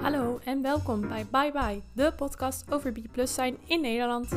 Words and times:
Hallo 0.00 0.38
en 0.44 0.62
welkom 0.62 1.00
bij 1.08 1.26
Bye 1.30 1.52
Bye, 1.52 1.82
de 1.92 2.12
podcast 2.16 2.72
over 2.72 2.92
B 2.92 3.20
zijn 3.24 3.58
in 3.66 3.80
Nederland. 3.80 4.34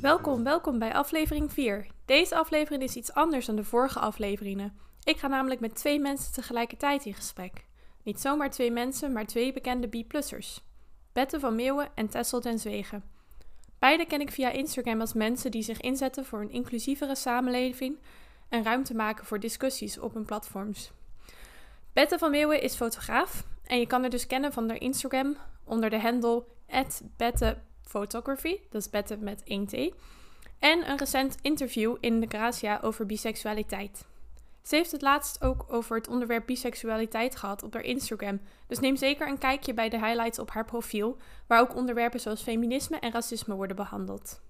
Welkom, 0.00 0.44
welkom 0.44 0.78
bij 0.78 0.94
aflevering 0.94 1.52
4. 1.52 1.86
Deze 2.04 2.36
aflevering 2.36 2.82
is 2.82 2.96
iets 2.96 3.12
anders 3.12 3.46
dan 3.46 3.56
de 3.56 3.64
vorige 3.64 3.98
afleveringen. 3.98 4.72
Ik 5.04 5.18
ga 5.18 5.28
namelijk 5.28 5.60
met 5.60 5.74
twee 5.74 6.00
mensen 6.00 6.32
tegelijkertijd 6.32 7.04
in 7.04 7.14
gesprek. 7.14 7.66
Niet 8.02 8.20
zomaar 8.20 8.50
twee 8.50 8.70
mensen, 8.70 9.12
maar 9.12 9.26
twee 9.26 9.52
bekende 9.52 9.86
B-plussers. 9.86 10.60
Bette 11.12 11.40
van 11.40 11.54
Meeuwen 11.54 11.88
en 11.94 12.08
Tessel 12.08 12.40
ten 12.40 12.58
Zwegen. 12.58 13.04
Beide 13.78 14.06
ken 14.06 14.20
ik 14.20 14.30
via 14.30 14.50
Instagram 14.50 15.00
als 15.00 15.12
mensen 15.12 15.50
die 15.50 15.62
zich 15.62 15.80
inzetten 15.80 16.24
voor 16.24 16.40
een 16.40 16.50
inclusievere 16.50 17.14
samenleving 17.14 17.98
en 18.48 18.64
ruimte 18.64 18.94
maken 18.94 19.26
voor 19.26 19.40
discussies 19.40 19.98
op 19.98 20.14
hun 20.14 20.24
platforms. 20.24 20.92
Bette 21.92 22.18
van 22.18 22.30
Meeuwen 22.30 22.62
is 22.62 22.74
fotograaf 22.74 23.44
en 23.64 23.78
je 23.78 23.86
kan 23.86 24.00
haar 24.00 24.10
dus 24.10 24.26
kennen 24.26 24.52
van 24.52 24.68
haar 24.68 24.80
Instagram 24.80 25.36
onder 25.64 25.90
de 25.90 26.00
handle 26.00 26.44
@bettephotography, 27.16 28.58
dat 28.70 28.80
is 28.80 28.90
Bette 28.90 29.16
met 29.16 29.42
1 29.44 29.66
T. 29.66 29.72
En 30.58 30.90
een 30.90 30.98
recent 30.98 31.36
interview 31.42 31.96
in 32.00 32.20
de 32.20 32.26
Gracia 32.26 32.80
over 32.82 33.06
biseksualiteit. 33.06 34.04
Ze 34.62 34.76
heeft 34.76 34.92
het 34.92 35.02
laatst 35.02 35.42
ook 35.42 35.64
over 35.68 35.96
het 35.96 36.08
onderwerp 36.08 36.46
biseksualiteit 36.46 37.36
gehad 37.36 37.62
op 37.62 37.72
haar 37.74 37.82
Instagram, 37.82 38.40
dus 38.66 38.78
neem 38.78 38.96
zeker 38.96 39.28
een 39.28 39.38
kijkje 39.38 39.74
bij 39.74 39.88
de 39.88 39.98
highlights 39.98 40.38
op 40.38 40.50
haar 40.50 40.64
profiel, 40.64 41.16
waar 41.46 41.60
ook 41.60 41.74
onderwerpen 41.74 42.20
zoals 42.20 42.42
feminisme 42.42 42.96
en 42.98 43.12
racisme 43.12 43.54
worden 43.54 43.76
behandeld. 43.76 44.40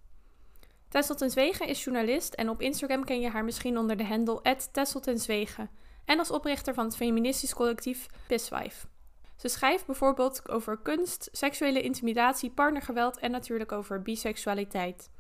Tessel 0.88 1.30
Zwegen 1.30 1.66
is 1.66 1.84
journalist 1.84 2.34
en 2.34 2.48
op 2.48 2.60
Instagram 2.60 3.04
ken 3.04 3.20
je 3.20 3.28
haar 3.28 3.44
misschien 3.44 3.78
onder 3.78 3.96
de 3.96 4.04
handle 4.04 4.56
Tessel 4.72 5.02
en 6.04 6.19
als 6.19 6.30
oprichter 6.30 6.74
van 6.74 6.84
het 6.84 6.97
feministisch 6.97 7.54
collectief 7.54 8.06
Pisswife. 8.26 8.86
Ze 9.36 9.48
schrijft 9.48 9.86
bijvoorbeeld 9.86 10.48
over 10.48 10.78
kunst, 10.78 11.28
seksuele 11.32 11.82
intimidatie, 11.82 12.50
partnergeweld 12.50 13.19
en 13.19 13.30
natuurlijk 13.30 13.72
over 13.72 14.02
biseksualiteit. 14.02 15.10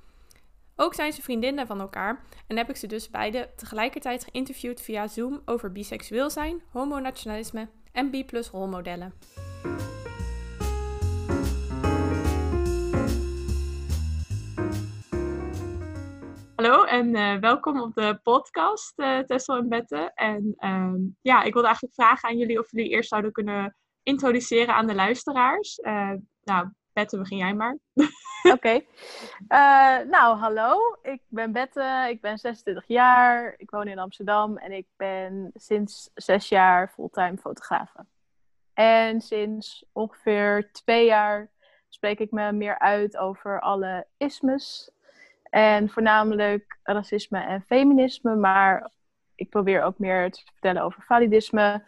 Ook 0.82 0.94
zijn 0.94 1.12
ze 1.12 1.22
vriendinnen 1.22 1.66
van 1.66 1.80
elkaar 1.80 2.24
en 2.46 2.56
heb 2.56 2.68
ik 2.68 2.76
ze 2.76 2.86
dus 2.86 3.10
beide 3.10 3.50
tegelijkertijd 3.56 4.24
geïnterviewd 4.24 4.80
via 4.80 5.06
Zoom 5.06 5.42
over 5.44 5.72
biseksueel 5.72 6.30
zijn, 6.30 6.62
homonationalisme 6.70 7.68
en 7.92 8.10
B-plus 8.10 8.48
rolmodellen. 8.48 9.14
Hallo 16.54 16.84
en 16.84 17.14
uh, 17.14 17.36
welkom 17.36 17.80
op 17.80 17.94
de 17.94 18.20
podcast 18.22 18.98
uh, 18.98 19.18
Tessel 19.18 19.56
en 19.56 19.68
Bette. 19.68 20.10
En 20.14 20.54
uh, 20.58 20.94
ja, 21.20 21.42
ik 21.42 21.52
wilde 21.52 21.68
eigenlijk 21.68 21.94
vragen 21.94 22.28
aan 22.28 22.38
jullie 22.38 22.58
of 22.58 22.70
jullie 22.70 22.90
eerst 22.90 23.08
zouden 23.08 23.32
kunnen 23.32 23.76
introduceren 24.02 24.74
aan 24.74 24.86
de 24.86 24.94
luisteraars. 24.94 25.78
Uh, 25.78 26.12
nou, 26.42 26.68
Bette, 26.92 27.18
begin 27.18 27.36
jij 27.36 27.54
maar. 27.54 27.78
Oké. 28.54 28.80
Uh, 29.48 29.98
nou, 29.98 30.36
hallo. 30.36 30.96
Ik 31.02 31.22
ben 31.28 31.52
Bette. 31.52 32.06
Ik 32.08 32.20
ben 32.20 32.38
26 32.38 32.84
jaar. 32.86 33.54
Ik 33.56 33.70
woon 33.70 33.88
in 33.88 33.98
Amsterdam. 33.98 34.56
En 34.56 34.72
ik 34.72 34.86
ben 34.96 35.50
sinds 35.54 36.10
zes 36.14 36.48
jaar 36.48 36.88
fulltime 36.88 37.36
fotografe. 37.36 38.06
En 38.74 39.20
sinds 39.20 39.84
ongeveer 39.92 40.72
twee 40.72 41.06
jaar 41.06 41.50
spreek 41.88 42.18
ik 42.18 42.30
me 42.30 42.52
meer 42.52 42.78
uit 42.78 43.16
over 43.16 43.60
alle 43.60 44.06
ismes. 44.16 44.90
En 45.42 45.88
voornamelijk 45.88 46.78
racisme 46.82 47.40
en 47.40 47.62
feminisme. 47.62 48.36
Maar 48.36 48.90
ik 49.34 49.50
probeer 49.50 49.82
ook 49.82 49.98
meer 49.98 50.30
te 50.30 50.42
vertellen 50.44 50.82
over 50.82 51.02
validisme. 51.02 51.82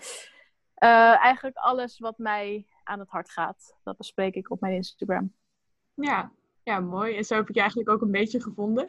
Uh, 0.78 1.24
eigenlijk 1.24 1.56
alles 1.56 1.98
wat 1.98 2.18
mij 2.18 2.66
aan 2.84 2.98
het 2.98 3.08
hart 3.08 3.30
gaat. 3.30 3.76
Dat 3.82 3.96
bespreek 3.96 4.34
ik 4.34 4.50
op 4.50 4.60
mijn 4.60 4.74
Instagram. 4.74 5.34
Ja, 5.94 6.32
ja, 6.62 6.80
mooi. 6.80 7.16
En 7.16 7.24
zo 7.24 7.34
heb 7.34 7.48
ik 7.48 7.54
je 7.54 7.60
eigenlijk 7.60 7.90
ook 7.90 8.00
een 8.00 8.10
beetje 8.10 8.42
gevonden. 8.42 8.86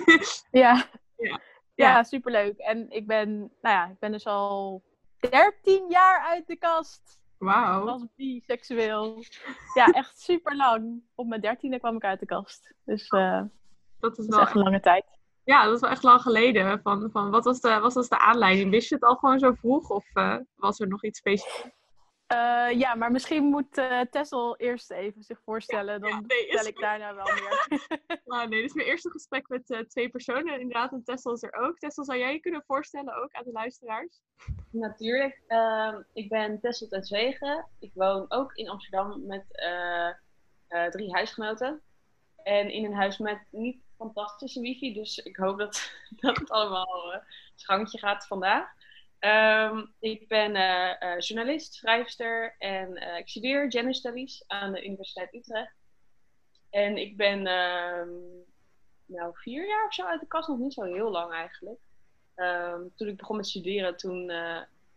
ja. 0.50 0.86
ja. 1.16 1.40
Ja, 1.74 2.02
superleuk. 2.02 2.58
En 2.58 2.90
ik 2.90 3.06
ben, 3.06 3.38
nou 3.38 3.74
ja, 3.76 3.88
ik 3.88 3.98
ben 3.98 4.12
dus 4.12 4.26
al 4.26 4.82
13 5.18 5.84
jaar 5.88 6.20
uit 6.20 6.46
de 6.46 6.56
kast. 6.56 7.18
Wauw. 7.38 7.88
als 7.88 8.04
biseksueel. 8.16 9.24
Ja, 9.74 9.86
echt 9.86 10.20
super 10.20 10.56
lang. 10.56 11.02
Op 11.14 11.26
mijn 11.26 11.40
dertiende 11.40 11.78
kwam 11.78 11.96
ik 11.96 12.04
uit 12.04 12.20
de 12.20 12.26
kast. 12.26 12.74
Dus 12.84 13.10
uh, 13.10 13.42
dat 13.98 14.18
is, 14.18 14.26
wel 14.26 14.40
echt 14.40 14.54
een 14.54 14.62
lange 14.62 14.80
tijd. 14.80 15.04
Ja, 15.44 15.64
dat 15.64 15.74
is 15.74 15.80
wel 15.80 15.90
echt 15.90 16.02
lang 16.02 16.20
geleden. 16.20 16.80
Van, 16.82 17.10
van, 17.10 17.30
wat, 17.30 17.44
was 17.44 17.60
de, 17.60 17.78
was 17.78 18.08
de 18.08 18.18
aanleiding? 18.18 18.70
Wist 18.70 18.88
je 18.88 18.94
het 18.94 19.04
al 19.04 19.14
gewoon 19.14 19.38
zo 19.38 19.52
vroeg? 19.52 19.90
Of 19.90 20.04
uh, 20.14 20.36
was 20.56 20.80
er 20.80 20.88
nog 20.88 21.04
iets 21.04 21.18
specifieks? 21.18 21.79
Uh, 22.32 22.78
ja, 22.78 22.94
maar 22.94 23.10
misschien 23.10 23.44
moet 23.44 23.78
uh, 23.78 24.00
Tessel 24.00 24.56
eerst 24.56 24.90
even 24.90 25.22
zich 25.22 25.40
voorstellen. 25.44 26.00
Dan 26.00 26.10
ja, 26.10 26.20
nee, 26.20 26.46
vertel 26.46 26.66
ik 26.66 26.80
daarna 26.80 27.14
wel 27.14 27.24
meer. 27.24 27.66
nou, 28.24 28.48
nee, 28.48 28.60
dit 28.60 28.70
is 28.70 28.74
mijn 28.74 28.88
eerste 28.88 29.10
gesprek 29.10 29.48
met 29.48 29.70
uh, 29.70 29.78
twee 29.78 30.08
personen. 30.08 30.60
Inderdaad, 30.60 30.92
en 30.92 31.04
Tessel 31.04 31.32
is 31.32 31.42
er 31.42 31.54
ook. 31.54 31.78
Tessel, 31.78 32.04
zou 32.04 32.18
jij 32.18 32.32
je 32.32 32.40
kunnen 32.40 32.62
voorstellen 32.66 33.22
ook 33.22 33.32
aan 33.32 33.44
de 33.44 33.52
luisteraars? 33.52 34.20
Natuurlijk. 34.70 35.42
Ehm, 35.46 36.02
ik 36.12 36.28
ben 36.28 36.60
Tessel 36.60 36.88
ten 36.88 37.04
Zwegen. 37.04 37.66
Ik 37.78 37.90
woon 37.94 38.24
ook 38.28 38.54
in 38.54 38.68
Amsterdam 38.68 39.26
met 39.26 39.44
drie 40.90 41.12
huisgenoten. 41.12 41.82
En 42.42 42.70
in 42.70 42.84
een 42.84 42.94
huis 42.94 43.18
met 43.18 43.40
niet 43.50 43.82
fantastische 43.96 44.60
wifi. 44.60 44.92
Dus 44.92 45.18
ik 45.18 45.36
hoop 45.36 45.58
dat, 45.58 45.92
dat 46.20 46.38
het 46.38 46.50
allemaal 46.50 47.14
uh, 47.14 47.20
schangetje 47.54 47.98
gaat 47.98 48.26
vandaag. 48.26 48.68
Um, 49.20 49.94
ik 49.98 50.28
ben 50.28 50.56
uh, 50.56 50.92
uh, 51.00 51.18
journalist, 51.18 51.74
schrijfster 51.74 52.54
en 52.58 52.96
ik 53.18 53.28
studeer 53.28 53.70
Gender 53.70 53.94
Studies 53.94 54.44
aan 54.46 54.72
de 54.72 54.84
Universiteit 54.84 55.34
Utrecht. 55.34 55.74
En 56.70 56.96
ik 56.96 57.16
ben 57.16 57.46
um, 57.46 58.44
nou 59.06 59.30
vier 59.34 59.66
jaar 59.66 59.86
of 59.86 59.94
zo 59.94 60.04
uit 60.04 60.20
de 60.20 60.26
kast, 60.26 60.48
nog 60.48 60.58
niet 60.58 60.74
zo 60.74 60.82
heel 60.82 61.10
lang 61.10 61.32
eigenlijk. 61.32 61.78
Um, 62.36 62.92
toen 62.96 63.08
ik 63.08 63.16
begon 63.16 63.36
met 63.36 63.46
studeren, 63.46 63.96
toen... 63.96 64.32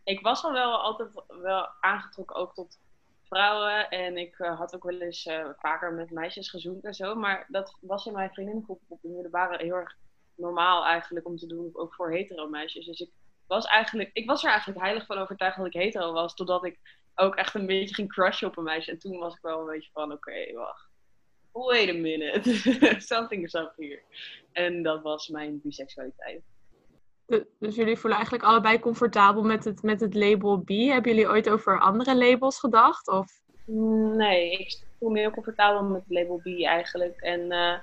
ik 0.03 0.21
was 0.21 0.43
al 0.43 0.51
wel 0.51 0.77
altijd 0.77 1.09
wel 1.27 1.67
aangetrokken 1.79 2.35
ook 2.35 2.53
tot 2.53 2.79
vrouwen. 3.23 3.89
En 3.89 4.17
ik 4.17 4.35
had 4.35 4.75
ook 4.75 4.83
wel 4.83 5.01
eens 5.01 5.29
vaker 5.57 5.93
met 5.93 6.11
meisjes 6.11 6.49
gezoend 6.49 6.83
en 6.83 6.93
zo. 6.93 7.15
Maar 7.15 7.45
dat 7.47 7.77
was 7.81 8.05
in 8.05 8.13
mijn 8.13 8.33
vriendinnengroep 8.33 8.81
op 8.87 9.01
de 9.01 9.09
middelbare 9.09 9.63
heel 9.63 9.75
erg 9.75 9.95
normaal 10.35 10.85
eigenlijk 10.85 11.25
om 11.25 11.37
te 11.37 11.47
doen. 11.47 11.69
Ook 11.73 11.93
voor 11.93 12.11
hetero 12.11 12.47
meisjes. 12.47 12.85
Dus 12.85 12.99
ik 12.99 13.11
was, 13.47 13.65
eigenlijk, 13.65 14.09
ik 14.13 14.27
was 14.27 14.43
er 14.43 14.49
eigenlijk 14.49 14.79
heilig 14.79 15.05
van 15.05 15.17
overtuigd 15.17 15.57
dat 15.57 15.65
ik 15.65 15.73
hetero 15.73 16.13
was. 16.13 16.35
Totdat 16.35 16.65
ik 16.65 16.79
ook 17.15 17.35
echt 17.35 17.53
een 17.53 17.65
beetje 17.65 17.95
ging 17.95 18.11
crushen 18.11 18.47
op 18.47 18.57
een 18.57 18.63
meisje. 18.63 18.91
En 18.91 18.99
toen 18.99 19.17
was 19.17 19.35
ik 19.35 19.41
wel 19.41 19.59
een 19.59 19.65
beetje 19.73 19.89
van, 19.93 20.11
oké, 20.11 20.13
okay, 20.13 20.53
wacht. 20.53 20.91
Wait 21.51 21.89
a 21.89 21.93
minute. 21.93 22.53
Something 23.13 23.43
is 23.43 23.53
up 23.53 23.73
here. 23.77 24.01
En 24.51 24.83
dat 24.83 25.01
was 25.01 25.27
mijn 25.27 25.59
biseksualiteit. 25.63 26.41
Dus 27.59 27.75
jullie 27.75 27.97
voelen 27.97 28.17
eigenlijk 28.17 28.43
allebei 28.43 28.79
comfortabel 28.79 29.43
met 29.43 29.63
het, 29.63 29.83
met 29.83 29.99
het 29.99 30.13
label 30.13 30.57
B. 30.57 30.69
Hebben 30.69 31.11
jullie 31.11 31.27
ooit 31.27 31.49
over 31.49 31.79
andere 31.79 32.15
labels 32.15 32.59
gedacht? 32.59 33.07
Of? 33.07 33.41
Nee, 34.15 34.51
ik 34.51 34.81
voel 34.99 35.09
me 35.09 35.19
heel 35.19 35.31
comfortabel 35.31 35.83
met 35.83 36.03
het 36.07 36.11
label 36.11 36.37
B 36.37 36.45
eigenlijk. 36.63 37.21
En 37.21 37.39
uh, 37.51 37.77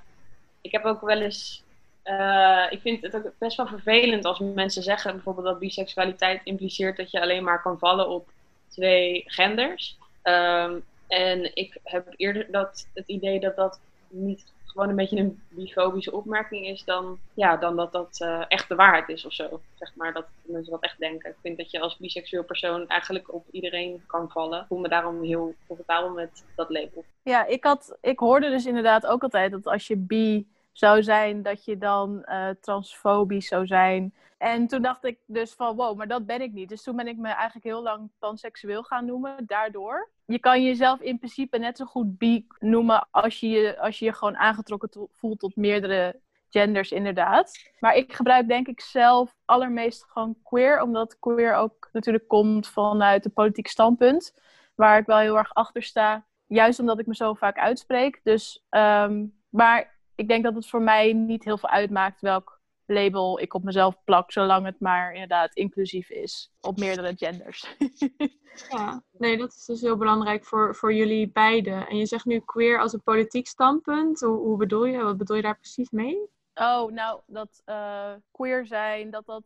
ik 0.61 0.73
heb 0.73 0.85
ook 0.85 1.01
wel 1.01 1.21
eens. 1.21 1.65
Uh, 2.11 2.67
ik 2.71 2.81
vind 2.81 3.03
het 3.03 3.17
ook 3.17 3.33
best 3.39 3.57
wel 3.57 3.67
vervelend 3.67 4.25
als 4.25 4.39
mensen 4.39 4.83
zeggen 4.83 5.13
bijvoorbeeld 5.13 5.47
dat 5.47 5.59
biseksualiteit 5.59 6.41
impliceert 6.45 6.97
dat 6.97 7.11
je 7.11 7.21
alleen 7.21 7.45
maar 7.45 7.63
kan 7.63 7.79
vallen 7.79 8.09
op 8.09 8.29
twee 8.69 9.23
genders. 9.27 9.99
Um, 10.23 10.85
en 11.09 11.57
ik 11.57 11.79
heb 11.85 12.07
eerder 12.17 12.47
dat, 12.51 12.89
het 12.95 13.09
idee 13.09 13.41
dat 13.41 13.57
dat 13.57 13.81
niet 14.09 14.45
gewoon 14.67 14.89
een 14.89 14.97
beetje 14.97 15.19
een 15.19 15.43
bifobische 15.49 16.13
opmerking 16.13 16.67
is, 16.67 16.85
dan, 16.85 17.19
ja, 17.35 17.57
dan 17.57 17.77
dat 17.77 17.93
dat 17.93 18.19
uh, 18.23 18.45
echt 18.49 18.69
de 18.69 18.75
waarheid 18.75 19.09
is 19.09 19.25
of 19.25 19.33
zo. 19.33 19.61
Zeg 19.79 19.95
maar 19.95 20.13
dat 20.13 20.27
mensen 20.43 20.73
dat 20.73 20.83
echt 20.83 20.99
denken. 20.99 21.31
Ik 21.31 21.37
vind 21.43 21.57
dat 21.57 21.71
je 21.71 21.81
als 21.81 21.97
biseksueel 21.97 22.45
persoon 22.45 22.89
eigenlijk 22.89 23.35
op 23.35 23.47
iedereen 23.51 24.03
kan 24.07 24.31
vallen. 24.31 24.61
Ik 24.61 24.67
voel 24.67 24.79
me 24.79 24.89
daarom 24.89 25.23
heel 25.23 25.55
comfortabel 25.67 26.11
met 26.11 26.45
dat 26.55 26.71
label. 26.71 27.05
Ja, 27.23 27.47
ik, 27.47 27.65
had, 27.65 27.97
ik 28.01 28.19
hoorde 28.19 28.51
dus 28.51 28.67
inderdaad 28.67 29.07
ook 29.07 29.23
altijd 29.23 29.51
dat 29.51 29.67
als 29.67 29.87
je 29.87 29.97
bi 29.97 30.47
zou 30.73 31.03
zijn, 31.03 31.43
dat 31.43 31.65
je 31.65 31.79
dan 31.79 32.23
uh, 32.25 32.49
transfobisch 32.61 33.49
zou 33.49 33.67
zijn. 33.67 34.15
En 34.39 34.67
toen 34.67 34.83
dacht 34.83 35.05
ik 35.05 35.19
dus 35.27 35.53
van 35.53 35.77
wow, 35.77 35.97
maar 35.97 36.09
dat 36.09 36.27
ben 36.27 36.41
ik 36.41 36.53
niet. 36.53 36.69
Dus 36.69 36.83
toen 36.83 36.97
ben 36.97 37.07
ik 37.07 37.17
me 37.17 37.29
eigenlijk 37.29 37.65
heel 37.65 37.83
lang 37.83 38.11
panseksueel 38.19 38.83
gaan 38.83 39.05
noemen, 39.05 39.47
daardoor. 39.47 40.11
Je 40.25 40.39
kan 40.39 40.65
jezelf 40.65 41.01
in 41.01 41.19
principe 41.19 41.59
net 41.59 41.77
zo 41.77 41.85
goed 41.85 42.19
bi 42.19 42.47
noemen 42.59 43.09
als 43.11 43.41
je 43.41 43.49
je, 43.49 43.79
als 43.79 43.99
je, 43.99 44.05
je 44.05 44.13
gewoon 44.13 44.37
aangetrokken 44.37 45.09
voelt 45.13 45.39
tot 45.39 45.57
meerdere 45.57 46.21
genders, 46.51 46.93
inderdaad. 46.93 47.71
Maar 47.79 47.95
ik 47.95 48.13
gebruik 48.13 48.49
denk 48.49 48.69
ik 48.69 48.81
zelf 48.81 49.37
allermeest 49.45 50.05
gewoon 50.09 50.37
queer, 50.43 50.83
omdat 50.83 51.19
queer 51.19 51.55
ook 51.55 51.89
natuurlijk 51.93 52.29
komt 52.29 52.69
vanuit 52.69 53.25
een 53.25 53.33
politiek 53.33 53.69
standpunt, 53.69 54.35
waar 54.75 54.99
ik 54.99 55.07
wel 55.07 55.19
heel 55.19 55.39
erg 55.39 55.55
achter 55.55 55.83
sta. 55.83 56.29
juist 56.47 56.81
omdat 56.81 56.99
ik 56.99 57.07
me 57.07 57.15
zo 57.15 57.35
vaak 57.35 57.59
uitspreek. 57.59 58.21
Dus, 58.23 58.65
ehm, 58.69 59.27
maar 59.49 59.99
ik 60.21 60.29
denk 60.29 60.45
dat 60.45 60.55
het 60.55 60.69
voor 60.69 60.83
mij 60.83 61.13
niet 61.13 61.45
heel 61.45 61.59
veel 61.59 61.69
uitmaakt 61.69 62.21
welk 62.21 62.61
label 62.87 63.41
ik 63.41 63.55
op 63.55 63.63
mezelf 63.65 64.05
plak, 64.05 64.33
zolang 64.33 64.67
het 64.67 64.81
maar 64.81 65.13
inderdaad 65.13 65.55
inclusief 65.55 66.11
is 66.11 66.53
op 66.61 66.79
meerdere 66.79 67.13
genders. 67.17 67.77
ja, 68.71 69.03
nee, 69.11 69.37
dat 69.37 69.53
is 69.53 69.65
dus 69.65 69.81
heel 69.81 69.97
belangrijk 69.97 70.45
voor, 70.45 70.75
voor 70.75 70.95
jullie 70.95 71.31
beiden. 71.31 71.89
En 71.89 71.97
je 71.97 72.07
zegt 72.07 72.25
nu 72.25 72.41
queer 72.41 72.81
als 72.81 72.93
een 72.93 73.03
politiek 73.03 73.47
standpunt. 73.47 74.21
Hoe, 74.21 74.39
hoe 74.39 74.57
bedoel 74.57 74.85
je? 74.85 75.03
Wat 75.03 75.17
bedoel 75.17 75.37
je 75.37 75.43
daar 75.43 75.59
precies 75.59 75.91
mee? 75.91 76.29
Oh, 76.55 76.91
nou, 76.91 77.21
dat 77.27 77.63
uh, 77.67 78.13
queer 78.31 78.67
zijn, 78.67 79.11
dat 79.11 79.27
dat 79.27 79.43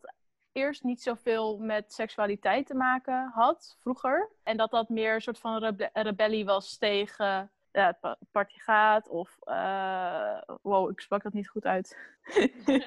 eerst 0.51 0.83
niet 0.83 1.01
zoveel 1.01 1.57
met 1.57 1.93
seksualiteit 1.93 2.67
te 2.67 2.75
maken 2.75 3.31
had, 3.33 3.77
vroeger. 3.79 4.31
En 4.43 4.57
dat 4.57 4.71
dat 4.71 4.89
meer 4.89 5.13
een 5.13 5.21
soort 5.21 5.39
van 5.39 5.57
rebe 5.57 5.89
rebellie 5.93 6.45
was 6.45 6.77
tegen 6.77 7.51
ja, 7.75 7.97
het 7.99 8.17
patriarchaat 8.31 9.07
of... 9.07 9.37
Uh, 9.43 10.41
wow, 10.61 10.89
ik 10.89 10.99
sprak 10.99 11.23
dat 11.23 11.33
niet 11.33 11.49
goed 11.49 11.65
uit. 11.65 11.97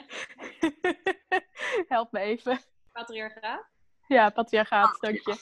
Help 1.94 2.12
me 2.12 2.18
even. 2.20 2.58
Patriarchaat? 2.92 3.66
Ja, 4.06 4.30
patriarchaat, 4.30 4.94
oh. 4.94 5.00
dank 5.00 5.16
je. 5.16 5.36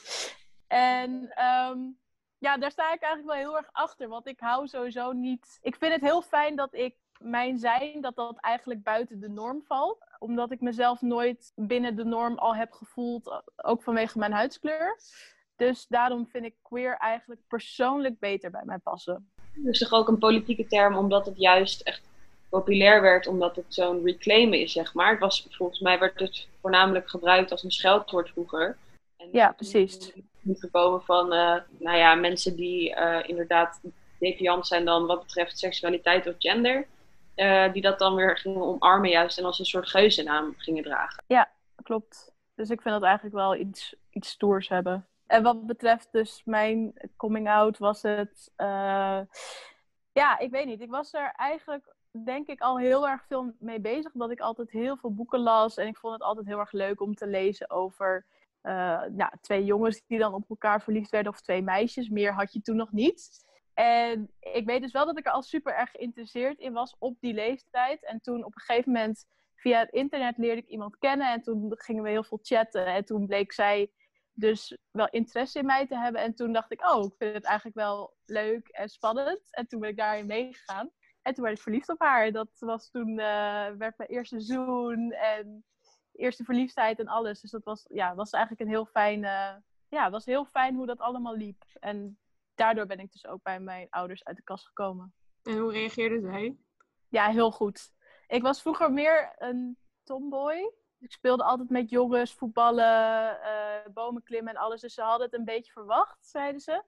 En 0.67 1.11
um, 1.45 1.99
ja, 2.37 2.57
daar 2.57 2.71
sta 2.71 2.93
ik 2.93 3.01
eigenlijk 3.01 3.33
wel 3.33 3.47
heel 3.49 3.57
erg 3.57 3.69
achter. 3.71 4.07
Want 4.07 4.27
ik 4.27 4.39
hou 4.39 4.67
sowieso 4.67 5.11
niet... 5.11 5.59
Ik 5.61 5.75
vind 5.75 5.93
het 5.93 6.01
heel 6.01 6.21
fijn 6.21 6.55
dat 6.55 6.73
ik 6.73 6.95
mijn 7.17 7.57
zijn, 7.57 8.01
dat 8.01 8.15
dat 8.15 8.39
eigenlijk 8.39 8.83
buiten 8.83 9.19
de 9.19 9.29
norm 9.29 9.63
valt. 9.63 10.05
Omdat 10.19 10.51
ik 10.51 10.61
mezelf 10.61 11.01
nooit 11.01 11.51
binnen 11.55 11.95
de 11.95 12.05
norm 12.05 12.37
al 12.37 12.55
heb 12.55 12.71
gevoeld, 12.71 13.43
ook 13.55 13.83
vanwege 13.83 14.17
mijn 14.17 14.31
huidskleur. 14.31 14.99
Dus 15.55 15.87
daarom 15.87 16.27
vind 16.27 16.45
ik 16.45 16.55
queer 16.61 16.97
eigenlijk 16.97 17.41
persoonlijk 17.47 18.19
beter 18.19 18.51
bij 18.51 18.65
mij 18.65 18.77
passen. 18.77 19.31
Dus 19.57 19.79
toch 19.79 19.91
ook 19.91 20.07
een 20.07 20.17
politieke 20.17 20.67
term, 20.67 20.95
omdat 20.95 21.25
het 21.25 21.37
juist 21.37 21.81
echt 21.81 22.01
populair 22.49 23.01
werd, 23.01 23.27
omdat 23.27 23.55
het 23.55 23.65
zo'n 23.67 24.03
reclaimen 24.03 24.59
is, 24.59 24.71
zeg 24.71 24.93
maar. 24.93 25.11
Het 25.11 25.19
was, 25.19 25.47
volgens 25.49 25.79
mij 25.79 25.99
werd 25.99 26.19
het 26.19 26.47
voornamelijk 26.61 27.09
gebruikt 27.09 27.51
als 27.51 27.63
een 27.63 27.71
scheldwoord 27.71 28.29
vroeger. 28.29 28.77
En 29.17 29.27
ja, 29.31 29.51
precies. 29.51 30.11
Niet 30.41 30.59
gekomen 30.59 31.01
van, 31.01 31.33
uh, 31.33 31.55
nou 31.79 31.97
ja, 31.97 32.15
mensen 32.15 32.55
die 32.55 32.95
uh, 32.95 33.19
inderdaad 33.25 33.81
deviant 34.19 34.67
zijn 34.67 34.85
dan 34.85 35.05
wat 35.05 35.19
betreft 35.19 35.59
seksualiteit 35.59 36.27
of 36.27 36.35
gender. 36.39 36.87
Uh, 37.35 37.73
die 37.73 37.81
dat 37.81 37.99
dan 37.99 38.15
weer 38.15 38.37
gingen 38.37 38.61
omarmen 38.61 39.09
juist 39.09 39.37
en 39.37 39.45
als 39.45 39.59
een 39.59 39.65
soort 39.65 39.89
geuzennaam 39.89 40.53
gingen 40.57 40.83
dragen. 40.83 41.23
Ja, 41.27 41.49
klopt. 41.83 42.31
Dus 42.55 42.69
ik 42.69 42.81
vind 42.81 42.93
dat 42.93 43.03
eigenlijk 43.03 43.35
wel 43.35 43.55
iets, 43.55 43.95
iets 44.11 44.29
stoers 44.29 44.69
hebben. 44.69 45.05
En 45.27 45.43
wat 45.43 45.65
betreft 45.65 46.11
dus 46.11 46.41
mijn 46.45 46.93
coming 47.15 47.49
out 47.49 47.77
was 47.77 48.01
het... 48.01 48.51
Uh, 48.57 49.19
ja, 50.11 50.39
ik 50.39 50.51
weet 50.51 50.65
niet. 50.65 50.81
Ik 50.81 50.89
was 50.89 51.13
er 51.13 51.31
eigenlijk 51.35 51.95
denk 52.11 52.47
ik 52.47 52.61
al 52.61 52.77
heel 52.77 53.07
erg 53.07 53.25
veel 53.25 53.53
mee 53.59 53.79
bezig. 53.79 54.13
Omdat 54.13 54.31
ik 54.31 54.39
altijd 54.39 54.71
heel 54.71 54.97
veel 54.97 55.13
boeken 55.13 55.39
las. 55.39 55.77
En 55.77 55.87
ik 55.87 55.97
vond 55.97 56.13
het 56.13 56.21
altijd 56.21 56.45
heel 56.47 56.59
erg 56.59 56.71
leuk 56.71 57.01
om 57.01 57.15
te 57.15 57.27
lezen 57.27 57.69
over 57.69 58.25
ja, 59.15 59.33
twee 59.41 59.65
jongens 59.65 60.01
die 60.07 60.19
dan 60.19 60.33
op 60.33 60.49
elkaar 60.49 60.81
verliefd 60.81 61.09
werden. 61.09 61.31
Of 61.31 61.41
twee 61.41 61.61
meisjes. 61.61 62.09
Meer 62.09 62.33
had 62.33 62.53
je 62.53 62.61
toen 62.61 62.75
nog 62.75 62.91
niet. 62.91 63.45
En 63.73 64.31
ik 64.39 64.65
weet 64.65 64.81
dus 64.81 64.91
wel 64.91 65.05
dat 65.05 65.17
ik 65.17 65.25
er 65.25 65.31
al 65.31 65.41
super 65.41 65.75
erg 65.75 65.91
geïnteresseerd 65.91 66.59
in 66.59 66.73
was 66.73 66.95
op 66.99 67.19
die 67.19 67.33
leeftijd. 67.33 68.05
En 68.05 68.21
toen 68.21 68.43
op 68.43 68.55
een 68.55 68.61
gegeven 68.61 68.91
moment 68.91 69.25
via 69.55 69.79
het 69.79 69.91
internet 69.91 70.37
leerde 70.37 70.61
ik 70.61 70.67
iemand 70.67 70.97
kennen. 70.97 71.31
En 71.31 71.41
toen 71.41 71.73
gingen 71.75 72.03
we 72.03 72.09
heel 72.09 72.23
veel 72.23 72.39
chatten. 72.41 72.85
En 72.85 73.05
toen 73.05 73.27
bleek 73.27 73.53
zij 73.53 73.91
dus 74.39 74.77
wel 74.91 75.07
interesse 75.09 75.59
in 75.59 75.65
mij 75.65 75.87
te 75.87 75.97
hebben. 75.97 76.21
En 76.21 76.35
toen 76.35 76.53
dacht 76.53 76.71
ik, 76.71 76.89
oh, 76.89 77.05
ik 77.05 77.15
vind 77.17 77.33
het 77.33 77.43
eigenlijk 77.43 77.77
wel 77.77 78.15
leuk 78.25 78.67
en 78.67 78.89
spannend. 78.89 79.41
En 79.49 79.67
toen 79.67 79.79
ben 79.79 79.89
ik 79.89 79.97
daarin 79.97 80.25
meegegaan. 80.25 80.91
En 81.21 81.33
toen 81.33 81.43
werd 81.43 81.55
ik 81.55 81.63
verliefd 81.63 81.89
op 81.89 81.99
haar. 81.99 82.31
Dat 82.31 82.49
was 82.59 82.89
toen, 82.89 83.09
uh, 83.09 83.69
werd 83.77 83.97
mijn 83.97 84.09
eerste 84.09 84.39
zoen 84.39 85.11
en 85.11 85.65
eerste 86.11 86.43
verliefdheid 86.43 86.99
en 86.99 87.07
alles. 87.07 87.41
Dus 87.41 87.51
dat 87.51 87.63
was, 87.63 87.85
ja, 87.89 88.15
was 88.15 88.31
eigenlijk 88.31 88.63
een 88.63 88.75
heel 88.75 88.85
fijn, 88.85 89.23
uh, 89.23 89.55
ja, 89.87 90.09
was 90.09 90.25
heel 90.25 90.45
fijn 90.45 90.75
hoe 90.75 90.85
dat 90.85 90.99
allemaal 90.99 91.35
liep. 91.35 91.63
En 91.79 92.19
daardoor 92.55 92.85
ben 92.85 92.99
ik 92.99 93.11
dus 93.11 93.27
ook 93.27 93.43
bij 93.43 93.59
mijn 93.59 93.87
ouders 93.89 94.23
uit 94.23 94.37
de 94.37 94.43
kast 94.43 94.65
gekomen. 94.65 95.13
En 95.43 95.57
hoe 95.57 95.71
reageerde 95.71 96.21
zij? 96.21 96.57
Ja, 97.09 97.29
heel 97.29 97.51
goed. 97.51 97.91
Ik 98.27 98.41
was 98.41 98.61
vroeger 98.61 98.91
meer 98.91 99.35
een 99.37 99.77
tomboy. 100.03 100.71
Ik 100.99 101.11
speelde 101.11 101.43
altijd 101.43 101.69
met 101.69 101.89
jongens, 101.89 102.33
voetballen, 102.33 103.37
uh, 103.41 103.93
bomen 103.93 104.23
klimmen 104.23 104.53
en 104.53 104.59
alles. 104.59 104.81
Dus 104.81 104.93
ze 104.93 105.01
hadden 105.01 105.25
het 105.25 105.35
een 105.35 105.45
beetje 105.45 105.71
verwacht, 105.71 106.27
zeiden 106.27 106.61
ze. 106.61 106.83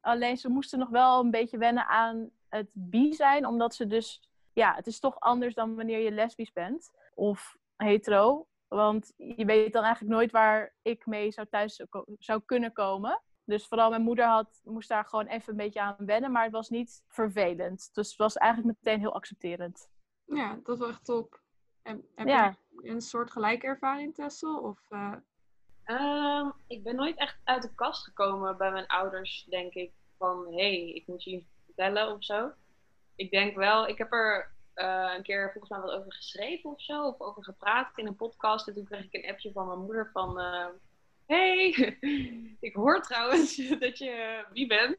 Alleen 0.00 0.36
ze 0.36 0.48
moesten 0.48 0.78
nog 0.78 0.88
wel 0.88 1.20
een 1.20 1.30
beetje 1.30 1.58
wennen 1.58 1.86
aan 1.86 2.30
het 2.48 2.68
bi 2.72 3.12
zijn. 3.12 3.46
Omdat 3.46 3.74
ze 3.74 3.86
dus... 3.86 4.30
Ja, 4.52 4.74
het 4.74 4.86
is 4.86 5.00
toch 5.00 5.20
anders 5.20 5.54
dan 5.54 5.76
wanneer 5.76 5.98
je 5.98 6.10
lesbisch 6.10 6.52
bent. 6.52 6.90
Of 7.14 7.56
hetero. 7.76 8.46
Want 8.68 9.12
je 9.16 9.44
weet 9.44 9.72
dan 9.72 9.82
eigenlijk 9.82 10.14
nooit 10.14 10.30
waar 10.30 10.74
ik 10.82 11.06
mee 11.06 11.30
zou 11.30 11.46
thuis 11.50 11.84
zou 12.18 12.42
kunnen 12.44 12.72
komen. 12.72 13.22
Dus 13.44 13.66
vooral 13.66 13.90
mijn 13.90 14.02
moeder 14.02 14.24
had, 14.24 14.60
moest 14.64 14.88
daar 14.88 15.04
gewoon 15.04 15.26
even 15.26 15.50
een 15.50 15.56
beetje 15.56 15.80
aan 15.80 15.96
wennen. 15.98 16.32
Maar 16.32 16.42
het 16.42 16.52
was 16.52 16.68
niet 16.68 17.02
vervelend. 17.08 17.90
Dus 17.92 18.08
het 18.08 18.16
was 18.16 18.36
eigenlijk 18.36 18.78
meteen 18.80 19.00
heel 19.00 19.14
accepterend. 19.14 19.88
Ja, 20.24 20.58
dat 20.62 20.78
was 20.78 20.88
echt 20.88 21.04
top. 21.04 21.44
En, 21.86 22.04
heb 22.14 22.28
ja. 22.28 22.56
je 22.82 22.88
een 22.90 23.00
soort 23.00 23.30
gelijke 23.30 23.66
ervaring, 23.66 24.14
Tessel? 24.14 24.58
Of, 24.58 24.78
uh... 24.90 25.14
um, 25.84 26.52
ik 26.66 26.82
ben 26.82 26.96
nooit 26.96 27.16
echt 27.16 27.38
uit 27.44 27.62
de 27.62 27.74
kast 27.74 28.04
gekomen 28.04 28.56
bij 28.56 28.70
mijn 28.70 28.86
ouders, 28.86 29.46
denk 29.48 29.74
ik. 29.74 29.92
Van, 30.18 30.46
hé, 30.46 30.54
hey, 30.54 30.92
ik 30.92 31.06
moet 31.06 31.24
je 31.24 31.44
vertellen 31.64 32.12
of 32.14 32.24
zo. 32.24 32.50
Ik 33.14 33.30
denk 33.30 33.56
wel, 33.56 33.88
ik 33.88 33.98
heb 33.98 34.12
er 34.12 34.54
uh, 34.74 35.12
een 35.16 35.22
keer 35.22 35.50
volgens 35.52 35.72
mij 35.72 35.80
wat 35.80 36.00
over 36.00 36.12
geschreven 36.12 36.70
of 36.70 36.82
zo. 36.82 37.06
Of 37.06 37.20
over 37.20 37.44
gepraat 37.44 37.98
in 37.98 38.06
een 38.06 38.16
podcast. 38.16 38.68
En 38.68 38.74
toen 38.74 38.84
kreeg 38.84 39.04
ik 39.04 39.14
een 39.14 39.30
appje 39.30 39.52
van 39.52 39.66
mijn 39.66 39.80
moeder 39.80 40.10
van... 40.12 40.40
Uh, 40.40 40.66
hey, 41.26 41.68
ik 42.68 42.74
hoor 42.74 43.02
trouwens 43.02 43.56
dat 43.78 43.98
je 43.98 44.44
wie 44.52 44.66
bent. 44.66 44.96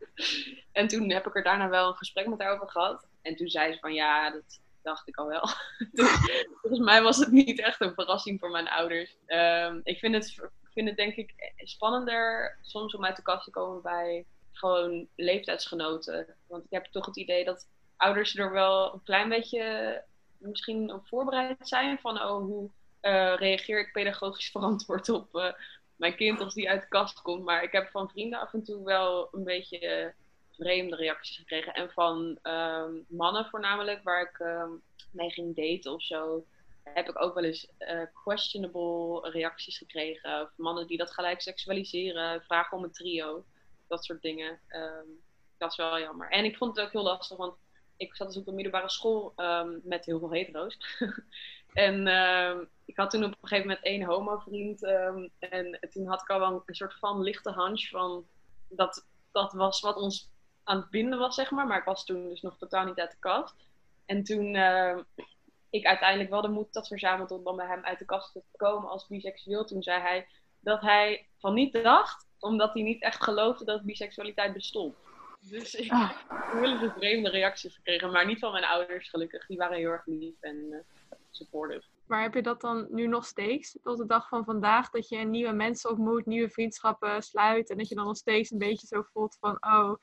En 0.71 0.87
toen 0.87 1.11
heb 1.11 1.27
ik 1.27 1.35
er 1.35 1.43
daarna 1.43 1.69
wel 1.69 1.87
een 1.87 1.95
gesprek 1.95 2.27
met 2.27 2.41
haar 2.41 2.53
over 2.53 2.69
gehad. 2.69 3.07
En 3.21 3.35
toen 3.35 3.47
zei 3.47 3.73
ze 3.73 3.79
van 3.79 3.93
ja, 3.93 4.31
dat 4.31 4.61
dacht 4.87 5.07
ik 5.07 5.17
al 5.17 5.27
wel. 5.27 5.49
volgens 6.61 6.79
mij 6.79 7.01
was 7.01 7.17
het 7.17 7.31
niet 7.31 7.59
echt 7.59 7.81
een 7.81 7.93
verrassing 7.93 8.39
voor 8.39 8.49
mijn 8.49 8.69
ouders. 8.69 9.17
Um, 9.27 9.81
ik 9.83 9.99
vind 9.99 10.15
het, 10.15 10.49
vind 10.63 10.87
het 10.87 10.97
denk 10.97 11.15
ik 11.15 11.53
spannender 11.55 12.57
soms 12.61 12.95
om 12.95 13.05
uit 13.05 13.15
de 13.15 13.21
kast 13.21 13.43
te 13.43 13.51
komen 13.51 13.81
bij 13.81 14.25
gewoon 14.51 15.07
leeftijdsgenoten. 15.15 16.35
Want 16.47 16.63
ik 16.63 16.71
heb 16.71 16.85
toch 16.85 17.05
het 17.05 17.17
idee 17.17 17.45
dat 17.45 17.67
ouders 17.97 18.35
er 18.35 18.51
wel 18.51 18.93
een 18.93 19.03
klein 19.03 19.29
beetje 19.29 20.03
misschien 20.37 20.93
op 20.93 21.07
voorbereid 21.07 21.67
zijn. 21.67 21.99
Van 21.99 22.21
oh, 22.21 22.43
hoe 22.43 22.69
uh, 23.01 23.35
reageer 23.35 23.79
ik 23.79 23.91
pedagogisch 23.91 24.51
verantwoord 24.57 25.09
op 25.09 25.35
uh, 25.35 25.51
mijn 25.95 26.15
kind 26.15 26.41
als 26.41 26.53
die 26.53 26.69
uit 26.69 26.81
de 26.81 26.87
kast 26.87 27.21
komt. 27.21 27.43
Maar 27.43 27.63
ik 27.63 27.71
heb 27.71 27.89
van 27.89 28.09
vrienden 28.09 28.39
af 28.39 28.53
en 28.53 28.63
toe 28.63 28.83
wel 28.83 29.27
een 29.31 29.43
beetje 29.43 30.13
vreemde 30.57 30.95
reacties 30.95 31.37
gekregen. 31.37 31.73
En 31.73 31.91
van 31.91 32.39
um, 32.43 33.05
mannen 33.07 33.45
voornamelijk, 33.45 34.03
waar 34.03 34.21
ik 34.21 34.39
um, 34.39 34.81
mee 35.11 35.29
ging 35.29 35.55
daten 35.55 35.93
of 35.93 36.03
zo, 36.03 36.45
heb 36.83 37.09
ik 37.09 37.21
ook 37.21 37.33
wel 37.33 37.43
eens 37.43 37.67
uh, 37.79 38.01
questionable 38.23 39.29
reacties 39.29 39.77
gekregen. 39.77 40.41
Of 40.41 40.49
mannen 40.55 40.87
die 40.87 40.97
dat 40.97 41.13
gelijk 41.13 41.41
seksualiseren, 41.41 42.41
vragen 42.41 42.77
om 42.77 42.83
een 42.83 42.91
trio, 42.91 43.45
dat 43.87 44.05
soort 44.05 44.21
dingen. 44.21 44.59
Um, 44.69 45.25
dat 45.57 45.71
is 45.71 45.77
wel 45.77 45.99
jammer. 45.99 46.29
En 46.29 46.45
ik 46.45 46.57
vond 46.57 46.75
het 46.75 46.85
ook 46.85 46.91
heel 46.91 47.03
lastig, 47.03 47.37
want 47.37 47.55
ik 47.97 48.15
zat 48.15 48.27
dus 48.27 48.37
op 48.37 48.47
een 48.47 48.55
middelbare 48.55 48.89
school 48.89 49.33
met 49.83 50.05
heel 50.05 50.19
veel 50.19 50.31
hetero's. 50.31 50.77
en 51.73 52.07
ik 52.85 52.97
had 52.97 53.09
toen 53.09 53.23
op 53.23 53.31
een 53.31 53.37
gegeven 53.47 53.67
moment 53.67 53.85
één 53.85 54.03
homo-vriend. 54.03 54.83
en 55.39 55.79
toen 55.89 56.07
had 56.07 56.21
ik 56.21 56.29
al 56.29 56.39
wel 56.39 56.63
een 56.65 56.75
soort 56.75 56.93
van 56.99 57.21
lichte 57.21 57.53
hunch 57.53 57.89
van 57.89 58.27
dat 58.69 59.05
dat 59.31 59.53
was 59.53 59.79
wat 59.79 59.95
ons 59.95 60.29
aan 60.67 60.77
het 60.77 60.89
binden 60.89 61.19
was, 61.19 61.35
zeg 61.35 61.51
maar. 61.51 61.67
Maar 61.67 61.77
ik 61.77 61.83
was 61.83 62.05
toen 62.05 62.29
dus 62.29 62.41
nog 62.41 62.57
totaal 62.57 62.85
niet 62.85 62.99
uit 62.99 63.11
de 63.11 63.17
kast. 63.19 63.55
En 64.05 64.23
toen 64.23 64.55
uh, 64.55 64.97
ik 65.69 65.85
uiteindelijk 65.85 66.29
wel 66.29 66.41
de 66.41 66.47
moed 66.47 66.75
had 66.75 66.87
verzameld 66.87 67.31
om 67.31 67.43
dan 67.43 67.55
bij 67.55 67.67
hem 67.67 67.83
uit 67.83 67.99
de 67.99 68.05
kast 68.05 68.33
te 68.33 68.43
komen 68.55 68.89
als 68.89 69.07
biseksueel, 69.07 69.65
toen 69.65 69.83
zei 69.83 70.01
hij 70.01 70.27
dat 70.59 70.81
hij 70.81 71.27
van 71.37 71.53
niet 71.53 71.73
dacht, 71.73 72.25
omdat 72.39 72.73
hij 72.73 72.83
niet 72.83 73.01
echt 73.01 73.23
geloofde 73.23 73.65
dat 73.65 73.83
biseksualiteit 73.83 74.53
bestond. 74.53 74.95
Dus 75.39 75.75
ik 75.75 75.91
ah. 75.91 76.09
heb 76.09 76.53
hele 76.61 76.93
vreemde 76.97 77.29
reacties 77.29 77.75
gekregen, 77.75 78.11
maar 78.11 78.25
niet 78.25 78.39
van 78.39 78.51
mijn 78.51 78.65
ouders 78.65 79.09
gelukkig. 79.09 79.45
Die 79.45 79.57
waren 79.57 79.77
heel 79.77 79.89
erg 79.89 80.05
lief 80.05 80.35
en 80.39 80.55
uh, 80.55 80.77
supportive. 81.31 81.83
Maar 82.07 82.21
heb 82.21 82.33
je 82.33 82.41
dat 82.41 82.61
dan 82.61 82.87
nu 82.89 83.07
nog 83.07 83.25
steeds, 83.25 83.77
tot 83.83 83.97
de 83.97 84.05
dag 84.05 84.27
van 84.27 84.45
vandaag, 84.45 84.89
dat 84.89 85.09
je 85.09 85.17
nieuwe 85.17 85.51
mensen 85.51 85.89
ontmoet, 85.89 86.25
nieuwe 86.25 86.49
vriendschappen 86.49 87.23
sluit 87.23 87.69
en 87.69 87.77
dat 87.77 87.87
je 87.87 87.95
dan 87.95 88.05
nog 88.05 88.17
steeds 88.17 88.51
een 88.51 88.57
beetje 88.57 88.87
zo 88.87 89.01
voelt 89.01 89.37
van, 89.39 89.57
oh, 89.59 89.95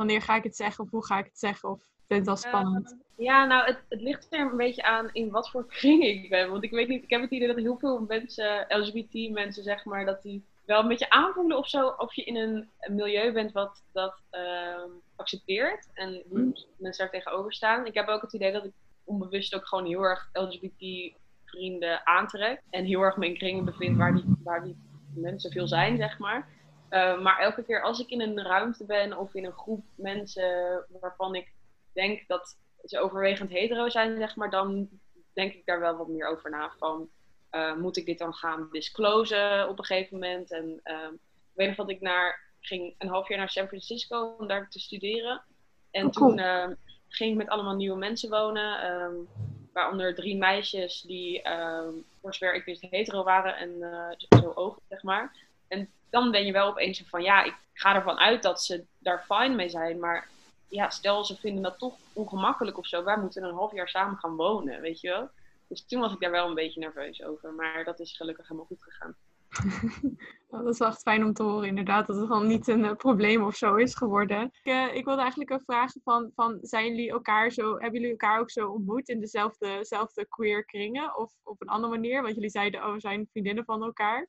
wanneer 0.00 0.22
ga 0.22 0.36
ik 0.36 0.42
het 0.42 0.56
zeggen 0.56 0.84
of 0.84 0.90
hoe 0.90 1.06
ga 1.06 1.18
ik 1.18 1.24
het 1.24 1.38
zeggen? 1.38 1.68
Of 1.68 1.78
vind 2.06 2.18
het 2.18 2.26
wel 2.26 2.36
spannend? 2.36 2.96
ja, 3.16 3.46
nou, 3.46 3.66
het, 3.66 3.84
het 3.88 4.00
ligt 4.00 4.26
er 4.32 4.40
een 4.50 4.56
beetje 4.56 4.82
aan 4.82 5.08
in 5.12 5.30
wat 5.30 5.50
voor 5.50 5.66
kring 5.66 6.02
ik 6.04 6.28
ben. 6.28 6.50
Want 6.50 6.64
ik 6.64 6.70
weet 6.70 6.88
niet, 6.88 7.02
ik 7.02 7.10
heb 7.10 7.20
het 7.20 7.30
idee 7.30 7.48
dat 7.48 7.56
heel 7.56 7.78
veel 7.78 8.04
mensen, 8.08 8.64
LGBT-mensen 8.68 9.62
zeg 9.62 9.84
maar, 9.84 10.04
dat 10.04 10.22
die 10.22 10.44
wel 10.64 10.80
een 10.82 10.88
beetje 10.88 11.10
aanvoelen 11.10 11.56
of 11.58 11.68
zo, 11.68 11.86
of 11.98 12.14
je 12.14 12.24
in 12.24 12.36
een 12.36 12.68
milieu 12.96 13.32
bent 13.32 13.52
wat 13.52 13.82
dat 13.92 14.22
uh, 14.32 14.82
accepteert 15.16 15.88
en 15.94 16.22
hoe 16.28 16.38
Mhm. 16.38 16.50
mensen 16.76 17.04
daar 17.04 17.10
tegenover 17.22 17.52
staan. 17.52 17.86
Ik 17.86 17.94
heb 17.94 18.08
ook 18.08 18.22
het 18.22 18.32
idee 18.32 18.52
dat 18.52 18.64
ik 18.64 18.72
onbewust 19.04 19.54
ook 19.54 19.66
gewoon 19.66 19.86
heel 19.86 20.02
erg 20.02 20.28
LGBT-vrienden 20.32 22.06
aantrek. 22.06 22.62
En 22.70 22.84
heel 22.84 23.00
erg 23.00 23.16
me 23.16 23.26
in 23.26 23.38
kringen 23.38 23.64
bevind 23.64 23.96
waar 23.96 24.14
die, 24.14 24.24
waar 24.44 24.62
die 24.64 24.76
mensen 25.14 25.50
veel 25.52 25.68
zijn, 25.68 25.96
zeg 25.96 26.18
maar. 26.18 26.48
Uh, 26.90 27.20
maar 27.20 27.38
elke 27.38 27.62
keer 27.62 27.82
als 27.82 28.00
ik 28.00 28.08
in 28.08 28.20
een 28.20 28.42
ruimte 28.42 28.84
ben 28.84 29.18
of 29.18 29.34
in 29.34 29.44
een 29.44 29.52
groep 29.52 29.84
mensen 29.94 30.84
waarvan 31.00 31.34
ik 31.34 31.52
denk 31.92 32.28
dat 32.28 32.58
ze 32.84 32.98
overwegend 32.98 33.50
hetero 33.50 33.88
zijn, 33.88 34.18
zeg 34.18 34.36
maar, 34.36 34.50
dan 34.50 34.88
denk 35.32 35.52
ik 35.52 35.66
daar 35.66 35.80
wel 35.80 35.96
wat 35.96 36.08
meer 36.08 36.26
over 36.26 36.50
na. 36.50 36.72
Van, 36.78 37.08
uh, 37.52 37.76
moet 37.76 37.96
ik 37.96 38.06
dit 38.06 38.18
dan 38.18 38.34
gaan 38.34 38.68
disclosen 38.70 39.68
op 39.68 39.78
een 39.78 39.84
gegeven 39.84 40.18
moment? 40.18 40.50
En 40.50 40.80
uh, 40.84 41.12
ik 41.12 41.56
weet 41.56 41.66
nog 41.66 41.76
dat 41.76 41.90
ik 41.90 42.00
naar, 42.00 42.40
ging 42.60 42.94
een 42.98 43.08
half 43.08 43.28
jaar 43.28 43.38
naar 43.38 43.50
San 43.50 43.66
Francisco 43.66 44.36
om 44.38 44.46
daar 44.46 44.68
te 44.68 44.80
studeren. 44.80 45.42
En 45.90 46.06
Oh, 46.06 46.12
cool. 46.12 46.28
toen 46.28 46.38
uh, 46.38 46.68
ging 47.08 47.30
ik 47.30 47.36
met 47.36 47.48
allemaal 47.48 47.76
nieuwe 47.76 47.98
mensen 47.98 48.30
wonen. 48.30 48.92
Um, 48.92 49.28
waaronder 49.72 50.14
drie 50.14 50.36
meisjes 50.36 51.00
die, 51.00 51.50
um, 51.50 52.04
voor 52.20 52.34
zover 52.34 52.54
ik 52.54 52.64
wist, 52.64 52.86
hetero 52.90 53.22
waren 53.22 53.56
en 53.56 53.70
uh, 53.70 54.40
zo 54.40 54.52
ogen, 54.54 54.82
zeg 54.88 55.02
maar. 55.02 55.39
En 55.70 55.88
dan 56.10 56.30
ben 56.30 56.46
je 56.46 56.52
wel 56.52 56.68
opeens 56.68 57.02
van, 57.06 57.22
ja, 57.22 57.42
ik 57.42 57.54
ga 57.72 57.94
ervan 57.94 58.18
uit 58.18 58.42
dat 58.42 58.62
ze 58.62 58.84
daar 58.98 59.24
fijn 59.26 59.56
mee 59.56 59.68
zijn. 59.68 59.98
Maar 59.98 60.28
ja, 60.68 60.90
stel 60.90 61.24
ze 61.24 61.36
vinden 61.36 61.62
dat 61.62 61.78
toch 61.78 61.94
ongemakkelijk 62.12 62.78
of 62.78 62.86
zo. 62.86 63.04
Wij 63.04 63.18
moeten 63.18 63.42
een 63.42 63.54
half 63.54 63.72
jaar 63.72 63.88
samen 63.88 64.16
gaan 64.16 64.36
wonen, 64.36 64.80
weet 64.80 65.00
je 65.00 65.08
wel. 65.08 65.28
Dus 65.68 65.84
toen 65.86 66.00
was 66.00 66.12
ik 66.12 66.20
daar 66.20 66.30
wel 66.30 66.48
een 66.48 66.54
beetje 66.54 66.80
nerveus 66.80 67.24
over. 67.24 67.52
Maar 67.52 67.84
dat 67.84 68.00
is 68.00 68.16
gelukkig 68.16 68.48
helemaal 68.48 68.66
goed 68.66 68.82
gegaan. 68.82 69.16
Dat 70.50 70.66
is 70.66 70.78
wel 70.78 70.88
echt 70.88 71.02
fijn 71.02 71.24
om 71.24 71.32
te 71.32 71.42
horen, 71.42 71.68
inderdaad, 71.68 72.06
dat 72.06 72.16
het 72.16 72.26
gewoon 72.26 72.46
niet 72.46 72.68
een 72.68 72.84
uh, 72.84 72.92
probleem 72.92 73.42
of 73.42 73.56
zo 73.56 73.74
is 73.74 73.94
geworden. 73.94 74.42
Ik, 74.62 74.72
uh, 74.72 74.94
ik 74.94 75.04
wilde 75.04 75.20
eigenlijk 75.20 75.50
ook 75.50 75.62
vragen 75.64 76.00
van, 76.04 76.30
van, 76.34 76.58
zijn 76.62 76.86
jullie 76.86 77.10
elkaar 77.10 77.50
zo, 77.50 77.72
hebben 77.72 77.92
jullie 77.92 78.10
elkaar 78.10 78.40
ook 78.40 78.50
zo 78.50 78.68
ontmoet 78.68 79.08
in 79.08 79.20
dezelfde, 79.20 79.66
dezelfde 79.66 80.26
queer 80.28 80.64
kringen? 80.64 81.16
Of 81.16 81.32
op 81.42 81.60
een 81.60 81.68
andere 81.68 81.92
manier? 81.92 82.22
Want 82.22 82.34
jullie 82.34 82.50
zeiden, 82.50 82.84
oh, 82.84 82.92
we 82.92 83.00
zijn 83.00 83.28
vriendinnen 83.30 83.64
van 83.64 83.82
elkaar. 83.82 84.28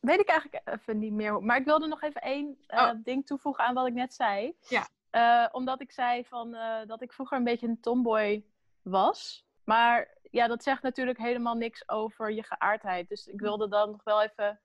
Weet 0.00 0.20
ik 0.20 0.28
eigenlijk 0.28 0.68
even 0.68 0.98
niet 0.98 1.12
meer. 1.12 1.42
Maar 1.42 1.56
ik 1.56 1.64
wilde 1.64 1.86
nog 1.86 2.02
even 2.02 2.20
één 2.20 2.58
uh, 2.68 2.78
oh. 2.78 2.90
ding 3.04 3.26
toevoegen 3.26 3.64
aan 3.64 3.74
wat 3.74 3.86
ik 3.86 3.92
net 3.92 4.14
zei. 4.14 4.56
Ja. 4.68 4.88
Uh, 5.12 5.48
omdat 5.52 5.80
ik 5.80 5.92
zei 5.92 6.24
van, 6.24 6.54
uh, 6.54 6.78
dat 6.86 7.02
ik 7.02 7.12
vroeger 7.12 7.36
een 7.36 7.44
beetje 7.44 7.66
een 7.66 7.80
tomboy 7.80 8.44
was. 8.82 9.46
Maar 9.64 10.18
ja, 10.30 10.46
dat 10.46 10.62
zegt 10.62 10.82
natuurlijk 10.82 11.18
helemaal 11.18 11.54
niks 11.54 11.88
over 11.88 12.32
je 12.32 12.42
geaardheid. 12.42 13.08
Dus 13.08 13.26
ik 13.26 13.40
wilde 13.40 13.68
dan 13.68 13.90
nog 13.90 14.04
wel 14.04 14.22
even 14.22 14.60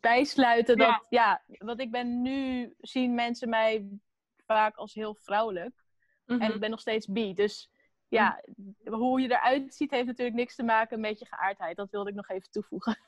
bijsluiten 0.00 0.76
dat, 0.76 1.06
ja, 1.08 1.42
ja 1.46 1.66
want 1.66 1.80
ik 1.80 1.90
ben 1.90 2.22
nu, 2.22 2.74
zien 2.78 3.14
mensen 3.14 3.48
mij 3.48 3.88
vaak 4.46 4.76
als 4.76 4.94
heel 4.94 5.14
vrouwelijk. 5.14 5.84
En 6.26 6.54
ik 6.54 6.60
ben 6.60 6.70
nog 6.70 6.80
steeds 6.80 7.06
bi. 7.06 7.34
Dus 7.34 7.70
ja, 8.08 8.42
mm-hmm. 8.54 8.94
hoe 8.94 9.20
je 9.20 9.30
eruit 9.30 9.74
ziet 9.74 9.90
heeft 9.90 10.06
natuurlijk 10.06 10.36
niks 10.36 10.54
te 10.54 10.62
maken 10.62 11.00
met 11.00 11.18
je 11.18 11.26
geaardheid. 11.26 11.76
Dat 11.76 11.90
wilde 11.90 12.10
ik 12.10 12.16
nog 12.16 12.28
even 12.28 12.50
toevoegen. 12.50 12.98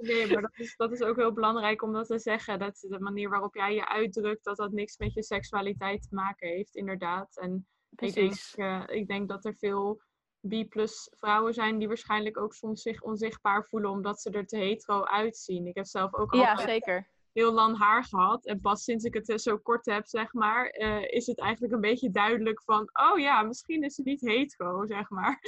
Nee, 0.00 0.32
maar 0.32 0.42
dat 0.42 0.58
is, 0.58 0.76
dat 0.76 0.92
is 0.92 1.02
ook 1.02 1.16
heel 1.16 1.32
belangrijk 1.32 1.82
om 1.82 1.92
dat 1.92 2.06
te 2.06 2.18
zeggen. 2.18 2.58
Dat 2.58 2.86
de 2.88 3.00
manier 3.00 3.28
waarop 3.28 3.54
jij 3.54 3.74
je 3.74 3.88
uitdrukt, 3.88 4.44
dat 4.44 4.56
dat 4.56 4.72
niks 4.72 4.96
met 4.96 5.14
je 5.14 5.22
seksualiteit 5.22 6.02
te 6.08 6.14
maken 6.14 6.48
heeft, 6.48 6.74
inderdaad. 6.74 7.38
En 7.38 7.66
ik 7.96 8.14
denk, 8.14 8.34
uh, 8.56 8.82
ik 8.86 9.06
denk 9.06 9.28
dat 9.28 9.44
er 9.44 9.54
veel 9.54 10.02
B-plus 10.48 11.10
vrouwen 11.14 11.54
zijn 11.54 11.78
die 11.78 11.88
waarschijnlijk 11.88 12.38
ook 12.38 12.54
soms 12.54 12.82
zich 12.82 13.02
onzichtbaar 13.02 13.64
voelen 13.64 13.90
omdat 13.90 14.20
ze 14.20 14.30
er 14.30 14.46
te 14.46 14.56
hetero 14.56 15.04
uitzien. 15.04 15.66
Ik 15.66 15.74
heb 15.76 15.86
zelf 15.86 16.14
ook 16.14 16.34
ja, 16.34 16.56
zeker. 16.56 17.08
Heel 17.34 17.52
lang 17.52 17.78
haar 17.78 18.04
gehad. 18.04 18.46
En 18.46 18.60
pas 18.60 18.84
sinds 18.84 19.04
ik 19.04 19.14
het 19.14 19.42
zo 19.42 19.58
kort 19.58 19.86
heb, 19.86 20.06
zeg 20.06 20.32
maar, 20.32 20.76
uh, 20.78 21.02
is 21.02 21.26
het 21.26 21.38
eigenlijk 21.40 21.72
een 21.72 21.80
beetje 21.80 22.10
duidelijk 22.10 22.62
van, 22.62 22.90
oh 22.92 23.18
ja, 23.18 23.42
misschien 23.42 23.82
is 23.82 23.94
ze 23.94 24.02
niet 24.04 24.20
hetero, 24.20 24.86
zeg 24.86 25.10
maar. 25.10 25.40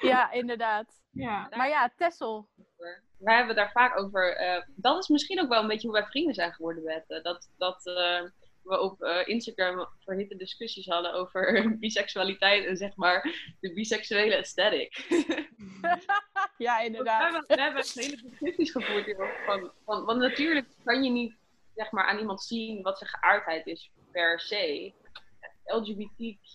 ja, 0.00 0.30
inderdaad. 0.40 1.00
Ja. 1.10 1.46
Maar 1.56 1.68
ja, 1.68 1.92
Tessel. 1.96 2.48
Wij 3.18 3.36
hebben 3.36 3.56
daar 3.56 3.70
vaak 3.70 3.98
over. 3.98 4.40
Uh, 4.40 4.62
dat 4.74 5.02
is 5.02 5.08
misschien 5.08 5.40
ook 5.40 5.48
wel 5.48 5.62
een 5.62 5.68
beetje 5.68 5.88
hoe 5.88 5.96
wij 5.96 6.06
vrienden 6.06 6.34
zijn 6.34 6.52
geworden, 6.52 6.84
Bette. 6.84 7.20
Dat, 7.22 7.50
dat 7.56 7.86
uh, 7.86 8.22
we 8.66 8.80
op 8.80 9.02
uh, 9.02 9.28
Instagram 9.28 9.88
verhitte 9.98 10.36
discussies 10.36 10.86
hadden 10.86 11.12
over 11.12 11.64
biseksualiteit 11.78 12.64
en 12.64 12.76
zeg 12.76 12.96
maar 12.96 13.22
de 13.60 13.72
biseksuele 13.72 14.36
aesthetic. 14.36 15.06
ja, 16.58 16.80
inderdaad. 16.80 17.18
We 17.18 17.24
hebben, 17.24 17.56
we 17.56 17.62
hebben 17.62 17.84
hele 17.94 18.22
discussies 18.22 18.70
gevoerd 18.70 19.04
hierover. 19.04 19.42
Van, 19.46 19.70
van, 19.84 20.04
want 20.04 20.18
natuurlijk 20.18 20.66
kan 20.84 21.02
je 21.04 21.10
niet 21.10 21.36
zeg 21.76 21.90
maar, 21.90 22.04
aan 22.04 22.18
iemand 22.18 22.42
zien 22.42 22.82
wat 22.82 22.98
zijn 22.98 23.10
geaardheid 23.10 23.66
is 23.66 23.90
per 24.12 24.40
se. 24.40 24.92
LGBTQ 25.64 26.54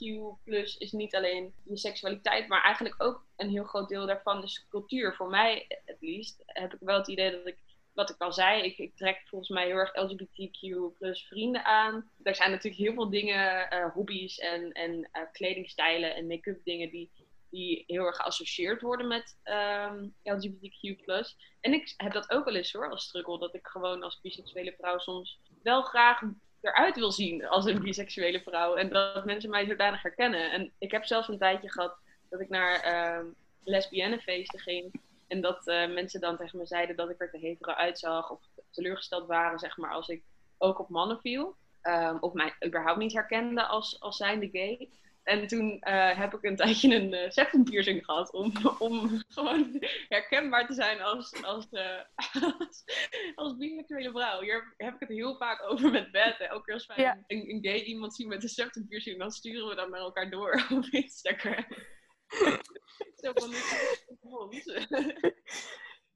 is 0.77 0.91
niet 0.91 1.15
alleen 1.15 1.53
je 1.63 1.77
seksualiteit, 1.77 2.47
maar 2.47 2.63
eigenlijk 2.63 3.03
ook 3.03 3.25
een 3.35 3.49
heel 3.49 3.63
groot 3.63 3.89
deel 3.89 4.05
daarvan 4.05 4.43
is 4.43 4.67
cultuur. 4.69 5.15
Voor 5.15 5.29
mij, 5.29 5.65
het 5.85 5.97
liefst, 5.99 6.43
heb 6.45 6.73
ik 6.73 6.79
wel 6.79 6.97
het 6.97 7.07
idee 7.07 7.31
dat 7.31 7.47
ik 7.47 7.57
wat 7.93 8.09
ik 8.09 8.21
al 8.21 8.33
zei, 8.33 8.63
ik, 8.63 8.77
ik, 8.77 8.95
trek 8.95 9.21
volgens 9.25 9.49
mij 9.49 9.65
heel 9.65 9.75
erg 9.75 9.95
LGBTQ 9.95 10.93
plus 10.97 11.27
vrienden 11.27 11.65
aan. 11.65 12.11
Er 12.23 12.35
zijn 12.35 12.51
natuurlijk 12.51 12.81
heel 12.81 12.93
veel 12.93 13.09
dingen, 13.09 13.73
uh, 13.73 13.91
hobby's 13.93 14.37
en, 14.37 14.71
en 14.71 14.93
uh, 14.93 15.21
kledingstijlen 15.31 16.15
en 16.15 16.27
make-up 16.27 16.63
dingen 16.63 16.89
die, 16.89 17.11
die 17.49 17.83
heel 17.87 18.05
erg 18.05 18.15
geassocieerd 18.15 18.81
worden 18.81 19.07
met 19.07 19.37
um, 19.43 20.15
LGBTQ 20.23 21.03
plus. 21.03 21.37
En 21.61 21.73
ik 21.73 21.93
heb 21.97 22.13
dat 22.13 22.31
ook 22.31 22.45
wel 22.45 22.55
eens 22.55 22.73
hoor, 22.73 22.89
als 22.89 23.03
struggle, 23.03 23.39
dat 23.39 23.55
ik 23.55 23.67
gewoon 23.67 24.03
als 24.03 24.21
biseksuele 24.21 24.75
vrouw 24.77 24.97
soms 24.97 25.39
wel 25.63 25.81
graag 25.81 26.21
eruit 26.61 26.95
wil 26.95 27.11
zien 27.11 27.47
als 27.47 27.65
een 27.65 27.81
biseksuele 27.81 28.41
vrouw. 28.41 28.75
En 28.75 28.89
dat 28.89 29.25
mensen 29.25 29.49
mij 29.49 29.65
zodanig 29.65 30.01
herkennen. 30.01 30.51
En 30.51 30.73
ik 30.77 30.91
heb 30.91 31.05
zelfs 31.05 31.27
een 31.27 31.37
tijdje 31.37 31.71
gehad 31.71 31.97
dat 32.29 32.39
ik 32.39 32.49
naar 32.49 32.85
uh, 32.85 33.25
lesbiennenfeesten 33.63 34.59
ging. 34.59 35.01
En 35.31 35.41
dat 35.41 35.67
uh, 35.67 35.93
mensen 35.93 36.21
dan 36.21 36.37
tegen 36.37 36.57
me 36.57 36.65
zeiden 36.65 36.95
dat 36.95 37.09
ik 37.09 37.21
er 37.21 37.29
te 37.29 37.37
hetero 37.37 37.71
uitzag 37.71 38.31
of 38.31 38.39
teleurgesteld 38.71 39.27
waren, 39.27 39.59
zeg 39.59 39.77
maar, 39.77 39.91
als 39.91 40.07
ik 40.07 40.23
ook 40.57 40.79
op 40.79 40.89
mannen 40.89 41.19
viel. 41.19 41.55
Um, 41.83 42.17
of 42.19 42.33
mij 42.33 42.53
überhaupt 42.65 42.99
niet 42.99 43.13
herkende 43.13 43.65
als, 43.65 43.99
als 43.99 44.17
zijnde 44.17 44.49
gay. 44.51 44.89
En 45.23 45.47
toen 45.47 45.81
uh, 45.87 46.17
heb 46.17 46.33
ik 46.33 46.43
een 46.43 46.55
tijdje 46.65 46.95
een 46.95 47.13
uh, 47.13 47.29
septum 47.29 47.63
piercing 47.63 48.05
gehad 48.05 48.31
om, 48.31 48.53
om 48.79 49.23
gewoon 49.27 49.85
herkenbaar 50.07 50.67
te 50.67 50.73
zijn 50.73 51.01
als, 51.01 51.43
als, 51.43 51.67
als, 52.59 52.83
als 53.35 53.57
biseksuele 53.57 54.11
vrouw. 54.11 54.41
Hier 54.41 54.73
heb 54.77 54.93
ik 54.93 54.99
het 54.99 55.09
heel 55.09 55.37
vaak 55.37 55.63
over 55.69 55.91
met 55.91 56.11
Beth. 56.11 56.39
Elke 56.39 56.63
keer 56.63 56.73
als 56.73 56.85
wij 56.85 56.97
ja. 56.97 57.23
een, 57.27 57.49
een 57.49 57.59
gay 57.61 57.79
iemand 57.79 58.15
zien 58.15 58.27
met 58.27 58.43
een 58.43 58.49
septum 58.49 58.87
piercing, 58.87 59.19
dan 59.19 59.31
sturen 59.31 59.67
we 59.67 59.75
dat 59.75 59.89
naar 59.89 59.99
elkaar 59.99 60.29
door 60.29 60.67
op 60.69 60.85
Instagram. 60.85 61.65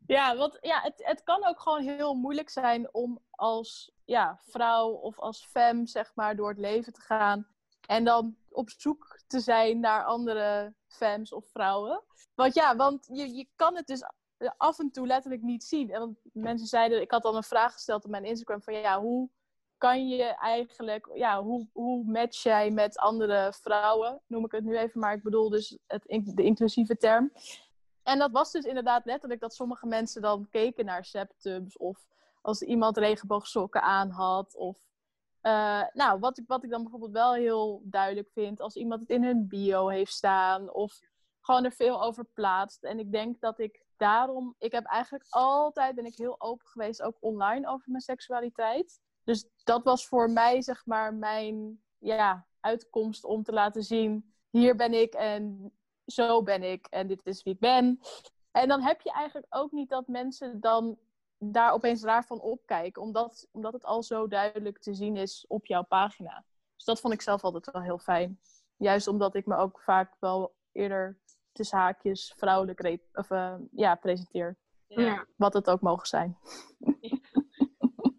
Ja, 0.07 0.35
want 0.35 0.57
ja, 0.61 0.81
het, 0.81 0.93
het 0.95 1.23
kan 1.23 1.45
ook 1.45 1.59
gewoon 1.59 1.81
heel 1.81 2.13
moeilijk 2.13 2.49
zijn 2.49 2.93
om 2.93 3.19
als 3.29 3.91
ja, 4.03 4.39
vrouw 4.41 4.89
of 4.89 5.19
als 5.19 5.45
femme, 5.45 5.87
zeg 5.87 6.11
maar, 6.15 6.35
door 6.35 6.49
het 6.49 6.57
leven 6.57 6.93
te 6.93 7.01
gaan. 7.01 7.47
En 7.87 8.03
dan 8.03 8.37
op 8.49 8.69
zoek 8.69 9.19
te 9.27 9.39
zijn 9.39 9.79
naar 9.79 10.03
andere 10.03 10.73
femmes 10.87 11.33
of 11.33 11.47
vrouwen. 11.47 12.03
Want 12.35 12.53
ja, 12.53 12.75
want 12.75 13.09
je, 13.11 13.35
je 13.35 13.47
kan 13.55 13.75
het 13.75 13.87
dus 13.87 14.03
af 14.57 14.79
en 14.79 14.91
toe 14.91 15.07
letterlijk 15.07 15.41
niet 15.41 15.63
zien. 15.63 15.91
En 15.91 15.99
want 15.99 16.19
mensen 16.33 16.67
zeiden, 16.67 17.01
ik 17.01 17.11
had 17.11 17.23
dan 17.23 17.35
een 17.35 17.43
vraag 17.43 17.73
gesteld 17.73 18.05
op 18.05 18.11
mijn 18.11 18.25
Instagram 18.25 18.61
van 18.61 18.73
ja, 18.73 18.99
hoe 18.99 19.29
kan 19.77 20.07
je 20.07 20.23
eigenlijk, 20.23 21.09
ja, 21.13 21.43
hoe, 21.43 21.67
hoe 21.73 22.03
match 22.05 22.43
jij 22.43 22.71
met 22.71 22.97
andere 22.97 23.53
vrouwen? 23.61 24.21
Noem 24.27 24.45
ik 24.45 24.51
het 24.51 24.63
nu 24.63 24.77
even, 24.77 24.99
maar 24.99 25.13
ik 25.13 25.23
bedoel 25.23 25.49
dus 25.49 25.77
het, 25.87 26.03
de 26.35 26.43
inclusieve 26.43 26.97
term. 26.97 27.31
En 28.03 28.19
dat 28.19 28.31
was 28.31 28.51
dus 28.51 28.63
inderdaad 28.65 29.05
letterlijk 29.05 29.41
dat 29.41 29.53
sommige 29.53 29.85
mensen 29.85 30.21
dan 30.21 30.47
keken 30.49 30.85
naar 30.85 31.05
septums 31.05 31.77
of 31.77 32.05
als 32.41 32.61
iemand 32.61 32.97
regenboogsokken 32.97 33.81
aan 33.81 34.09
had. 34.09 34.55
Of, 34.55 34.77
uh, 35.41 35.83
nou, 35.93 36.19
wat 36.19 36.37
ik, 36.37 36.43
wat 36.47 36.63
ik 36.63 36.69
dan 36.69 36.81
bijvoorbeeld 36.81 37.11
wel 37.11 37.33
heel 37.33 37.81
duidelijk 37.83 38.29
vind, 38.29 38.61
als 38.61 38.75
iemand 38.75 39.01
het 39.01 39.09
in 39.09 39.23
hun 39.23 39.47
bio 39.47 39.87
heeft 39.87 40.13
staan 40.13 40.73
of 40.73 40.99
gewoon 41.41 41.65
er 41.65 41.71
veel 41.71 42.03
over 42.03 42.25
plaatst. 42.33 42.83
En 42.83 42.99
ik 42.99 43.11
denk 43.11 43.41
dat 43.41 43.59
ik 43.59 43.83
daarom, 43.97 44.55
ik 44.59 44.71
heb 44.71 44.85
eigenlijk 44.85 45.25
altijd, 45.29 45.95
ben 45.95 46.05
ik 46.05 46.15
heel 46.15 46.41
open 46.41 46.67
geweest, 46.67 47.01
ook 47.01 47.17
online 47.19 47.67
over 47.67 47.91
mijn 47.91 48.01
seksualiteit. 48.01 48.99
Dus 49.25 49.47
dat 49.63 49.83
was 49.83 50.07
voor 50.07 50.29
mij, 50.29 50.61
zeg 50.61 50.85
maar, 50.85 51.13
mijn 51.13 51.81
ja, 51.97 52.47
uitkomst 52.59 53.23
om 53.23 53.43
te 53.43 53.53
laten 53.53 53.83
zien, 53.83 54.33
hier 54.49 54.75
ben 54.75 54.93
ik 54.93 55.13
en 55.13 55.71
zo 56.05 56.43
ben 56.43 56.63
ik 56.63 56.87
en 56.89 57.07
dit 57.07 57.25
is 57.25 57.43
wie 57.43 57.53
ik 57.53 57.59
ben. 57.59 57.99
En 58.51 58.67
dan 58.67 58.81
heb 58.81 59.01
je 59.01 59.11
eigenlijk 59.11 59.47
ook 59.49 59.71
niet 59.71 59.89
dat 59.89 60.07
mensen 60.07 60.59
dan 60.59 60.97
daar 61.37 61.71
opeens 61.71 62.03
raar 62.03 62.25
van 62.25 62.41
opkijken, 62.41 63.01
omdat, 63.01 63.47
omdat 63.51 63.73
het 63.73 63.85
al 63.85 64.03
zo 64.03 64.27
duidelijk 64.27 64.79
te 64.79 64.93
zien 64.93 65.15
is 65.17 65.45
op 65.47 65.65
jouw 65.65 65.83
pagina. 65.83 66.43
Dus 66.75 66.85
dat 66.85 66.99
vond 66.99 67.13
ik 67.13 67.21
zelf 67.21 67.43
altijd 67.43 67.71
wel 67.71 67.81
heel 67.81 67.97
fijn. 67.97 68.39
Juist 68.77 69.07
omdat 69.07 69.35
ik 69.35 69.45
me 69.45 69.55
ook 69.55 69.81
vaak 69.81 70.15
wel 70.19 70.55
eerder 70.71 71.19
tussen 71.51 71.77
haakjes 71.77 72.33
vrouwelijk 72.37 72.99
of, 73.13 73.29
uh, 73.29 73.55
ja, 73.71 73.95
presenteer. 73.95 74.57
Ja. 74.87 75.25
Wat 75.35 75.53
het 75.53 75.69
ook 75.69 75.81
mogen 75.81 76.07
zijn. 76.07 76.37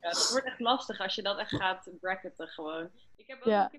Ja, 0.07 0.13
het 0.13 0.31
wordt 0.31 0.47
echt 0.47 0.61
lastig 0.61 1.01
als 1.01 1.15
je 1.15 1.23
dat 1.23 1.39
echt 1.39 1.57
gaat 1.57 1.91
bracketten 2.01 2.49
gewoon. 2.49 2.91
Ik 3.17 3.27
heb 3.27 3.39
ook 3.39 3.45
Ja. 3.47 3.71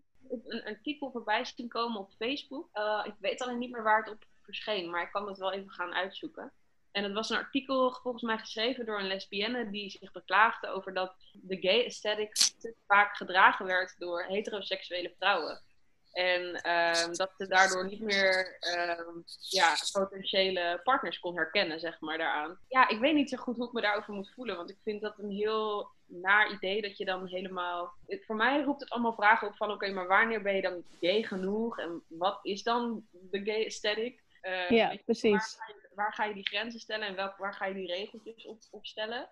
een 0.47 0.63
artikel 0.65 1.11
voorbij 1.11 1.45
zien 1.45 1.67
komen 1.67 1.99
op 1.99 2.11
Facebook. 2.17 2.69
Uh, 2.73 3.01
ik 3.05 3.13
weet 3.19 3.41
alleen 3.41 3.57
niet 3.57 3.71
meer 3.71 3.83
waar 3.83 4.03
het 4.03 4.13
op 4.13 4.23
verscheen, 4.41 4.89
maar 4.89 5.01
ik 5.01 5.11
kan 5.11 5.27
het 5.27 5.37
wel 5.37 5.51
even 5.51 5.71
gaan 5.71 5.93
uitzoeken. 5.93 6.51
En 6.91 7.03
het 7.03 7.13
was 7.13 7.29
een 7.29 7.37
artikel 7.37 7.91
volgens 8.01 8.23
mij 8.23 8.37
geschreven 8.37 8.85
door 8.85 8.99
een 8.99 9.07
lesbienne 9.07 9.69
die 9.69 9.89
zich 9.89 10.11
beklaagde 10.11 10.67
over 10.67 10.93
dat 10.93 11.15
de 11.33 11.57
gay 11.61 11.83
aesthetic 11.85 12.33
te 12.33 12.75
vaak 12.87 13.15
gedragen 13.17 13.65
werd 13.65 13.95
door 13.99 14.23
heteroseksuele 14.23 15.13
vrouwen. 15.17 15.61
En 16.17 16.61
ehm, 16.61 17.13
dat 17.13 17.33
ze 17.37 17.47
daardoor 17.47 17.85
niet 17.85 18.01
meer 18.01 18.57
ehm, 18.59 19.19
ja, 19.49 19.75
potentiële 19.91 20.79
partners 20.83 21.19
kon 21.19 21.35
herkennen, 21.35 21.79
zeg 21.79 21.99
maar, 21.99 22.17
daaraan. 22.17 22.59
Ja, 22.67 22.89
ik 22.89 22.99
weet 22.99 23.13
niet 23.13 23.29
zo 23.29 23.37
goed 23.37 23.55
hoe 23.55 23.67
ik 23.67 23.73
me 23.73 23.81
daarover 23.81 24.13
moet 24.13 24.33
voelen. 24.33 24.55
Want 24.55 24.69
ik 24.69 24.77
vind 24.83 25.01
dat 25.01 25.19
een 25.19 25.29
heel 25.29 25.89
naar 26.05 26.51
idee 26.51 26.81
dat 26.81 26.97
je 26.97 27.05
dan 27.05 27.27
helemaal... 27.27 27.93
Voor 28.07 28.35
mij 28.35 28.61
roept 28.61 28.79
het 28.79 28.89
allemaal 28.89 29.13
vragen 29.13 29.47
op 29.47 29.55
van... 29.55 29.71
Oké, 29.71 29.91
maar 29.91 30.07
wanneer 30.07 30.41
ben 30.41 30.55
je 30.55 30.61
dan 30.61 30.83
gay 31.01 31.23
genoeg? 31.23 31.79
En 31.79 32.03
wat 32.07 32.39
is 32.41 32.63
dan 32.63 33.07
de 33.11 33.43
gay 33.43 33.63
aesthetic? 33.63 34.23
Uh, 34.41 34.69
ja, 34.69 34.97
precies. 35.05 35.31
Waar 35.57 35.67
ga, 35.67 35.73
je, 35.73 35.89
waar 35.95 36.13
ga, 36.13 36.23
je, 36.23 36.33
die 36.33 36.47
grenzen 36.47 36.79
stellen 36.79 37.07
en 37.07 37.15
welk, 37.15 37.37
waar 37.37 37.53
ga 37.53 37.65
je 37.65 37.73
die 37.73 37.87
regeltjes 37.87 38.45
op, 38.45 38.59
op 38.71 38.85
stellen? 38.85 39.29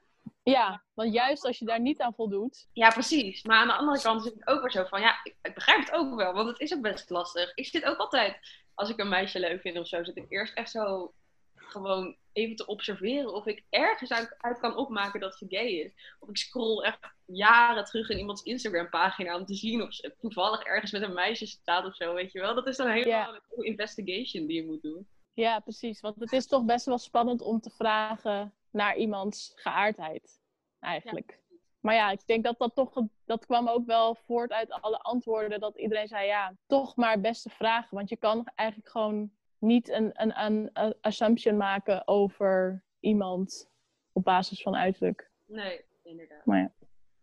Ja, 0.52 0.84
want 0.94 1.14
juist 1.14 1.46
als 1.46 1.60
je 1.60 1.66
daar 1.66 1.82
niet 1.82 2.02
aan 2.02 2.14
voldoet. 2.14 2.68
Ja, 2.74 2.90
precies. 2.90 3.44
Maar 3.44 3.58
aan 3.58 3.68
de 3.68 3.74
andere 3.74 4.02
kant 4.02 4.24
zit 4.24 4.36
ik 4.36 4.50
ook 4.50 4.62
weer 4.62 4.72
zo 4.72 4.84
van, 4.84 5.02
ja, 5.02 5.20
ik, 5.24 5.36
ik, 5.42 5.54
begrijp 5.54 5.80
het 5.80 5.92
ook 5.92 6.16
wel, 6.16 6.34
want 6.34 6.48
het 6.48 6.60
is 6.60 6.74
ook 6.74 6.82
best 6.82 7.10
lastig. 7.10 7.52
Ik 7.56 7.66
zit 7.66 7.86
ook 7.86 7.98
altijd, 7.98 8.40
als 8.74 8.90
ik 8.90 9.00
een 9.00 9.10
meisje 9.10 9.40
leuk 9.40 9.62
vind 9.62 9.78
of 9.78 9.88
zo, 9.88 10.04
zit 10.04 10.18
ik 10.18 10.26
eerst 10.30 10.54
echt 10.54 10.72
zo 10.72 11.14
gewoon 11.56 12.16
even 12.34 12.56
te 12.56 12.66
observeren 12.66 13.34
of 13.34 13.46
ik 13.46 13.64
ergens 13.70 14.12
uit, 14.12 14.36
uit 14.38 14.60
kan 14.60 14.76
opmaken 14.76 15.20
dat 15.20 15.36
ze 15.36 15.46
gay 15.50 15.68
is. 15.68 16.16
Of 16.20 16.30
ik 16.30 16.38
scroll 16.38 16.84
echt 16.84 17.00
jaren 17.26 17.86
terug 17.86 18.10
in 18.10 18.18
iemands 18.18 18.44
Instagram 18.44 18.90
pagina 18.90 19.38
om 19.38 19.46
te 19.46 19.56
zien 19.56 19.82
of 19.82 19.94
ze 19.94 20.16
toevallig 20.20 20.64
ergens 20.64 20.92
met 20.92 21.02
een 21.02 21.14
meisje 21.14 21.46
staat 21.46 21.86
of 21.86 21.96
zo, 21.96 22.14
weet 22.14 22.32
je 22.32 22.40
wel. 22.40 22.56
Dat 22.56 22.68
is 22.68 22.78
dan 22.78 22.90
helemaal 22.90 23.32
yeah. 23.32 23.42
een 23.56 23.66
investigation 23.66 24.48
die 24.48 24.62
je 24.62 24.66
moet 24.66 24.82
doen. 24.82 25.08
Ja, 25.34 25.60
precies. 25.60 26.02
Want 26.02 26.20
het 26.20 26.32
is 26.32 26.48
toch 26.48 26.66
best 26.66 26.86
wel 26.86 26.98
spannend 26.98 27.42
om 27.42 27.60
te 27.60 27.70
vragen 27.70 28.54
naar 28.76 28.96
iemands 28.96 29.52
geaardheid, 29.56 30.42
eigenlijk. 30.80 31.44
Maar 31.80 31.96
ja, 31.96 32.12
ik 32.12 32.28
denk 32.28 32.44
dat 32.44 32.60
dat 32.60 32.76
toch, 32.76 33.02
dat 33.26 33.46
kwam 33.46 33.68
ook 33.68 33.86
wel 33.86 34.16
voort 34.16 34.52
uit 34.52 34.72
alle 34.72 34.98
antwoorden. 34.98 35.60
Dat 35.60 35.78
iedereen 35.78 36.08
zei, 36.08 36.26
ja, 36.26 36.56
toch 36.68 36.96
maar 36.96 37.22
beste 37.22 37.50
vragen. 37.50 37.98
Want 37.98 38.10
je 38.10 38.18
kan 38.18 38.48
eigenlijk 38.56 38.90
gewoon 38.90 39.32
niet 39.58 39.90
een, 39.90 40.12
een, 40.14 40.44
een, 40.44 40.70
een 40.74 40.96
assumption 41.02 41.58
maken 41.58 42.08
over 42.08 42.84
iemand 43.00 43.70
op 44.12 44.24
basis 44.24 44.62
van 44.62 44.76
uiterlijk. 44.76 45.32
Nee, 45.46 45.86
inderdaad. 46.04 46.46
Maar 46.46 46.74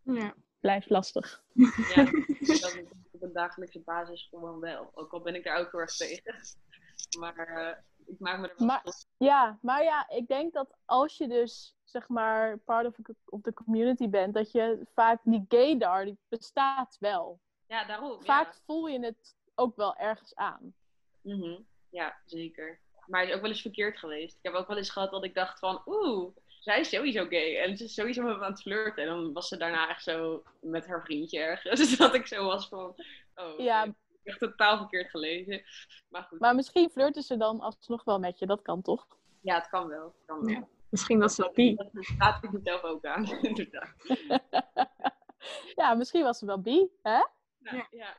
ja, 0.03 0.13
ja. 0.15 0.35
blijft 0.61 0.91
lastig. 0.91 1.45
Ja, 1.95 2.05
dat 2.61 2.83
op 3.11 3.23
een 3.23 3.33
dagelijkse 3.33 3.81
basis 3.81 4.27
gewoon 4.31 4.61
wel. 4.61 4.91
Ook 4.95 5.13
al 5.13 5.21
ben 5.21 5.35
ik 5.35 5.45
daar 5.45 5.59
ook 5.59 5.71
heel 5.73 5.81
erg 5.81 5.97
tegen. 5.97 6.35
Maar 7.19 7.49
uh, 7.49 7.77
ik 8.07 8.19
maak 8.19 8.39
me 8.39 8.49
er 8.49 8.65
maar, 8.65 8.85
Ja, 9.17 9.59
maar 9.63 9.83
ja, 9.83 10.09
ik 10.09 10.29
denk 10.29 10.53
dat 10.53 10.77
als 10.85 11.17
je 11.17 11.29
dus 11.29 11.77
zeg 11.85 12.09
maar 12.09 12.59
part 12.59 12.87
of, 12.87 12.95
of 13.25 13.41
the 13.41 13.53
community 13.53 14.09
bent, 14.09 14.35
dat 14.35 14.53
je 14.53 14.87
vaak 14.95 15.21
die 15.25 15.45
gaydar, 15.49 16.05
die 16.05 16.19
bestaat 16.29 16.97
wel. 17.01 17.41
Ja, 17.67 17.85
daarom. 17.85 18.23
Vaak 18.23 18.55
voel 18.67 18.87
je 18.87 19.05
het 19.05 19.37
ook 19.55 19.77
wel 19.77 19.97
ergens 19.97 20.35
aan. 20.35 20.75
Mm 21.21 21.67
Ja, 21.91 22.17
zeker. 22.25 22.81
Maar 23.07 23.21
het 23.21 23.29
is 23.29 23.35
ook 23.35 23.41
wel 23.41 23.51
eens 23.51 23.63
verkeerd 23.63 23.99
geweest. 23.99 24.37
Ik 24.37 24.43
heb 24.43 24.55
ook 24.55 24.69
wel 24.69 24.77
eens 24.77 24.91
gehad 24.91 25.11
dat 25.11 25.25
ik 25.25 25.35
dacht 25.35 25.59
van, 25.59 25.83
oeh, 25.87 26.37
zij 26.47 26.81
is 26.81 26.89
sowieso 26.89 27.27
gay. 27.27 27.57
En 27.57 27.77
ze 27.77 27.85
is 27.85 27.95
sowieso 27.95 28.23
met 28.23 28.37
me 28.37 28.45
aan 28.45 28.51
het 28.51 28.63
flirten. 28.63 29.03
En 29.03 29.09
dan 29.09 29.33
was 29.33 29.49
ze 29.49 29.57
daarna 29.57 29.89
echt 29.89 30.03
zo 30.03 30.43
met 30.61 30.87
haar 30.87 31.03
vriendje 31.03 31.39
ergens. 31.39 31.81
Dus 31.81 31.97
dat 32.07 32.15
ik 32.15 32.27
zo 32.27 32.45
was 32.45 32.69
van, 32.69 32.95
oh, 33.35 33.59
ja, 33.59 33.95
echt 34.25 34.39
totaal 34.39 34.77
verkeerd 34.77 35.11
gelezen. 35.11 35.63
Maar 36.09 36.23
goed. 36.23 36.41
Maar 36.41 36.55
misschien 36.55 36.91
flirten 36.91 37.23
ze 37.23 37.37
dan 37.37 37.61
alsnog 37.61 38.05
wel 38.05 38.19
met 38.19 38.39
je. 38.39 38.47
Dat 38.47 38.63
kan 38.63 38.83
toch? 38.83 39.07
Ja, 39.41 39.55
het 39.55 39.69
kan 39.69 39.89
wel. 39.89 40.05
Het 40.05 40.27
kan 40.27 40.41
wel. 40.45 40.55
Ja. 40.55 40.69
Misschien 40.89 41.19
was 41.19 41.35
ze 41.35 41.51
bi. 41.55 41.75
Dat 41.75 41.89
gaat 41.93 42.45
ik 42.45 42.53
mezelf 42.53 42.83
ook 42.83 43.05
aan, 43.05 43.25
inderdaad. 43.43 43.95
ja, 45.81 45.95
misschien 45.95 46.23
was 46.23 46.39
ze 46.39 46.47
wel 46.47 46.61
bi, 46.61 46.89
hè? 47.03 47.19
Nou, 47.59 47.77
ja. 47.77 47.87
ja. 47.91 48.17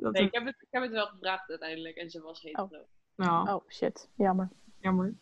nee, 0.10 0.22
ik, 0.22 0.34
heb 0.34 0.44
het, 0.44 0.56
ik 0.60 0.68
heb 0.70 0.82
het 0.82 0.92
wel 0.92 1.06
gevraagd 1.06 1.50
uiteindelijk 1.50 1.96
en 1.96 2.10
ze 2.10 2.22
was 2.22 2.42
hetero. 2.42 2.86
Oh. 3.16 3.44
oh, 3.48 3.68
shit. 3.68 4.08
Jammer. 4.14 4.48
Jammer. 4.80 5.14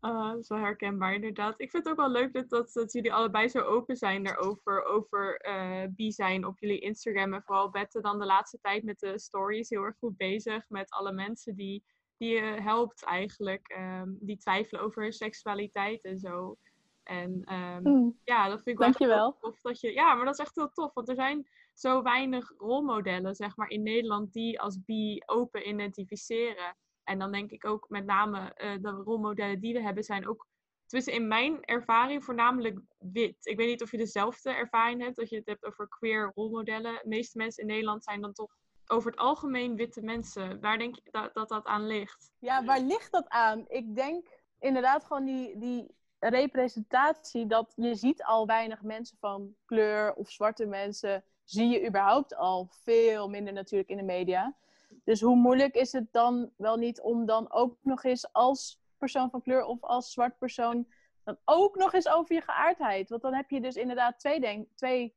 Uh, 0.00 0.28
dat 0.30 0.38
is 0.38 0.48
wel 0.48 0.58
herkenbaar, 0.58 1.14
inderdaad. 1.14 1.60
Ik 1.60 1.70
vind 1.70 1.84
het 1.84 1.92
ook 1.92 1.98
wel 1.98 2.10
leuk 2.10 2.32
dat, 2.32 2.48
dat, 2.48 2.72
dat 2.72 2.92
jullie 2.92 3.12
allebei 3.12 3.48
zo 3.48 3.60
open 3.60 3.96
zijn 3.96 4.22
daarover, 4.22 4.84
over 4.84 5.46
uh, 5.48 5.84
bi 5.90 6.12
zijn 6.12 6.46
op 6.46 6.58
jullie 6.58 6.78
Instagram. 6.78 7.34
En 7.34 7.42
vooral 7.42 7.70
Bette 7.70 8.00
dan 8.00 8.18
de 8.18 8.26
laatste 8.26 8.58
tijd 8.60 8.82
met 8.82 8.98
de 8.98 9.18
stories 9.18 9.68
heel 9.68 9.82
erg 9.82 9.96
goed 9.98 10.16
bezig 10.16 10.64
met 10.68 10.90
alle 10.90 11.12
mensen 11.12 11.54
die, 11.54 11.84
die 12.16 12.34
je 12.34 12.40
helpt 12.42 13.04
eigenlijk, 13.04 13.76
um, 13.78 14.16
die 14.20 14.36
twijfelen 14.36 14.82
over 14.82 15.02
hun 15.02 15.12
seksualiteit 15.12 16.04
en 16.04 16.18
zo. 16.18 16.56
En 17.02 17.54
um, 17.54 18.18
ja, 18.24 18.48
dat 18.48 18.62
vind 18.62 18.76
ik 18.76 18.82
Dankjewel. 18.82 19.16
wel 19.16 19.36
tof 19.40 19.60
dat 19.60 19.80
je. 19.80 19.92
Ja, 19.92 20.14
maar 20.14 20.24
dat 20.24 20.34
is 20.34 20.44
echt 20.44 20.56
heel 20.56 20.72
tof, 20.72 20.94
want 20.94 21.08
er 21.08 21.14
zijn 21.14 21.46
zo 21.74 22.02
weinig 22.02 22.52
rolmodellen, 22.58 23.34
zeg 23.34 23.56
maar, 23.56 23.68
in 23.68 23.82
Nederland 23.82 24.32
die 24.32 24.60
als 24.60 24.84
bi 24.84 25.22
open 25.26 25.68
identificeren. 25.68 26.76
En 27.04 27.18
dan 27.18 27.32
denk 27.32 27.50
ik 27.50 27.66
ook 27.66 27.88
met 27.88 28.04
name 28.04 28.38
uh, 28.38 28.82
de 28.82 28.90
rolmodellen 28.90 29.60
die 29.60 29.74
we 29.74 29.80
hebben 29.80 30.04
zijn 30.04 30.28
ook, 30.28 30.46
tussen 30.86 31.12
in 31.12 31.28
mijn 31.28 31.64
ervaring, 31.64 32.24
voornamelijk 32.24 32.80
wit. 32.98 33.46
Ik 33.46 33.56
weet 33.56 33.68
niet 33.68 33.82
of 33.82 33.90
je 33.90 33.96
dezelfde 33.96 34.50
ervaring 34.50 35.02
hebt, 35.02 35.16
dat 35.16 35.28
je 35.28 35.36
het 35.36 35.46
hebt 35.46 35.64
over 35.64 35.88
queer 35.88 36.32
rolmodellen. 36.34 36.92
De 36.92 37.08
meeste 37.08 37.38
mensen 37.38 37.62
in 37.62 37.68
Nederland 37.68 38.04
zijn 38.04 38.20
dan 38.20 38.32
toch 38.32 38.56
over 38.86 39.10
het 39.10 39.20
algemeen 39.20 39.76
witte 39.76 40.02
mensen. 40.02 40.60
Waar 40.60 40.78
denk 40.78 40.94
je 40.94 41.10
dat 41.10 41.34
dat, 41.34 41.48
dat 41.48 41.64
aan 41.64 41.86
ligt? 41.86 42.32
Ja, 42.38 42.64
waar 42.64 42.80
ligt 42.80 43.12
dat 43.12 43.28
aan? 43.28 43.64
Ik 43.68 43.94
denk 43.94 44.26
inderdaad 44.58 45.04
gewoon 45.04 45.24
die, 45.24 45.58
die 45.58 45.94
representatie 46.18 47.46
dat 47.46 47.72
je 47.76 47.94
ziet 47.94 48.22
al 48.22 48.46
weinig 48.46 48.82
mensen 48.82 49.16
van 49.20 49.54
kleur 49.64 50.14
of 50.14 50.30
zwarte 50.30 50.66
mensen. 50.66 51.24
Zie 51.44 51.68
je 51.68 51.86
überhaupt 51.86 52.36
al 52.36 52.68
veel 52.70 53.28
minder 53.28 53.52
natuurlijk 53.52 53.90
in 53.90 53.96
de 53.96 54.02
media. 54.02 54.56
Dus 55.04 55.20
hoe 55.20 55.36
moeilijk 55.36 55.74
is 55.74 55.92
het 55.92 56.12
dan 56.12 56.50
wel 56.56 56.76
niet 56.76 57.00
om 57.00 57.26
dan 57.26 57.52
ook 57.52 57.78
nog 57.82 58.04
eens 58.04 58.32
als 58.32 58.80
persoon 58.96 59.30
van 59.30 59.42
kleur 59.42 59.64
of 59.64 59.82
als 59.82 60.12
zwart 60.12 60.38
persoon 60.38 60.86
dan 61.24 61.36
ook 61.44 61.76
nog 61.76 61.92
eens 61.92 62.08
over 62.08 62.34
je 62.34 62.40
geaardheid? 62.40 63.08
Want 63.08 63.22
dan 63.22 63.34
heb 63.34 63.50
je 63.50 63.60
dus 63.60 63.76
inderdaad 63.76 64.18
twee, 64.18 64.40
denk, 64.40 64.68
twee 64.74 65.14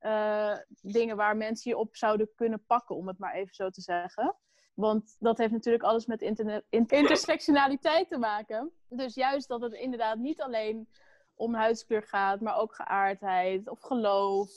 uh, 0.00 0.56
dingen 0.82 1.16
waar 1.16 1.36
mensen 1.36 1.70
je 1.70 1.76
op 1.76 1.96
zouden 1.96 2.34
kunnen 2.34 2.64
pakken, 2.66 2.96
om 2.96 3.08
het 3.08 3.18
maar 3.18 3.34
even 3.34 3.54
zo 3.54 3.70
te 3.70 3.80
zeggen. 3.80 4.36
Want 4.74 5.16
dat 5.18 5.38
heeft 5.38 5.52
natuurlijk 5.52 5.84
alles 5.84 6.06
met 6.06 6.22
internet, 6.22 6.64
intersectionaliteit 6.88 8.08
te 8.08 8.18
maken. 8.18 8.70
Dus 8.88 9.14
juist 9.14 9.48
dat 9.48 9.60
het 9.60 9.72
inderdaad 9.72 10.18
niet 10.18 10.40
alleen 10.40 10.88
om 11.34 11.54
huidskleur 11.54 12.02
gaat, 12.02 12.40
maar 12.40 12.56
ook 12.56 12.74
geaardheid 12.74 13.68
of 13.68 13.80
geloof. 13.80 14.50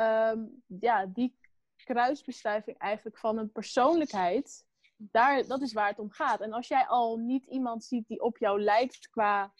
Um, 0.00 0.62
ja, 0.80 1.06
die 1.06 1.36
kruisbestuiving 1.84 2.78
eigenlijk 2.78 3.18
van 3.18 3.38
een 3.38 3.52
persoonlijkheid, 3.52 4.64
daar, 4.96 5.46
dat 5.46 5.60
is 5.60 5.72
waar 5.72 5.88
het 5.88 5.98
om 5.98 6.10
gaat. 6.10 6.40
En 6.40 6.52
als 6.52 6.68
jij 6.68 6.86
al 6.86 7.16
niet 7.16 7.44
iemand 7.44 7.84
ziet 7.84 8.08
die 8.08 8.20
op 8.20 8.38
jou 8.38 8.60
lijkt 8.60 9.10
qua 9.10 9.52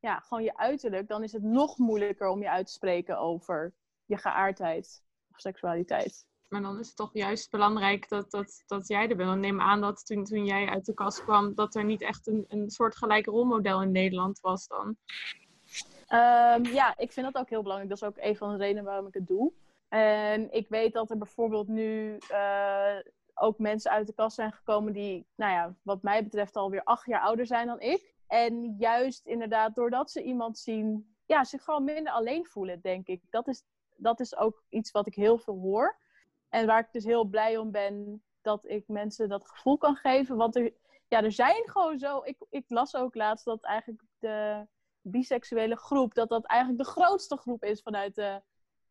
ja, 0.00 0.20
gewoon 0.20 0.44
je 0.44 0.56
uiterlijk, 0.56 1.08
dan 1.08 1.22
is 1.22 1.32
het 1.32 1.42
nog 1.42 1.78
moeilijker 1.78 2.28
om 2.28 2.42
je 2.42 2.50
uit 2.50 2.66
te 2.66 2.72
spreken 2.72 3.18
over 3.18 3.74
je 4.04 4.16
geaardheid 4.16 5.02
of 5.30 5.40
seksualiteit. 5.40 6.26
Maar 6.48 6.62
dan 6.62 6.78
is 6.78 6.86
het 6.86 6.96
toch 6.96 7.10
juist 7.12 7.50
belangrijk 7.50 8.08
dat, 8.08 8.30
dat, 8.30 8.62
dat 8.66 8.88
jij 8.88 9.08
er 9.08 9.16
bent. 9.16 9.30
En 9.30 9.40
neem 9.40 9.60
aan 9.60 9.80
dat 9.80 10.06
toen, 10.06 10.24
toen 10.24 10.44
jij 10.44 10.68
uit 10.68 10.84
de 10.84 10.94
kast 10.94 11.22
kwam, 11.22 11.54
dat 11.54 11.74
er 11.74 11.84
niet 11.84 12.02
echt 12.02 12.26
een, 12.26 12.44
een 12.48 12.70
soort 12.70 12.96
gelijk 12.96 13.26
rolmodel 13.26 13.82
in 13.82 13.92
Nederland 13.92 14.40
was 14.40 14.66
dan. 14.66 14.96
Um, 16.08 16.64
ja, 16.64 16.96
ik 16.96 17.12
vind 17.12 17.32
dat 17.32 17.42
ook 17.42 17.50
heel 17.50 17.62
belangrijk. 17.62 17.90
Dat 17.90 18.02
is 18.02 18.08
ook 18.08 18.24
een 18.24 18.36
van 18.36 18.50
de 18.50 18.56
redenen 18.56 18.84
waarom 18.84 19.06
ik 19.06 19.14
het 19.14 19.26
doe. 19.26 19.52
En 19.88 20.52
ik 20.52 20.68
weet 20.68 20.92
dat 20.92 21.10
er 21.10 21.18
bijvoorbeeld 21.18 21.68
nu 21.68 22.18
uh, 22.30 22.96
ook 23.34 23.58
mensen 23.58 23.90
uit 23.90 24.06
de 24.06 24.12
kast 24.12 24.34
zijn 24.34 24.52
gekomen 24.52 24.92
die, 24.92 25.26
nou 25.34 25.52
ja, 25.52 25.74
wat 25.82 26.02
mij 26.02 26.22
betreft 26.22 26.56
alweer 26.56 26.82
acht 26.84 27.06
jaar 27.06 27.20
ouder 27.20 27.46
zijn 27.46 27.66
dan 27.66 27.80
ik. 27.80 28.14
En 28.26 28.74
juist 28.78 29.26
inderdaad, 29.26 29.74
doordat 29.74 30.10
ze 30.10 30.22
iemand 30.22 30.58
zien, 30.58 31.16
ja, 31.26 31.44
zich 31.44 31.64
gewoon 31.64 31.84
minder 31.84 32.12
alleen 32.12 32.46
voelen, 32.46 32.80
denk 32.80 33.06
ik. 33.06 33.22
Dat 33.30 33.48
is, 33.48 33.62
dat 33.96 34.20
is 34.20 34.36
ook 34.36 34.62
iets 34.68 34.90
wat 34.90 35.06
ik 35.06 35.14
heel 35.14 35.38
veel 35.38 35.58
hoor. 35.58 35.96
En 36.48 36.66
waar 36.66 36.80
ik 36.80 36.92
dus 36.92 37.04
heel 37.04 37.24
blij 37.24 37.56
om 37.56 37.70
ben 37.70 38.22
dat 38.40 38.68
ik 38.68 38.88
mensen 38.88 39.28
dat 39.28 39.48
gevoel 39.48 39.78
kan 39.78 39.96
geven. 39.96 40.36
Want 40.36 40.56
er, 40.56 40.72
ja, 41.08 41.22
er 41.22 41.32
zijn 41.32 41.70
gewoon 41.70 41.98
zo. 41.98 42.20
Ik, 42.24 42.36
ik 42.50 42.64
las 42.68 42.96
ook 42.96 43.14
laatst 43.14 43.44
dat 43.44 43.62
eigenlijk 43.62 44.02
de 44.18 44.66
biseksuele 45.00 45.76
groep, 45.76 46.14
dat 46.14 46.28
dat 46.28 46.44
eigenlijk 46.44 46.82
de 46.84 46.90
grootste 46.90 47.36
groep 47.36 47.64
is 47.64 47.82
vanuit 47.82 48.14
de 48.14 48.42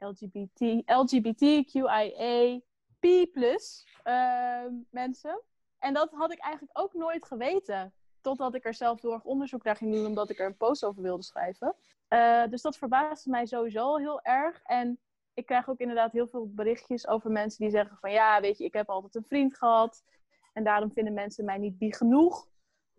LGBT, 0.07 0.81
LGBTQIA, 0.85 2.59
P 2.99 3.05
uh, 3.05 4.65
mensen. 4.89 5.41
En 5.79 5.93
dat 5.93 6.11
had 6.11 6.31
ik 6.31 6.39
eigenlijk 6.39 6.79
ook 6.79 6.93
nooit 6.93 7.25
geweten. 7.25 7.93
Totdat 8.21 8.55
ik 8.55 8.65
er 8.65 8.73
zelf 8.73 9.03
erg 9.03 9.23
onderzoek 9.23 9.63
naar 9.63 9.75
ging 9.75 9.93
doen, 9.93 10.05
omdat 10.05 10.29
ik 10.29 10.39
er 10.39 10.45
een 10.45 10.57
post 10.57 10.83
over 10.83 11.01
wilde 11.01 11.23
schrijven. 11.23 11.75
Uh, 12.09 12.47
dus 12.47 12.61
dat 12.61 12.77
verbaasde 12.77 13.29
mij 13.29 13.45
sowieso 13.45 13.95
heel 13.95 14.21
erg. 14.21 14.61
En 14.63 14.99
ik 15.33 15.45
krijg 15.45 15.69
ook 15.69 15.79
inderdaad 15.79 16.11
heel 16.11 16.27
veel 16.27 16.49
berichtjes 16.49 17.07
over 17.07 17.31
mensen 17.31 17.61
die 17.61 17.69
zeggen 17.69 17.97
van 17.97 18.11
ja, 18.11 18.41
weet 18.41 18.57
je, 18.57 18.63
ik 18.63 18.73
heb 18.73 18.89
altijd 18.89 19.15
een 19.15 19.25
vriend 19.25 19.57
gehad 19.57 20.03
en 20.53 20.63
daarom 20.63 20.91
vinden 20.91 21.13
mensen 21.13 21.45
mij 21.45 21.57
niet 21.57 21.77
bi 21.77 21.93
genoeg. 21.93 22.47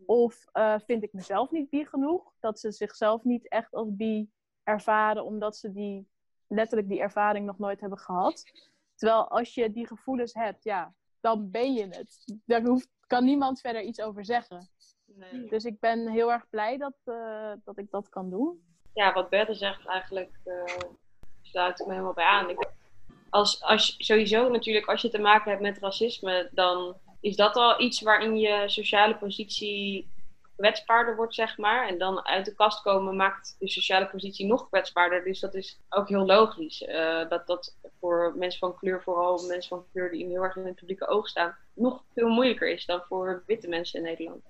Of 0.06 0.46
uh, 0.52 0.74
vind 0.84 1.02
ik 1.02 1.12
mezelf 1.12 1.50
niet 1.50 1.70
bi 1.70 1.84
genoeg? 1.84 2.32
Dat 2.40 2.60
ze 2.60 2.72
zichzelf 2.72 3.24
niet 3.24 3.48
echt 3.48 3.74
als 3.74 3.88
bi 3.96 4.30
ervaren, 4.62 5.24
omdat 5.24 5.56
ze 5.56 5.72
die, 5.72 6.08
letterlijk 6.48 6.88
die 6.88 7.00
ervaring 7.00 7.46
nog 7.46 7.58
nooit 7.58 7.80
hebben 7.80 7.98
gehad. 7.98 8.44
Terwijl 8.94 9.28
als 9.28 9.54
je 9.54 9.72
die 9.72 9.86
gevoelens 9.86 10.34
hebt, 10.34 10.64
ja, 10.64 10.94
dan 11.20 11.50
ben 11.50 11.72
je 11.72 11.86
het. 11.86 12.40
Daar 12.44 12.62
hoeft, 12.62 12.88
kan 13.06 13.24
niemand 13.24 13.60
verder 13.60 13.82
iets 13.82 14.00
over 14.00 14.24
zeggen. 14.24 14.68
Nee. 15.06 15.48
Dus 15.48 15.64
ik 15.64 15.80
ben 15.80 16.08
heel 16.08 16.32
erg 16.32 16.48
blij 16.48 16.76
dat, 16.76 16.96
uh, 17.04 17.52
dat 17.64 17.78
ik 17.78 17.90
dat 17.90 18.08
kan 18.08 18.30
doen. 18.30 18.64
Ja, 18.94 19.12
wat 19.12 19.28
Bette 19.28 19.54
zegt 19.54 19.86
eigenlijk, 19.86 20.38
uh, 20.44 20.64
sluit 21.42 21.80
ik 21.80 21.86
me 21.86 21.92
helemaal 21.92 22.12
bij 22.12 22.24
aan. 22.24 22.50
Ik, 22.50 22.70
als, 23.30 23.62
als, 23.62 23.94
sowieso 23.98 24.48
natuurlijk, 24.48 24.86
als 24.86 25.02
je 25.02 25.08
te 25.08 25.18
maken 25.18 25.50
hebt 25.50 25.62
met 25.62 25.78
racisme, 25.78 26.48
dan 26.52 26.96
is 27.20 27.36
dat 27.36 27.56
al 27.56 27.80
iets 27.80 28.00
waarin 28.00 28.36
je 28.36 28.68
sociale 28.68 29.16
positie 29.16 30.08
kwetsbaarder 30.56 31.16
wordt, 31.16 31.34
zeg 31.34 31.58
maar. 31.58 31.88
En 31.88 31.98
dan 31.98 32.26
uit 32.26 32.44
de 32.44 32.54
kast 32.54 32.82
komen 32.82 33.16
maakt 33.16 33.56
de 33.58 33.68
sociale 33.68 34.06
positie 34.06 34.46
nog 34.46 34.68
kwetsbaarder. 34.68 35.24
Dus 35.24 35.40
dat 35.40 35.54
is 35.54 35.80
ook 35.88 36.08
heel 36.08 36.26
logisch. 36.26 36.82
Uh, 36.82 37.28
dat 37.28 37.46
dat 37.46 37.76
voor 38.00 38.34
mensen 38.36 38.58
van 38.58 38.76
kleur, 38.76 39.02
vooral 39.02 39.46
mensen 39.46 39.68
van 39.68 39.86
kleur 39.92 40.10
die 40.10 40.26
heel 40.26 40.42
erg 40.42 40.56
in 40.56 40.66
het 40.66 40.74
publieke 40.74 41.06
oog 41.06 41.28
staan, 41.28 41.56
nog 41.74 42.02
veel 42.14 42.28
moeilijker 42.28 42.68
is 42.68 42.86
dan 42.86 43.02
voor 43.08 43.42
witte 43.46 43.68
mensen 43.68 43.98
in 43.98 44.04
Nederland. 44.04 44.42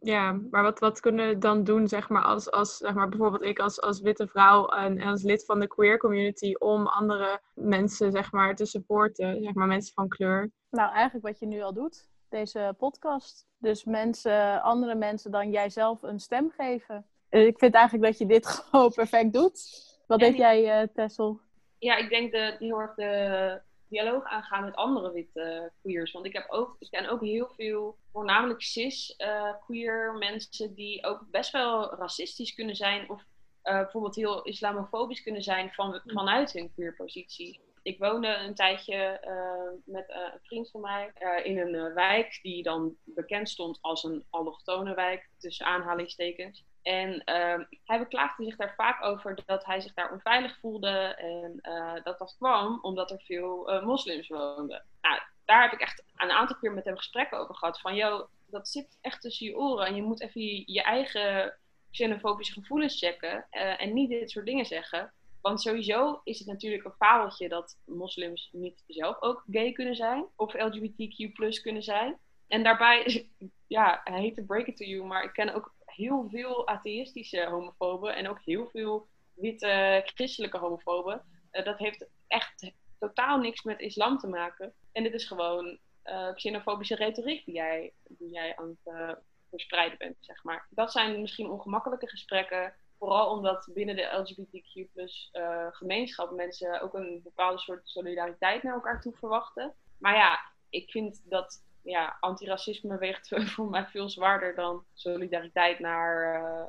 Ja, 0.00 0.40
maar 0.50 0.62
wat, 0.62 0.78
wat 0.78 1.00
kunnen 1.00 1.28
we 1.28 1.38
dan 1.38 1.64
doen, 1.64 1.88
zeg 1.88 2.08
maar, 2.08 2.22
als, 2.22 2.50
als 2.50 2.76
zeg 2.76 2.94
maar, 2.94 3.08
bijvoorbeeld 3.08 3.42
ik 3.42 3.58
als, 3.58 3.80
als 3.80 4.00
witte 4.00 4.26
vrouw 4.26 4.66
en, 4.66 5.00
als 5.00 5.22
lid 5.22 5.44
van 5.44 5.60
de 5.60 5.66
queer 5.66 5.98
community, 5.98 6.54
om 6.58 6.86
andere 6.86 7.40
mensen, 7.54 8.12
zeg 8.12 8.32
maar, 8.32 8.54
te 8.54 8.66
supporten, 8.66 9.42
zeg 9.42 9.54
maar, 9.54 9.66
mensen 9.66 9.94
van 9.94 10.08
kleur? 10.08 10.50
Nou, 10.70 10.92
eigenlijk 10.92 11.26
wat 11.26 11.38
je 11.38 11.46
nu 11.46 11.62
al 11.62 11.72
doet, 11.72 12.08
deze 12.30 12.74
podcast. 12.78 13.46
Dus 13.58 13.84
mensen, 13.84 14.62
andere 14.62 14.94
mensen 14.94 15.30
dan 15.30 15.50
jijzelf 15.50 16.02
een 16.02 16.20
stem 16.20 16.50
geven. 16.56 17.06
Eh, 17.28 17.46
ik 17.46 17.58
vind 17.58 17.74
eigenlijk 17.74 18.04
dat 18.04 18.18
je 18.18 18.26
dit 18.26 18.46
gewoon 18.70 18.92
perfect 18.92 19.32
doet. 19.32 19.88
Wat 20.06 20.18
denk 20.18 20.36
jij, 20.36 20.82
uh, 20.82 20.88
Tessel? 20.94 21.40
Ja, 21.78 21.96
ik 21.96 22.08
denk 22.08 22.32
de, 22.32 22.56
heel 22.58 22.80
erg 22.80 22.94
de 22.94 23.60
dialoog 23.88 24.24
aangaan 24.24 24.64
met 24.64 24.74
andere 24.74 25.12
witte 25.12 25.72
queers. 25.82 26.12
Want 26.12 26.26
ik, 26.26 26.32
heb 26.32 26.46
ook, 26.48 26.76
ik 26.78 26.90
ken 26.90 27.08
ook 27.08 27.20
heel 27.20 27.48
veel, 27.56 27.96
voornamelijk 28.12 28.62
cis 28.62 29.14
uh, 29.18 29.54
queer 29.64 30.14
mensen 30.18 30.74
die 30.74 31.04
ook 31.04 31.24
best 31.30 31.52
wel 31.52 31.94
racistisch 31.94 32.54
kunnen 32.54 32.76
zijn. 32.76 33.10
Of 33.10 33.24
bijvoorbeeld 33.62 34.14
heel 34.14 34.42
islamofobisch 34.42 35.22
kunnen 35.22 35.42
zijn 35.42 35.72
van, 35.72 36.00
vanuit 36.06 36.52
hun 36.52 36.72
queer 36.72 36.94
positie. 36.94 37.60
Ik 37.90 37.98
woonde 37.98 38.28
een 38.28 38.54
tijdje 38.54 39.20
uh, 39.24 39.94
met 39.94 40.08
uh, 40.08 40.16
een 40.16 40.40
vriend 40.42 40.70
van 40.70 40.80
mij 40.80 41.12
uh, 41.18 41.44
in 41.44 41.58
een 41.58 41.94
wijk 41.94 42.38
die 42.42 42.62
dan 42.62 42.96
bekend 43.04 43.48
stond 43.48 43.78
als 43.80 44.04
een 44.04 44.24
allochtone 44.30 44.94
wijk, 44.94 45.28
tussen 45.38 45.66
aanhalingstekens. 45.66 46.64
En 46.82 47.24
ehm, 47.24 47.64
hij 47.84 47.98
beklaagde 47.98 48.44
zich 48.44 48.56
daar 48.56 48.74
vaak 48.74 49.04
over 49.04 49.42
dat 49.46 49.64
hij 49.64 49.80
zich 49.80 49.94
daar 49.94 50.12
onveilig 50.12 50.58
voelde. 50.60 51.14
En 51.16 51.60
dat 52.02 52.18
dat 52.18 52.36
kwam 52.38 52.78
omdat 52.82 53.10
er 53.10 53.20
veel 53.20 53.80
moslims 53.84 54.28
woonden. 54.28 54.84
Nou, 55.00 55.20
daar 55.44 55.62
heb 55.62 55.72
ik 55.72 55.80
echt 55.80 56.04
een 56.16 56.30
aantal 56.30 56.56
keer 56.56 56.72
met 56.72 56.84
hem 56.84 56.96
gesprekken 56.96 57.38
over 57.38 57.54
gehad. 57.54 57.80
Van, 57.80 57.94
joh, 57.94 58.28
dat 58.46 58.68
zit 58.68 58.98
echt 59.00 59.20
tussen 59.20 59.46
je 59.46 59.56
oren. 59.56 59.86
En 59.86 59.94
je 59.94 60.02
moet 60.02 60.20
even 60.20 60.62
je 60.66 60.82
eigen 60.82 61.58
xenofobische 61.90 62.52
gevoelens 62.52 62.98
checken. 62.98 63.46
en 63.50 63.92
niet 63.92 64.10
dit 64.10 64.30
soort 64.30 64.46
dingen 64.46 64.66
zeggen. 64.66 65.12
Want 65.40 65.60
sowieso 65.60 66.20
is 66.24 66.38
het 66.38 66.48
natuurlijk 66.48 66.84
een 66.84 66.92
fabeltje 66.98 67.48
dat 67.48 67.78
moslims 67.86 68.48
niet 68.52 68.84
zelf 68.86 69.22
ook 69.22 69.44
gay 69.50 69.72
kunnen 69.72 69.94
zijn. 69.94 70.26
Of 70.36 70.54
LGBTQ 70.54 71.32
kunnen 71.62 71.82
zijn. 71.82 72.18
En 72.48 72.62
daarbij, 72.62 73.28
ja, 73.66 74.02
I 74.08 74.12
hate 74.12 74.34
to 74.34 74.42
break 74.42 74.66
it 74.66 74.76
to 74.76 74.84
you, 74.84 75.04
maar 75.04 75.24
ik 75.24 75.32
ken 75.32 75.54
ook 75.54 75.74
heel 75.84 76.28
veel 76.30 76.68
atheïstische 76.68 77.46
homofoben. 77.46 78.16
En 78.16 78.28
ook 78.28 78.40
heel 78.44 78.68
veel 78.68 79.08
witte 79.34 80.02
christelijke 80.04 80.58
homofoben. 80.58 81.22
Uh, 81.52 81.64
dat 81.64 81.78
heeft 81.78 82.06
echt 82.26 82.72
totaal 82.98 83.38
niks 83.38 83.62
met 83.62 83.80
islam 83.80 84.18
te 84.18 84.26
maken. 84.26 84.72
En 84.92 85.02
dit 85.02 85.14
is 85.14 85.26
gewoon 85.26 85.78
uh, 86.04 86.32
xenofobische 86.34 86.94
retoriek 86.94 87.44
die 87.44 87.54
jij, 87.54 87.92
die 88.08 88.30
jij 88.30 88.56
aan 88.56 88.68
het 88.82 88.94
uh, 88.94 89.12
verspreiden 89.50 89.98
bent, 89.98 90.16
zeg 90.20 90.44
maar. 90.44 90.66
Dat 90.70 90.92
zijn 90.92 91.20
misschien 91.20 91.50
ongemakkelijke 91.50 92.08
gesprekken 92.08 92.74
Vooral 93.00 93.30
omdat 93.30 93.70
binnen 93.72 93.96
de 93.96 94.02
LGBTQ 94.02 94.92
plus 94.92 95.28
uh, 95.32 95.66
gemeenschap 95.70 96.30
mensen 96.30 96.80
ook 96.80 96.94
een 96.94 97.20
bepaalde 97.22 97.58
soort 97.58 97.88
solidariteit 97.88 98.62
naar 98.62 98.74
elkaar 98.74 99.00
toe 99.00 99.12
verwachten. 99.16 99.74
Maar 99.98 100.16
ja, 100.16 100.40
ik 100.70 100.90
vind 100.90 101.22
dat 101.24 101.64
ja, 101.82 102.16
antiracisme 102.20 102.98
weegt 102.98 103.28
voor 103.54 103.70
mij 103.70 103.86
veel 103.86 104.08
zwaarder 104.08 104.54
dan 104.54 104.84
solidariteit 104.94 105.78
naar 105.78 106.40
uh, 106.42 106.64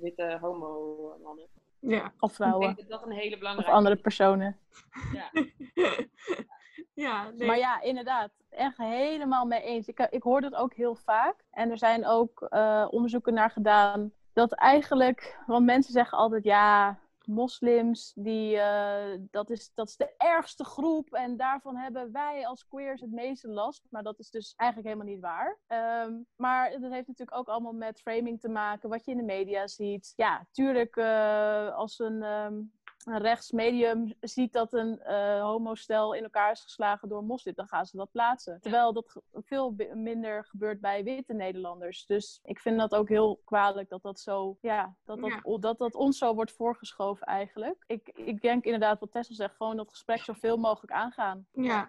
witte 0.00 0.38
homo-mannen. 0.40 1.46
Ja, 1.80 2.12
of 2.18 2.34
vrouwen. 2.34 2.68
Ik 2.68 2.76
denk 2.76 2.88
dat 2.88 3.00
dat 3.00 3.08
een 3.08 3.16
hele 3.16 3.38
belangrijke 3.38 3.70
Of 3.70 3.76
andere 3.76 3.96
personen. 3.96 4.58
Ja. 5.12 5.30
ja 7.04 7.30
nee. 7.30 7.46
Maar 7.46 7.58
ja, 7.58 7.80
inderdaad. 7.80 8.30
Echt 8.50 8.76
helemaal 8.76 9.46
mee 9.46 9.62
eens. 9.62 9.88
Ik, 9.88 9.98
ik 10.10 10.22
hoor 10.22 10.40
dat 10.40 10.54
ook 10.54 10.74
heel 10.74 10.94
vaak. 10.94 11.44
En 11.50 11.70
er 11.70 11.78
zijn 11.78 12.06
ook 12.06 12.46
uh, 12.50 12.86
onderzoeken 12.90 13.34
naar 13.34 13.50
gedaan 13.50 14.12
dat 14.34 14.52
eigenlijk, 14.52 15.38
want 15.46 15.64
mensen 15.64 15.92
zeggen 15.92 16.18
altijd 16.18 16.44
ja, 16.44 16.98
moslims, 17.26 18.12
die, 18.14 18.56
uh, 18.56 19.04
dat, 19.30 19.50
is, 19.50 19.70
dat 19.74 19.88
is 19.88 19.96
de 19.96 20.14
ergste 20.16 20.64
groep 20.64 21.12
en 21.12 21.36
daarvan 21.36 21.76
hebben 21.76 22.12
wij 22.12 22.46
als 22.46 22.66
queers 22.66 23.00
het 23.00 23.12
meeste 23.12 23.48
last. 23.48 23.86
Maar 23.90 24.02
dat 24.02 24.18
is 24.18 24.30
dus 24.30 24.54
eigenlijk 24.56 24.90
helemaal 24.92 25.14
niet 25.14 25.22
waar. 25.22 25.58
Um, 26.06 26.26
maar 26.36 26.70
dat 26.70 26.90
heeft 26.90 27.06
natuurlijk 27.08 27.36
ook 27.36 27.48
allemaal 27.48 27.72
met 27.72 28.00
framing 28.00 28.40
te 28.40 28.48
maken, 28.48 28.88
wat 28.88 29.04
je 29.04 29.10
in 29.10 29.16
de 29.16 29.22
media 29.22 29.66
ziet. 29.66 30.12
Ja, 30.16 30.46
tuurlijk, 30.50 30.96
uh, 30.96 31.74
als 31.74 31.98
een. 31.98 32.22
Um, 32.22 32.72
een 33.06 33.18
rechtsmedium 33.18 34.14
ziet 34.20 34.52
dat 34.52 34.72
een 34.72 35.00
uh, 35.06 35.42
homostel 35.42 36.12
in 36.14 36.22
elkaar 36.22 36.50
is 36.50 36.60
geslagen 36.60 37.08
door 37.08 37.18
een 37.18 37.26
moslim, 37.26 37.54
dan 37.54 37.68
gaan 37.68 37.86
ze 37.86 37.96
dat 37.96 38.10
plaatsen. 38.10 38.60
Terwijl 38.60 38.92
dat 38.92 39.20
veel 39.34 39.74
minder 39.94 40.44
gebeurt 40.44 40.80
bij 40.80 41.04
witte 41.04 41.32
Nederlanders. 41.32 42.06
Dus 42.06 42.40
ik 42.44 42.60
vind 42.60 42.78
dat 42.78 42.94
ook 42.94 43.08
heel 43.08 43.40
kwalijk 43.44 43.88
dat 43.88 44.02
dat 44.02 44.20
zo, 44.20 44.56
ja, 44.60 44.94
dat 45.04 45.20
dat, 45.20 45.30
ja. 45.44 45.58
dat, 45.58 45.78
dat 45.78 45.94
ons 45.94 46.18
zo 46.18 46.34
wordt 46.34 46.52
voorgeschoven 46.52 47.26
eigenlijk. 47.26 47.84
Ik, 47.86 48.08
ik 48.14 48.40
denk 48.40 48.64
inderdaad 48.64 49.00
wat 49.00 49.10
Tessel 49.10 49.34
zegt, 49.34 49.56
gewoon 49.56 49.76
dat 49.76 49.90
gesprek 49.90 50.22
zoveel 50.22 50.56
mogelijk 50.56 50.92
aangaan. 50.92 51.46
Ja. 51.52 51.88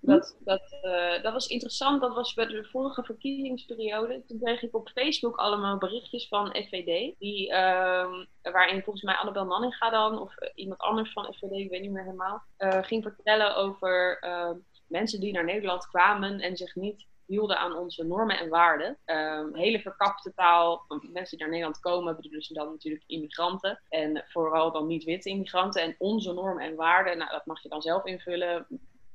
Dat, 0.00 0.36
dat, 0.44 0.78
uh, 0.82 1.22
dat 1.22 1.32
was 1.32 1.46
interessant. 1.46 2.00
Dat 2.00 2.14
was 2.14 2.34
bij 2.34 2.46
de 2.46 2.64
vorige 2.64 3.02
verkiezingsperiode. 3.04 4.22
Toen 4.26 4.40
kreeg 4.40 4.62
ik 4.62 4.74
op 4.76 4.88
Facebook 4.88 5.36
allemaal 5.36 5.78
berichtjes 5.78 6.28
van 6.28 6.46
FVD. 6.46 7.18
Die, 7.18 7.48
uh, 7.48 8.08
waarin 8.42 8.82
volgens 8.82 9.02
mij 9.02 9.14
Annabel 9.14 9.44
Nanninga 9.44 9.90
dan, 9.90 10.18
of 10.18 10.34
iemand 10.54 10.80
anders 10.80 11.12
van 11.12 11.34
FVD, 11.34 11.52
ik 11.52 11.70
weet 11.70 11.80
niet 11.80 11.90
meer 11.90 12.04
helemaal, 12.04 12.42
uh, 12.58 12.82
ging 12.82 13.02
vertellen 13.02 13.56
over 13.56 14.18
ehm, 14.20 14.56
mensen 14.86 15.20
die 15.20 15.32
naar 15.32 15.44
Nederland 15.44 15.86
kwamen 15.86 16.40
en 16.40 16.56
zich 16.56 16.74
niet 16.74 17.08
hielden 17.30 17.58
aan 17.58 17.76
onze 17.76 18.04
normen 18.04 18.38
en 18.38 18.48
waarden. 18.48 18.98
Um, 19.06 19.54
hele 19.54 19.80
verkapte 19.80 20.32
taal. 20.34 20.84
Mensen 20.88 21.36
die 21.36 21.38
naar 21.38 21.48
Nederland 21.48 21.80
komen 21.80 22.16
bedoelen 22.16 22.42
ze 22.42 22.52
dan 22.52 22.70
natuurlijk 22.70 23.04
immigranten. 23.06 23.82
En 23.88 24.24
vooral 24.28 24.72
dan 24.72 24.86
niet 24.86 25.04
witte 25.04 25.28
immigranten. 25.28 25.82
En 25.82 25.94
onze 25.98 26.32
normen 26.32 26.64
en 26.64 26.74
waarden, 26.74 27.18
nou, 27.18 27.30
dat 27.30 27.46
mag 27.46 27.62
je 27.62 27.68
dan 27.68 27.82
zelf 27.82 28.04
invullen. 28.04 28.66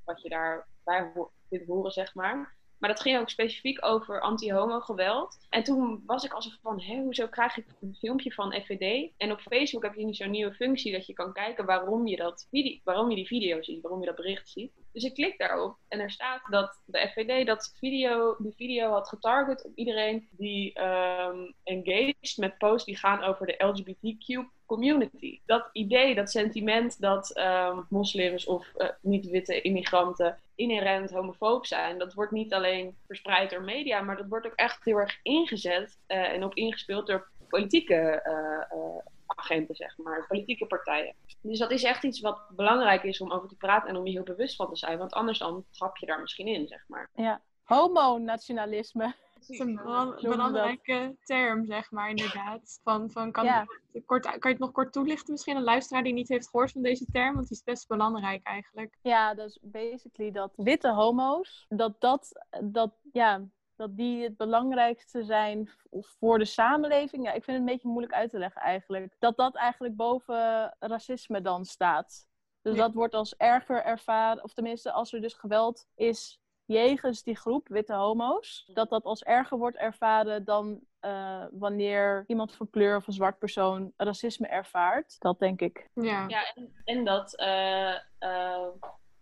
Wat 0.05 0.21
je 0.21 0.29
daarbij 0.29 1.11
ho 1.13 1.31
horen, 1.65 1.91
zeg 1.91 2.15
maar. 2.15 2.55
Maar 2.77 2.89
dat 2.89 3.01
ging 3.01 3.19
ook 3.19 3.29
specifiek 3.29 3.85
over 3.85 4.21
anti-homo 4.21 4.79
geweld. 4.79 5.37
En 5.49 5.63
toen 5.63 6.03
was 6.05 6.23
ik 6.23 6.33
alsof 6.33 6.57
van, 6.61 6.81
hé, 6.81 7.01
hoezo 7.01 7.27
krijg 7.27 7.57
ik 7.57 7.65
een 7.81 7.95
filmpje 7.95 8.31
van 8.31 8.61
FVD? 8.61 9.11
En 9.17 9.31
op 9.31 9.39
Facebook 9.39 9.83
heb 9.83 9.95
je 9.95 10.05
nu 10.05 10.13
zo'n 10.13 10.31
nieuwe 10.31 10.53
functie 10.53 10.91
dat 10.91 11.05
je 11.05 11.13
kan 11.13 11.33
kijken 11.33 11.65
waarom 11.65 12.07
je, 12.07 12.15
dat 12.15 12.47
waarom 12.83 13.09
je 13.09 13.15
die 13.15 13.27
video 13.27 13.61
ziet, 13.61 13.81
waarom 13.81 13.99
je 13.99 14.05
dat 14.05 14.15
bericht 14.15 14.49
ziet. 14.49 14.71
Dus 14.95 15.03
ik 15.03 15.13
klik 15.13 15.37
daarop 15.37 15.77
en 15.87 15.99
er 15.99 16.11
staat 16.11 16.41
dat 16.49 16.81
de 16.85 17.09
FVD 17.13 17.45
dat 17.45 17.75
video, 17.79 18.35
die 18.39 18.53
video 18.55 18.91
had 18.91 19.07
getarget 19.07 19.65
op 19.65 19.71
iedereen 19.75 20.27
die 20.31 20.81
um, 20.81 21.53
engaged 21.63 22.37
met 22.37 22.57
posts 22.57 22.85
die 22.85 22.97
gaan 22.97 23.23
over 23.23 23.45
de 23.45 23.55
LGBTQ 23.57 24.45
community. 24.65 25.39
Dat 25.45 25.69
idee, 25.71 26.15
dat 26.15 26.31
sentiment 26.31 27.01
dat 27.01 27.37
um, 27.37 27.85
moslims 27.89 28.45
of 28.45 28.71
uh, 28.77 28.89
niet-witte 29.01 29.61
immigranten 29.61 30.37
inherent 30.55 31.11
homofoob 31.11 31.65
zijn, 31.65 31.97
dat 31.97 32.13
wordt 32.13 32.31
niet 32.31 32.53
alleen 32.53 32.95
verspreid 33.05 33.49
door 33.49 33.63
media, 33.63 34.01
maar 34.01 34.17
dat 34.17 34.27
wordt 34.27 34.45
ook 34.45 34.55
echt 34.55 34.85
heel 34.85 34.97
erg 34.97 35.19
ingezet 35.21 35.97
uh, 36.07 36.17
en 36.17 36.43
ook 36.43 36.53
ingespeeld 36.53 37.07
door 37.07 37.27
politieke 37.49 38.23
uh, 38.25 39.13
agenten, 39.25 39.75
zeg 39.75 39.97
maar, 39.97 40.25
politieke 40.27 40.65
partijen. 40.65 41.15
Dus 41.41 41.59
dat 41.59 41.71
is 41.71 41.83
echt 41.83 42.03
iets 42.03 42.19
wat 42.19 42.41
belangrijk 42.49 43.03
is 43.03 43.21
om 43.21 43.31
over 43.31 43.47
te 43.49 43.55
praten 43.55 43.89
en 43.89 43.95
om 43.95 44.05
je 44.05 44.11
heel 44.11 44.23
bewust 44.23 44.55
van 44.55 44.69
te 44.69 44.75
zijn, 44.75 44.97
want 44.97 45.13
anders 45.13 45.39
dan 45.39 45.65
trap 45.71 45.97
je 45.97 46.05
daar 46.05 46.21
misschien 46.21 46.47
in, 46.47 46.67
zeg 46.67 46.83
maar. 46.87 47.09
Ja, 47.13 47.41
homo-nationalisme. 47.63 49.13
Het 49.33 49.49
is 49.49 49.59
een 49.59 49.75
belan- 49.75 50.15
belangrijke 50.21 51.15
term, 51.23 51.65
zeg 51.65 51.91
maar, 51.91 52.09
inderdaad. 52.09 52.79
Van, 52.83 53.11
van, 53.11 53.31
kan, 53.31 53.43
Ja. 53.45 53.65
kort, 54.05 54.23
kan 54.23 54.37
je 54.41 54.47
het 54.47 54.59
nog 54.59 54.71
kort 54.71 54.93
toelichten? 54.93 55.31
Misschien 55.31 55.55
een 55.55 55.63
luisteraar 55.63 56.03
die 56.03 56.13
niet 56.13 56.27
heeft 56.29 56.49
gehoord 56.49 56.71
van 56.71 56.81
deze 56.81 57.05
term, 57.11 57.35
want 57.35 57.47
die 57.47 57.57
is 57.57 57.63
best 57.63 57.87
belangrijk 57.87 58.43
eigenlijk. 58.43 58.97
Ja, 59.01 59.33
dus 59.33 59.59
basically 59.61 60.31
dat 60.31 60.53
witte 60.55 60.93
homo's, 60.93 61.65
dat 61.69 62.01
dat, 62.01 62.45
dat, 62.63 62.91
ja, 63.13 63.41
dat 63.75 63.97
die 63.97 64.23
het 64.23 64.37
belangrijkste 64.37 65.23
zijn 65.23 65.69
voor 65.91 66.39
de 66.39 66.45
samenleving. 66.45 67.23
Ja, 67.23 67.29
ik 67.33 67.43
vind 67.43 67.57
het 67.57 67.67
een 67.67 67.73
beetje 67.73 67.87
moeilijk 67.87 68.13
uit 68.13 68.29
te 68.29 68.37
leggen 68.37 68.61
eigenlijk. 68.61 69.15
Dat 69.19 69.37
dat 69.37 69.55
eigenlijk 69.55 69.95
boven 69.95 70.75
racisme 70.79 71.41
dan 71.41 71.65
staat. 71.65 72.27
Dus 72.61 72.75
Ja. 72.75 72.81
dat 72.81 72.93
wordt 72.93 73.13
als 73.13 73.35
erger 73.35 73.83
ervaren, 73.83 74.43
of 74.43 74.53
tenminste 74.53 74.91
als 74.91 75.13
er 75.13 75.21
dus 75.21 75.33
geweld 75.33 75.87
is 75.95 76.39
jegens 76.65 77.23
die 77.23 77.35
groep 77.35 77.67
witte 77.67 77.93
homo's, 77.93 78.69
dat 78.73 78.89
dat 78.89 79.03
als 79.03 79.23
erger 79.23 79.57
wordt 79.57 79.77
ervaren 79.77 80.43
dan 80.45 80.79
eh, 80.99 81.45
wanneer 81.51 82.23
iemand 82.27 82.55
van 82.55 82.69
kleur 82.69 82.95
of 82.95 83.07
een 83.07 83.13
zwart 83.13 83.37
persoon 83.39 83.93
racisme 83.97 84.47
ervaart. 84.47 85.15
Dat 85.19 85.39
denk 85.39 85.61
ik. 85.61 85.89
Ja, 85.93 86.25
Ja, 86.27 86.53
en, 86.53 86.81
en 86.83 87.03
dat, 87.05 87.35
eh, 87.35 87.93
eh, 88.19 88.67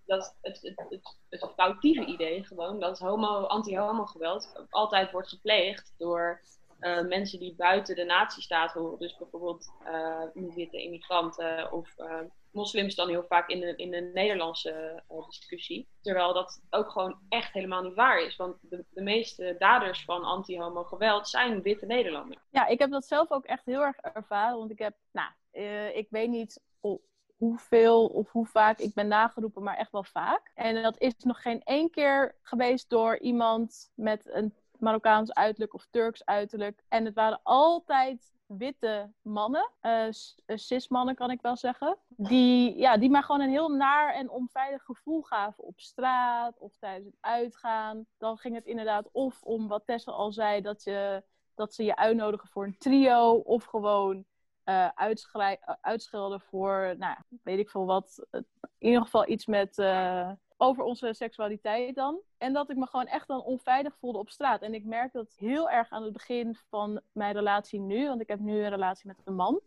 dat 0.06 0.38
het, 0.42 0.60
het, 0.62 0.86
het, 0.90 1.18
het 1.30 1.52
foutieve 1.56 2.06
idee 2.06 2.44
gewoon, 2.44 2.80
dat 2.80 3.00
homo, 3.00 3.44
anti-homo 3.44 4.06
geweld 4.06 4.66
altijd 4.70 5.12
wordt 5.12 5.30
gepleegd 5.30 5.94
door 5.98 6.42
eh, 6.84 7.02
mensen 7.02 7.40
die 7.40 7.56
buiten 7.56 7.96
de 7.96 8.04
nazistaat 8.04 8.72
horen. 8.72 9.00
Dus 9.00 9.18
bijvoorbeeld 9.18 9.72
eh 9.86 10.24
niet-witte 10.34 10.82
immigranten 10.82 11.72
of 11.72 11.98
eh, 11.98 12.20
moslims 12.52 12.96
dan 12.96 13.10
heel 13.10 13.24
vaak 13.24 13.50
in 13.50 13.60
de, 13.60 13.76
in 13.76 13.92
de 13.92 14.12
Nederlandse 14.14 15.04
discussie. 15.30 15.88
Terwijl 16.02 16.34
dat 16.34 16.62
ook 16.70 16.92
gewoon 16.92 17.20
echt 17.30 17.54
helemaal 17.54 17.82
niet 17.82 17.94
waar 17.94 18.22
is. 18.22 18.36
Want 18.36 18.58
de, 18.62 18.86
de 18.90 19.02
meeste 19.02 19.56
daders 19.60 20.06
van 20.06 20.24
anti-homo 20.24 20.84
geweld 20.84 21.28
zijn 21.28 21.62
witte 21.62 21.86
Nederlanders. 21.86 22.42
Ja, 22.50 22.68
ik 22.68 22.80
heb 22.80 22.92
dat 22.92 23.06
zelf 23.06 23.32
ook 23.32 23.46
echt 23.46 23.66
heel 23.66 23.82
erg 23.82 23.98
ervaren. 23.98 24.58
Want 24.58 24.72
ik 24.72 24.80
heb, 24.80 24.96
nou, 25.12 25.32
ik 25.94 26.08
weet 26.10 26.30
niet 26.30 26.62
hoeveel 27.48 28.06
of 28.06 28.32
hoe 28.32 28.46
vaak 28.46 28.80
ik 28.80 28.94
ben 28.94 29.08
nageroepen, 29.08 29.64
maar 29.64 29.78
echt 29.78 29.92
wel 29.92 30.04
vaak. 30.04 30.52
En 30.56 30.82
dat 30.82 31.00
is 31.00 31.14
nog 31.18 31.42
geen 31.42 31.62
één 31.64 31.90
keer 31.90 32.36
geweest 32.42 32.90
door 32.90 33.18
iemand 33.18 33.92
met 33.96 34.30
een 34.34 34.54
Marokkaans 34.80 35.34
uiterlijk 35.34 35.74
of 35.74 35.88
Turks 35.90 36.26
uiterlijk. 36.26 36.84
En 36.88 37.06
het 37.06 37.14
waren 37.16 37.40
altijd 37.44 38.32
witte 38.46 39.12
mannen, 39.22 39.70
eh, 39.80 40.06
s- 40.10 40.36
eh, 40.46 40.58
cis-mannen 40.58 41.16
kan 41.16 41.32
ik 41.32 41.42
wel 41.42 41.56
zeggen, 41.58 41.98
die, 42.08 42.78
ja, 42.78 42.98
die 42.98 43.10
maar 43.10 43.24
gewoon 43.24 43.42
een 43.42 43.50
heel 43.50 43.70
naar 43.70 44.14
en 44.14 44.30
onveilig 44.30 44.84
gevoel 44.84 45.22
gaven 45.22 45.64
op 45.64 45.80
straat 45.80 46.60
of 46.60 46.78
tijdens 46.80 47.06
het 47.06 47.18
uitgaan. 47.20 48.06
Dan 48.18 48.38
ging 48.38 48.56
het 48.56 48.66
inderdaad 48.66 49.10
of 49.12 49.42
om 49.44 49.68
wat 49.68 49.86
Tessel 49.86 50.14
al 50.14 50.32
zei, 50.32 50.62
dat, 50.62 50.84
je, 50.84 51.24
dat 51.56 51.74
ze 51.74 51.84
je 51.84 51.96
uitnodigen 51.96 52.48
voor 52.50 52.64
een 52.66 52.78
trio 52.78 53.32
of 53.34 53.64
gewoon 53.64 54.26
eh, 54.64 54.88
uitschelden 55.82 56.42
voor, 56.42 56.96
nou, 56.98 57.18
weet 57.44 57.60
ik 57.60 57.70
veel 57.70 57.86
wat. 57.86 58.28
In 58.78 58.88
ieder 58.88 59.02
geval 59.02 59.30
iets 59.30 59.46
met, 59.46 59.78
eh, 59.78 60.32
over 60.58 60.84
onze 60.84 61.14
seksualiteit 61.14 61.96
dan. 61.96 62.20
En 62.38 62.54
dat 62.54 62.70
ik 62.70 62.78
me 62.78 62.88
gewoon 62.88 63.08
echt 63.08 63.28
dan 63.28 63.44
onveilig 63.44 63.96
voelde 63.98 64.18
op 64.18 64.30
straat. 64.30 64.62
En 64.62 64.74
ik 64.74 64.86
merk 64.86 65.14
dat 65.14 65.34
heel 65.38 65.70
erg 65.70 65.90
aan 65.90 66.04
het 66.04 66.14
begin 66.14 66.56
van 66.70 67.02
mijn 67.12 67.34
relatie 67.34 67.80
nu, 67.80 68.08
want 68.08 68.22
ik 68.22 68.28
heb 68.28 68.40
nu 68.40 68.64
een 68.64 68.70
relatie 68.70 69.08
met 69.08 69.18
een 69.24 69.36
man. 69.36 69.62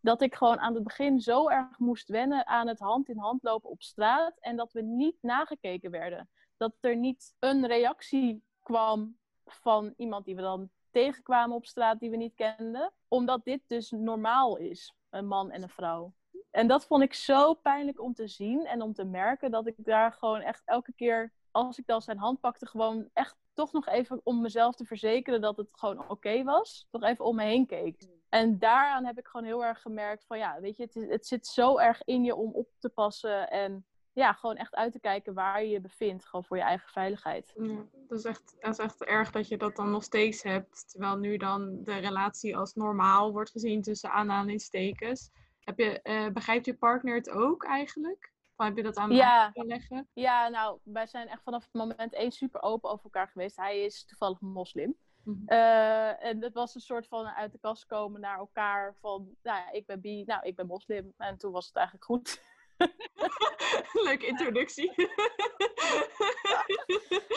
Dat 0.00 0.22
ik 0.22 0.34
gewoon 0.34 0.58
aan 0.58 0.74
het 0.74 0.82
begin 0.82 1.20
zo 1.20 1.48
erg 1.48 1.78
moest 1.78 2.08
wennen 2.08 2.46
aan 2.46 2.68
het 2.68 2.78
hand 2.78 3.08
in 3.08 3.18
hand 3.18 3.42
lopen 3.42 3.70
op 3.70 3.82
straat. 3.82 4.38
En 4.40 4.56
dat 4.56 4.72
we 4.72 4.82
niet 4.82 5.16
nagekeken 5.20 5.90
werden. 5.90 6.28
Dat 6.56 6.72
er 6.80 6.96
niet 6.96 7.34
een 7.38 7.66
reactie 7.66 8.42
kwam 8.62 9.16
van 9.44 9.94
iemand 9.96 10.24
die 10.24 10.36
we 10.36 10.42
dan 10.42 10.70
tegenkwamen 10.92 11.56
op 11.56 11.66
straat 11.66 12.00
die 12.00 12.10
we 12.10 12.16
niet 12.16 12.34
kenden. 12.34 12.92
Omdat 13.08 13.44
dit 13.44 13.60
dus 13.66 13.90
normaal 13.90 14.56
is, 14.56 14.94
een 15.10 15.26
man 15.26 15.50
en 15.50 15.62
een 15.62 15.68
vrouw. 15.68 16.14
En 16.50 16.66
dat 16.66 16.86
vond 16.86 17.02
ik 17.02 17.14
zo 17.14 17.54
pijnlijk 17.54 18.00
om 18.00 18.14
te 18.14 18.28
zien 18.28 18.66
en 18.66 18.82
om 18.82 18.92
te 18.92 19.04
merken 19.04 19.50
dat 19.50 19.66
ik 19.66 19.74
daar 19.76 20.12
gewoon 20.12 20.40
echt 20.40 20.62
elke 20.64 20.92
keer, 20.92 21.32
als 21.50 21.78
ik 21.78 21.86
dan 21.86 22.02
zijn 22.02 22.18
hand 22.18 22.40
pakte, 22.40 22.66
gewoon 22.66 23.08
echt 23.12 23.36
toch 23.54 23.72
nog 23.72 23.88
even 23.88 24.20
om 24.24 24.40
mezelf 24.40 24.74
te 24.74 24.84
verzekeren 24.84 25.40
dat 25.40 25.56
het 25.56 25.68
gewoon 25.72 26.08
oké 26.08 26.42
was, 26.42 26.86
toch 26.90 27.02
even 27.02 27.24
om 27.24 27.36
me 27.36 27.42
heen 27.42 27.66
keek. 27.66 28.08
En 28.28 28.58
daaraan 28.58 29.04
heb 29.04 29.18
ik 29.18 29.26
gewoon 29.26 29.46
heel 29.46 29.64
erg 29.64 29.82
gemerkt 29.82 30.24
van 30.26 30.38
ja, 30.38 30.60
weet 30.60 30.76
je, 30.76 30.82
het, 30.82 30.94
het 30.94 31.26
zit 31.26 31.46
zo 31.46 31.78
erg 31.78 32.02
in 32.04 32.24
je 32.24 32.34
om 32.34 32.52
op 32.52 32.68
te 32.78 32.88
passen 32.88 33.50
en 33.50 33.86
ja, 34.12 34.32
gewoon 34.32 34.56
echt 34.56 34.74
uit 34.74 34.92
te 34.92 35.00
kijken 35.00 35.34
waar 35.34 35.62
je 35.62 35.68
je 35.68 35.80
bevindt, 35.80 36.24
gewoon 36.24 36.44
voor 36.44 36.56
je 36.56 36.62
eigen 36.62 36.88
veiligheid. 36.88 37.52
Ja, 37.56 37.84
dat, 38.08 38.18
is 38.18 38.24
echt, 38.24 38.56
dat 38.60 38.78
is 38.78 38.84
echt 38.84 39.04
erg 39.04 39.30
dat 39.30 39.48
je 39.48 39.56
dat 39.56 39.76
dan 39.76 39.90
nog 39.90 40.02
steeds 40.02 40.42
hebt. 40.42 40.90
Terwijl 40.90 41.16
nu 41.16 41.36
dan 41.36 41.78
de 41.84 41.96
relatie 41.96 42.56
als 42.56 42.74
normaal 42.74 43.32
wordt 43.32 43.50
gezien 43.50 43.82
tussen 43.82 44.10
aanhalingstekens. 44.10 45.30
Heb 45.60 45.78
je, 45.78 46.02
eh, 46.02 46.28
begrijpt 46.28 46.66
je 46.66 46.74
partner 46.74 47.14
het 47.14 47.30
ook 47.30 47.64
eigenlijk? 47.64 48.32
Of 48.56 48.66
heb 48.66 48.76
je 48.76 48.82
dat 48.82 48.96
aan 48.96 49.08
hem 49.08 49.18
Ja. 49.18 49.50
leggen? 49.54 50.08
Ja, 50.12 50.48
nou, 50.48 50.78
wij 50.82 51.06
zijn 51.06 51.28
echt 51.28 51.42
vanaf 51.42 51.62
het 51.62 51.72
moment 51.72 52.12
één 52.14 52.32
super 52.32 52.62
open 52.62 52.90
over 52.90 53.04
elkaar 53.04 53.28
geweest. 53.28 53.56
Hij 53.56 53.80
is 53.84 54.04
toevallig 54.04 54.40
moslim. 54.40 54.96
Mhm. 55.24 55.38
Eh, 55.46 56.24
en 56.24 56.42
het 56.42 56.54
was 56.54 56.74
een 56.74 56.80
soort 56.80 57.06
van 57.08 57.26
uit 57.26 57.52
de 57.52 57.58
kast 57.58 57.86
komen 57.86 58.20
naar 58.20 58.38
elkaar 58.38 58.94
van, 59.00 59.36
nou 59.42 59.58
ja, 59.58 59.70
ik 59.72 59.86
ben 59.86 60.00
bi, 60.00 60.22
nou, 60.24 60.46
ik 60.46 60.56
ben 60.56 60.66
moslim. 60.66 61.12
En 61.16 61.38
toen 61.38 61.52
was 61.52 61.66
het 61.66 61.76
eigenlijk 61.76 62.06
goed. 62.06 62.50
Leuke 64.06 64.26
introductie. 64.26 64.92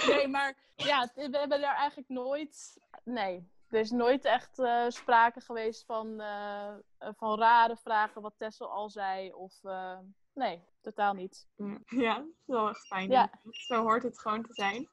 Nee, 0.07 0.27
maar 0.27 0.55
ja, 0.75 1.09
we 1.15 1.21
hebben 1.21 1.61
daar 1.61 1.75
eigenlijk 1.75 2.09
nooit, 2.09 2.79
nee, 3.03 3.49
er 3.69 3.79
is 3.79 3.91
nooit 3.91 4.25
echt 4.25 4.59
eh, 4.59 4.85
sprake 4.87 5.41
geweest 5.41 5.85
van, 5.85 6.19
eh, 6.21 6.73
van 6.97 7.39
rare 7.39 7.77
vragen, 7.77 8.21
wat 8.21 8.33
Tessel 8.37 8.71
al 8.71 8.89
zei. 8.89 9.33
Of, 9.33 9.63
eh, 9.63 9.97
nee, 10.33 10.63
totaal 10.81 11.13
niet. 11.13 11.47
ja, 11.85 12.15
dat 12.15 12.25
is 12.25 12.45
wel 12.45 12.69
echt 12.69 12.87
fijn. 12.87 13.09
Ja. 13.09 13.29
Zo 13.49 13.81
hoort 13.81 14.03
het 14.03 14.19
gewoon 14.19 14.43
te 14.43 14.53
zijn. 14.53 14.89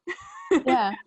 Ja. 0.65 0.91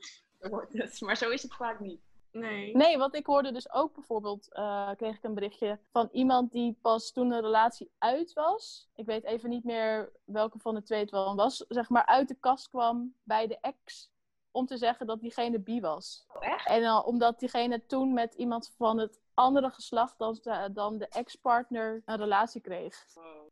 Maar 1.00 1.18
zo 1.18 1.30
is 1.30 1.42
het 1.42 1.56
vaak 1.56 1.80
niet. 1.80 2.02
Nee. 2.40 2.76
Nee, 2.76 2.98
want 2.98 3.16
ik 3.16 3.26
hoorde 3.26 3.52
dus 3.52 3.72
ook 3.72 3.94
bijvoorbeeld, 3.94 4.54
eh, 4.54 4.90
kreeg 4.98 5.16
ik 5.16 5.24
een 5.24 5.34
berichtje 5.34 5.80
van 5.92 6.10
iemand 6.12 6.52
die 6.52 6.78
pas 6.82 7.12
toen 7.12 7.30
de 7.30 7.40
relatie 7.42 7.92
uit 7.98 8.34
was. 8.34 8.90
Ik 8.96 9.06
weet 9.06 9.24
even 9.24 9.50
niet 9.50 9.64
meer 9.64 10.12
welke 10.24 10.60
van 10.60 10.76
de 10.76 10.84
twee 10.84 11.00
het 11.00 11.12
wel 11.12 11.36
was. 11.36 11.66
Zeg 11.68 11.90
maar 11.90 12.06
uit 12.06 12.28
de 12.28 12.36
kast 12.40 12.70
kwam 12.70 13.14
bij 13.24 13.48
de 13.48 13.58
ex 13.62 14.10
om 14.52 14.66
te 14.66 14.78
zeggen 14.78 15.08
dat 15.08 15.22
diegene 15.22 15.60
bi 15.60 15.80
was. 15.82 16.26
Oh, 16.34 16.46
echt? 16.48 16.68
En 16.68 17.04
omdat 17.06 17.40
diegene 17.40 17.86
toen 17.86 18.14
met 18.14 18.34
iemand 18.34 18.74
van 18.78 18.98
het 19.00 19.20
andere 19.34 19.70
geslacht 19.70 20.18
dan, 20.18 20.40
de- 20.42 20.70
dan 20.74 20.98
de 20.98 21.08
ex-partner 21.08 22.02
een 22.06 22.18
relatie 22.18 22.62
kreeg. 22.62 23.06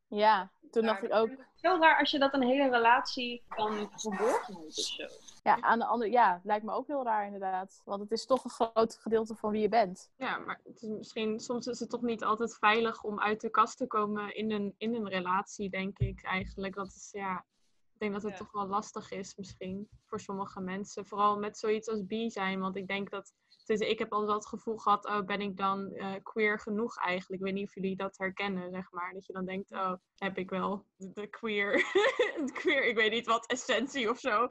Ja, 0.08 0.52
toen 0.72 0.84
dacht 0.86 1.04
ik 1.04 1.14
ook, 1.14 1.30
Zo 1.56 1.78
raar 1.80 2.00
als 2.00 2.12
je 2.12 2.20
dat 2.20 2.34
een 2.34 2.42
hele 2.44 2.70
relatie 2.70 3.44
dan 3.56 3.90
verborgen 3.96 4.54
houdt 4.54 4.68
of 4.78 4.84
zo. 4.84 5.06
Ja, 5.44 5.62
aan 5.62 5.80
de 5.80 5.86
andere, 5.86 6.12
ja, 6.12 6.42
lijkt 6.44 6.66
me 6.66 6.72
ook 6.72 6.88
heel 6.88 7.04
raar 7.04 7.26
inderdaad. 7.26 7.82
Want 7.86 8.02
het 8.02 8.12
is 8.12 8.26
toch 8.26 8.44
een 8.44 8.50
groot 8.50 8.98
gedeelte 8.98 9.36
van 9.36 9.52
wie 9.52 9.62
je 9.62 9.70
bent. 9.70 10.12
Ja, 10.18 10.38
maar 10.38 10.60
het 10.64 10.82
is 10.82 10.90
misschien, 10.90 11.40
soms 11.40 11.68
is 11.68 11.80
het 11.80 11.90
toch 11.90 12.02
niet 12.02 12.24
altijd 12.24 12.56
veilig 12.58 13.04
om 13.04 13.20
uit 13.20 13.42
de 13.42 13.50
kast 13.50 13.78
te 13.78 13.88
komen 13.88 14.36
in 14.36 14.52
een, 14.52 14.74
in 14.78 14.96
een 14.96 15.08
relatie, 15.10 15.70
denk 15.70 16.00
ik 16.00 16.24
eigenlijk. 16.24 16.76
Dat 16.76 16.88
is, 16.88 17.10
ja, 17.12 17.46
ik 17.94 18.00
denk 18.00 18.14
dat 18.14 18.24
het 18.24 18.32
Ja. 18.32 18.38
toch 18.38 18.52
wel 18.52 18.68
lastig 18.68 19.12
is 19.12 19.36
misschien 19.36 19.90
voor 20.06 20.20
sommige 20.20 20.62
mensen. 20.62 21.06
Vooral 21.06 21.38
met 21.40 21.58
zoiets 21.58 21.88
als 21.90 22.06
bi 22.06 22.30
zijn, 22.30 22.60
want 22.60 22.76
ik 22.76 22.88
denk 22.88 23.10
dat, 23.10 23.34
dus 23.66 23.80
ik 23.80 24.00
heb 24.00 24.12
altijd 24.12 24.30
wel 24.30 24.40
het 24.40 24.48
gevoel 24.48 24.78
gehad, 24.78 25.06
oh, 25.06 25.22
ben 25.22 25.42
ik 25.42 25.58
dan 25.58 25.92
eh, 25.92 26.14
queer 26.24 26.60
genoeg 26.60 26.98
eigenlijk? 26.98 27.42
Ik 27.42 27.48
weet 27.48 27.56
niet 27.58 27.68
of 27.68 27.76
jullie 27.76 27.96
dat 27.96 28.18
herkennen, 28.18 28.72
zeg 28.72 28.92
maar. 28.92 29.14
Dat 29.14 29.26
je 29.26 29.34
dan 29.34 29.46
denkt, 29.46 29.72
oh, 29.72 29.94
heb 30.16 30.38
ik 30.38 30.50
wel 30.50 30.86
de, 30.96 31.12
de 31.14 31.28
queer, 31.28 31.72
de 32.46 32.52
queer, 32.54 32.86
ik 32.86 32.96
weet 32.96 33.12
niet 33.12 33.26
wat, 33.26 33.46
essentie 33.48 34.10
of 34.10 34.20
zo. 34.20 34.48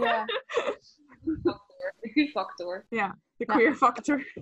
Ja. 0.00 0.24
De 2.00 2.10
Q-factor. 2.12 2.86
Ja, 2.88 3.18
de 3.36 3.44
Ja. 3.46 3.54
queer 3.54 3.74
factor. 3.74 4.32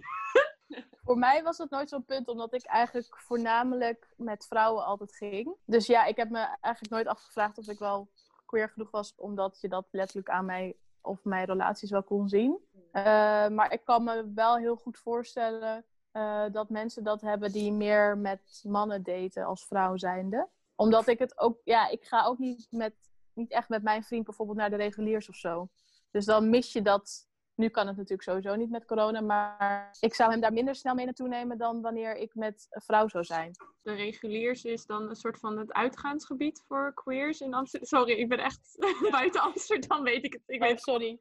Voor 1.04 1.18
mij 1.18 1.42
was 1.42 1.58
het 1.58 1.70
nooit 1.70 1.88
zo'n 1.88 2.04
punt, 2.04 2.28
omdat 2.28 2.54
ik 2.54 2.64
eigenlijk 2.64 3.20
voornamelijk 3.20 4.14
met 4.16 4.46
vrouwen 4.46 4.84
altijd 4.84 5.16
ging. 5.16 5.56
Dus 5.64 5.86
ja, 5.86 6.04
ik 6.04 6.16
heb 6.16 6.30
me 6.30 6.56
eigenlijk 6.60 6.94
nooit 6.94 7.06
afgevraagd 7.06 7.58
of 7.58 7.68
ik 7.68 7.78
wel 7.78 8.10
queer 8.46 8.68
genoeg 8.68 8.90
was, 8.90 9.12
omdat 9.16 9.60
je 9.60 9.68
dat 9.68 9.86
letterlijk 9.90 10.28
aan 10.28 10.44
mij 10.44 10.76
of 11.00 11.24
mijn 11.24 11.46
relaties 11.46 11.90
wel 11.90 12.02
kon 12.02 12.28
zien. 12.28 12.58
Eh, 12.94 13.48
maar 13.48 13.72
ik 13.72 13.84
kan 13.84 14.04
me 14.04 14.32
wel 14.34 14.56
heel 14.56 14.76
goed 14.76 14.98
voorstellen 14.98 15.84
eh, 16.10 16.44
dat 16.52 16.68
mensen 16.68 17.04
dat 17.04 17.20
hebben 17.20 17.52
die 17.52 17.72
meer 17.72 18.18
met 18.18 18.62
mannen 18.66 19.02
daten 19.02 19.44
als 19.44 19.66
vrouw 19.66 19.96
zijnde. 19.96 20.48
Omdat 20.74 21.06
ik 21.06 21.18
het 21.18 21.38
ook, 21.38 21.60
ja, 21.64 21.88
ik 21.88 22.04
ga 22.04 22.24
ook 22.24 22.38
niet, 22.38 22.66
met, 22.70 22.94
niet 23.32 23.50
echt 23.50 23.68
met 23.68 23.82
mijn 23.82 24.04
vriend 24.04 24.24
bijvoorbeeld 24.24 24.58
naar 24.58 24.70
de 24.70 24.76
reguliers 24.76 25.28
of 25.28 25.34
zo. 25.34 25.68
Dus 26.10 26.24
dan 26.24 26.50
mis 26.50 26.72
je 26.72 26.82
dat 26.82 27.28
nu 27.54 27.68
kan 27.68 27.86
het 27.86 27.96
natuurlijk 27.96 28.22
sowieso 28.22 28.54
niet 28.54 28.70
met 28.70 28.84
corona, 28.84 29.20
maar 29.20 29.96
ik 30.00 30.14
zou 30.14 30.30
hem 30.30 30.40
daar 30.40 30.52
minder 30.52 30.74
snel 30.74 30.94
mee 30.94 31.04
naartoe 31.04 31.28
nemen 31.28 31.58
dan 31.58 31.80
wanneer 31.80 32.16
ik 32.16 32.34
met 32.34 32.66
een 32.70 32.80
vrouw 32.80 33.08
zou 33.08 33.24
zijn. 33.24 33.50
de 33.82 33.92
reguliers 33.92 34.64
is 34.64 34.86
dan 34.86 35.08
een 35.08 35.16
soort 35.16 35.38
van 35.38 35.58
het 35.58 35.72
uitgaansgebied 35.72 36.62
voor 36.66 36.94
queers 36.94 37.40
in 37.40 37.54
Amsterdam. 37.54 37.88
Sorry, 37.88 38.12
ik 38.12 38.28
ben 38.28 38.38
echt 38.38 38.76
buiten 39.10 39.40
Amsterdam, 39.40 40.02
weet 40.02 40.24
ik 40.24 40.32
het. 40.32 40.42
Ik 40.46 40.62
Oh, 40.62 40.68
weet 40.68 40.80
sorry. 40.80 41.18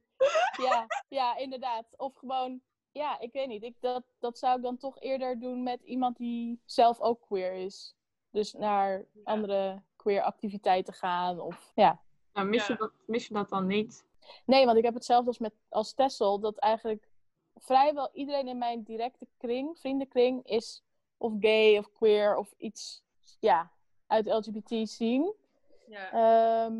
ja, 0.62 0.86
ja, 1.08 1.38
inderdaad. 1.38 1.86
Of 1.98 2.16
gewoon, 2.16 2.62
ja, 2.92 3.20
ik 3.20 3.32
weet 3.34 3.48
niet. 3.48 3.64
Ik, 3.64 3.76
dat, 3.80 4.04
dat 4.20 4.38
zou 4.38 4.58
ik 4.58 4.64
dan 4.64 4.78
toch 4.78 5.00
eerder 5.00 5.40
doen 5.40 5.64
met 5.64 5.82
iemand 5.82 6.18
die 6.18 6.62
zelf 6.66 7.00
ook 7.00 7.22
queer 7.22 7.54
is. 7.54 7.96
Dus 8.32 8.54
naar 8.54 9.06
andere 9.24 9.82
queer 9.96 10.22
activiteiten 10.22 10.94
gaan. 10.94 11.40
Of, 11.40 11.72
ja. 11.76 12.02
Nou, 12.34 12.48
mis, 12.48 12.68
Je 12.68 12.76
dat, 12.76 12.92
mis 13.06 13.28
je 13.28 13.34
dat 13.34 13.50
dan 13.50 13.68
niet? 13.68 14.06
Nee, 14.46 14.66
want 14.66 14.78
ik 14.78 14.84
heb 14.84 14.94
hetzelfde 14.94 15.28
als, 15.28 15.38
met, 15.38 15.54
als 15.70 15.94
Tessel. 15.94 16.40
Dat 16.40 16.58
eigenlijk 16.58 17.08
vrijwel 17.56 18.10
iedereen 18.14 18.48
in 18.48 18.58
mijn 18.58 18.84
directe 18.84 19.28
kring, 19.38 19.80
vriendenkring, 19.80 20.46
is 20.46 20.84
of 21.18 21.34
gay 21.40 21.78
of 21.78 21.92
queer 21.92 22.36
of 22.36 22.54
iets 22.58 23.04
ja, 23.40 23.72
uit 24.08 24.26
LGBT 24.26 24.90
zien. 24.90 25.34
Ja. 25.88 26.12
Ehm, 26.12 26.74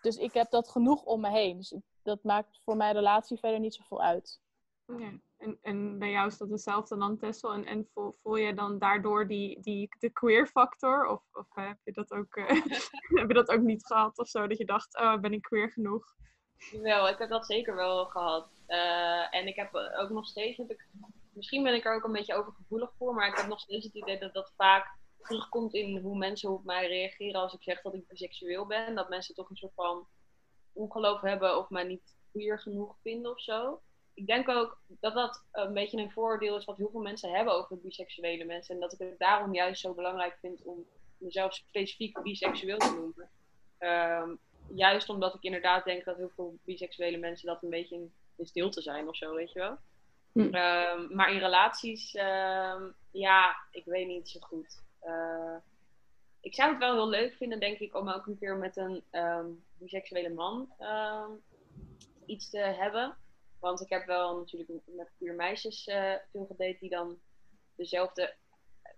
dus 0.00 0.16
ik 0.16 0.32
heb 0.32 0.50
dat 0.50 0.68
genoeg 0.68 1.04
om 1.04 1.20
me 1.20 1.30
heen. 1.30 1.56
Dus 1.56 1.74
dat 2.02 2.22
maakt 2.22 2.60
voor 2.64 2.76
mijn 2.76 2.94
relatie 2.94 3.38
verder 3.38 3.60
niet 3.60 3.74
zoveel 3.74 4.02
uit. 4.02 4.40
Ja. 4.96 5.12
En, 5.38 5.58
en 5.62 5.98
bij 5.98 6.10
jou 6.10 6.26
is 6.26 6.38
dat 6.38 6.50
hetzelfde 6.50 6.96
dan 6.96 7.18
Tessel? 7.18 7.52
En, 7.52 7.64
en 7.64 7.88
voel, 7.92 8.16
voel 8.22 8.36
je 8.36 8.54
dan 8.54 8.78
daardoor 8.78 9.26
die, 9.26 9.60
die, 9.60 9.88
de 9.98 10.10
queer 10.10 10.46
factor? 10.46 11.06
Of, 11.06 11.22
of 11.32 11.46
heb, 11.50 11.78
je 11.84 11.92
dat 11.92 12.12
ook, 12.12 12.36
uh, 12.36 12.48
heb 13.20 13.28
je 13.28 13.34
dat 13.34 13.48
ook 13.48 13.60
niet 13.60 13.86
gehad 13.86 14.18
of 14.18 14.28
zo? 14.28 14.46
Dat 14.46 14.58
je 14.58 14.64
dacht, 14.64 14.98
oh, 14.98 15.20
ben 15.20 15.32
ik 15.32 15.42
queer 15.42 15.70
genoeg? 15.70 16.14
Wel, 16.82 17.08
ik 17.08 17.18
heb 17.18 17.28
dat 17.28 17.46
zeker 17.46 17.74
wel 17.74 18.04
gehad. 18.04 18.48
Uh, 18.68 19.34
en 19.34 19.46
ik 19.46 19.56
heb 19.56 19.74
ook 19.74 20.10
nog 20.10 20.26
steeds, 20.26 20.58
ik, 20.58 20.86
misschien 21.32 21.62
ben 21.62 21.74
ik 21.74 21.84
er 21.84 21.94
ook 21.94 22.04
een 22.04 22.12
beetje 22.12 22.34
overgevoelig 22.34 22.92
voor, 22.98 23.14
maar 23.14 23.28
ik 23.28 23.36
heb 23.36 23.46
nog 23.46 23.60
steeds 23.60 23.84
het 23.84 23.94
idee 23.94 24.18
dat 24.18 24.34
dat 24.34 24.52
vaak 24.56 24.96
terugkomt 25.22 25.74
in 25.74 25.98
hoe 25.98 26.18
mensen 26.18 26.50
op 26.50 26.64
mij 26.64 26.86
reageren 26.86 27.40
als 27.40 27.54
ik 27.54 27.62
zeg 27.62 27.82
dat 27.82 27.94
ik 27.94 28.08
biseksueel 28.08 28.66
ben. 28.66 28.94
Dat 28.94 29.08
mensen 29.08 29.34
toch 29.34 29.50
een 29.50 29.56
soort 29.56 29.74
van 29.74 30.06
ongeloof 30.72 31.20
hebben 31.20 31.58
of 31.58 31.70
mij 31.70 31.84
niet 31.84 32.16
queer 32.30 32.58
genoeg 32.58 32.96
vinden 33.02 33.30
of 33.30 33.40
zo. 33.40 33.80
Ik 34.14 34.26
denk 34.26 34.48
ook 34.48 34.80
dat 34.88 35.14
dat 35.14 35.44
een 35.52 35.72
beetje 35.72 35.98
een 35.98 36.10
voordeel 36.10 36.56
is 36.56 36.64
wat 36.64 36.76
heel 36.76 36.90
veel 36.90 37.00
mensen 37.00 37.30
hebben 37.30 37.54
over 37.54 37.80
biseksuele 37.80 38.44
mensen. 38.44 38.74
En 38.74 38.80
dat 38.80 38.92
ik 38.92 38.98
het 38.98 39.18
daarom 39.18 39.54
juist 39.54 39.80
zo 39.80 39.94
belangrijk 39.94 40.36
vind 40.40 40.62
om 40.62 40.86
mezelf 41.18 41.54
specifiek 41.54 42.22
biseksueel 42.22 42.78
te 42.78 42.94
noemen. 42.94 43.30
Um, 43.78 44.40
juist 44.74 45.08
omdat 45.08 45.34
ik 45.34 45.42
inderdaad 45.42 45.84
denk 45.84 46.04
dat 46.04 46.16
heel 46.16 46.30
veel 46.34 46.58
biseksuele 46.64 47.16
mensen 47.16 47.46
dat 47.46 47.62
een 47.62 47.70
beetje 47.70 47.94
in, 47.94 48.12
in 48.36 48.46
stilte 48.46 48.82
zijn 48.82 49.08
of 49.08 49.16
zo, 49.16 49.34
weet 49.34 49.52
je 49.52 49.58
wel. 49.58 49.76
Hm. 50.32 50.54
Ehm, 50.54 51.14
maar 51.14 51.32
in 51.32 51.38
relaties, 51.38 52.14
uh, 52.14 52.82
ja, 53.10 53.56
ik 53.70 53.84
weet 53.84 54.06
niet 54.06 54.28
zo 54.28 54.40
goed. 54.40 54.82
Uh, 55.04 55.56
ik 56.40 56.54
zou 56.54 56.70
het 56.70 56.78
wel 56.78 56.94
heel 56.94 57.08
leuk 57.08 57.34
vinden, 57.34 57.60
denk 57.60 57.78
ik, 57.78 57.94
om 57.94 58.08
ook 58.08 58.26
een 58.26 58.38
keer 58.38 58.56
met 58.56 58.76
een 58.76 59.04
um, 59.12 59.64
biseksuele 59.78 60.30
man 60.30 60.72
iets 62.26 62.50
te 62.50 62.58
hebben. 62.58 63.16
Want 63.60 63.80
ik 63.80 63.88
heb 63.88 64.06
wel 64.06 64.36
natuurlijk 64.36 64.70
met 64.86 65.10
puur 65.18 65.34
meisjes 65.34 65.86
uh, 65.86 66.14
veel 66.30 66.46
gedate 66.46 66.76
die 66.80 66.90
dan 66.90 67.18
dezelfde 67.76 68.34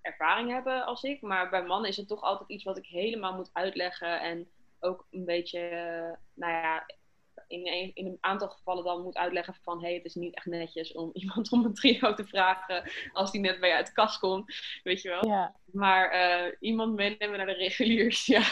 ervaring 0.02 0.50
hebben 0.50 0.84
als 0.86 1.02
ik. 1.02 1.22
Maar 1.22 1.50
bij 1.50 1.64
mannen 1.64 1.90
is 1.90 1.96
het 1.96 2.08
toch 2.08 2.22
altijd 2.22 2.48
iets 2.50 2.64
wat 2.64 2.76
ik 2.76 2.86
helemaal 2.86 3.34
moet 3.34 3.50
uitleggen. 3.52 4.20
En 4.20 4.50
ook 4.80 5.06
een 5.10 5.24
beetje, 5.24 5.60
nou 6.34 6.52
ja, 6.52 6.86
in 7.50 7.66
een, 7.66 7.90
in 7.94 8.06
een 8.06 8.18
aantal 8.20 8.48
gevallen 8.48 8.84
dan 8.84 9.02
moet 9.02 9.16
uitleggen 9.16 9.54
van 9.62 9.80
hé, 9.80 9.86
hey, 9.86 9.94
het 9.94 10.04
is 10.04 10.14
niet 10.14 10.34
echt 10.34 10.46
netjes 10.46 10.92
om 10.92 11.10
iemand 11.22 11.52
om 11.52 11.64
een 11.64 11.74
trio 11.74 12.14
te 12.14 12.24
vragen 12.24 12.90
als 13.12 13.30
die 13.30 13.40
net 13.40 13.60
bij 13.60 13.68
je 13.68 13.74
uit 13.74 13.86
de 13.86 13.92
kast 13.92 14.18
komt, 14.18 14.54
weet 14.82 15.02
je 15.02 15.08
wel. 15.08 15.26
Ja. 15.26 15.56
Maar 15.64 16.14
uh, 16.14 16.56
iemand 16.60 16.94
meenemen 16.94 17.36
naar 17.36 17.46
de 17.46 17.52
reguliers, 17.52 18.26
ja, 18.36 18.42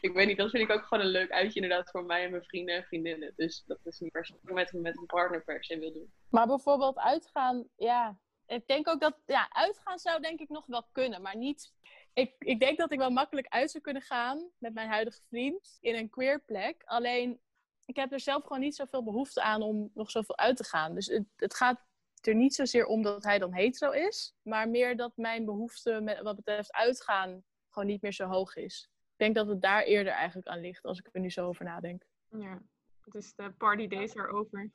ik 0.00 0.10
weet 0.14 0.26
niet, 0.26 0.36
dat 0.36 0.50
vind 0.50 0.70
ik 0.70 0.76
ook 0.76 0.84
gewoon 0.84 1.04
een 1.04 1.10
leuk 1.10 1.30
uitje 1.30 1.60
inderdaad 1.60 1.90
voor 1.90 2.04
mij 2.04 2.24
en 2.24 2.30
mijn 2.30 2.44
vrienden 2.44 2.74
en 2.74 2.84
vriendinnen. 2.84 3.32
Dus 3.36 3.64
dat 3.66 3.78
is 3.82 3.98
niet 3.98 4.12
per 4.12 4.26
se 4.26 4.34
met, 4.42 4.72
met 4.72 4.98
een 4.98 5.06
partner 5.06 5.44
per 5.44 5.64
se 5.64 5.78
wil 5.78 5.92
doen. 5.92 6.12
Maar 6.30 6.46
bijvoorbeeld 6.46 6.98
uitgaan, 6.98 7.68
ja, 7.76 8.18
ik 8.46 8.66
denk 8.66 8.88
ook 8.88 9.00
dat, 9.00 9.16
ja, 9.26 9.48
uitgaan 9.50 9.98
zou 9.98 10.20
denk 10.20 10.40
ik 10.40 10.48
nog 10.48 10.66
wel 10.66 10.88
kunnen, 10.92 11.22
maar 11.22 11.36
niet 11.36 11.72
ik, 12.14 12.34
ik 12.38 12.60
denk 12.60 12.78
dat 12.78 12.92
ik 12.92 12.98
wel 12.98 13.10
makkelijk 13.10 13.46
uit 13.48 13.70
zou 13.70 13.82
kunnen 13.82 14.02
gaan 14.02 14.50
met 14.58 14.74
mijn 14.74 14.88
huidige 14.88 15.22
vriend 15.28 15.78
in 15.80 15.94
een 15.94 16.10
queer 16.10 16.40
plek. 16.40 16.82
Alleen, 16.84 17.40
ik 17.84 17.96
heb 17.96 18.12
er 18.12 18.20
zelf 18.20 18.42
gewoon 18.42 18.60
niet 18.60 18.74
zoveel 18.74 19.04
behoefte 19.04 19.42
aan 19.42 19.62
om 19.62 19.90
nog 19.94 20.10
zoveel 20.10 20.36
uit 20.38 20.56
te 20.56 20.64
gaan. 20.64 20.94
Dus 20.94 21.06
het, 21.06 21.24
het 21.36 21.54
gaat 21.54 21.84
er 22.20 22.34
niet 22.34 22.54
zozeer 22.54 22.86
om 22.86 23.02
dat 23.02 23.24
hij 23.24 23.38
dan 23.38 23.54
hetero 23.54 23.90
is, 23.90 24.34
maar 24.42 24.68
meer 24.68 24.96
dat 24.96 25.16
mijn 25.16 25.44
behoefte 25.44 26.00
met, 26.00 26.20
wat 26.20 26.36
betreft 26.36 26.72
uitgaan 26.72 27.44
gewoon 27.68 27.88
niet 27.88 28.02
meer 28.02 28.12
zo 28.12 28.26
hoog 28.26 28.56
is. 28.56 28.90
Ik 28.92 29.18
denk 29.18 29.34
dat 29.34 29.46
het 29.46 29.62
daar 29.62 29.82
eerder 29.82 30.12
eigenlijk 30.12 30.48
aan 30.48 30.60
ligt, 30.60 30.84
als 30.84 30.98
ik 30.98 31.08
er 31.12 31.20
nu 31.20 31.30
zo 31.30 31.46
over 31.46 31.64
nadenk. 31.64 32.04
Ja, 32.28 32.62
dus 33.04 33.34
de 33.34 33.50
party 33.50 33.86
days 33.86 34.16
are 34.16 34.32
over 34.32 34.70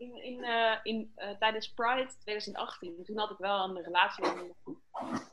in, 0.00 0.22
in, 0.24 0.38
uh, 0.38 0.76
in 0.82 1.12
uh, 1.16 1.30
tijdens 1.38 1.72
Pride 1.72 2.08
2018, 2.20 3.04
toen 3.04 3.18
had 3.18 3.30
ik 3.30 3.36
wel 3.36 3.64
een 3.64 3.82
relatie 3.82 4.24
met 4.24 4.54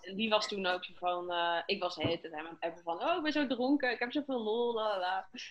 En 0.01 0.15
die 0.15 0.30
was 0.30 0.47
toen 0.47 0.65
ook 0.65 0.84
zo 0.84 0.93
van, 0.95 1.32
uh, 1.32 1.58
ik 1.65 1.82
was 1.82 1.95
het 1.95 2.23
en 2.25 2.34
hem 2.34 2.58
hebben 2.60 2.84
van, 2.84 3.03
oh 3.03 3.15
ik 3.15 3.23
ben 3.23 3.32
zo 3.32 3.47
dronken, 3.47 3.91
ik 3.91 3.99
heb 3.99 4.12
zoveel 4.12 4.41
lol, 4.41 4.82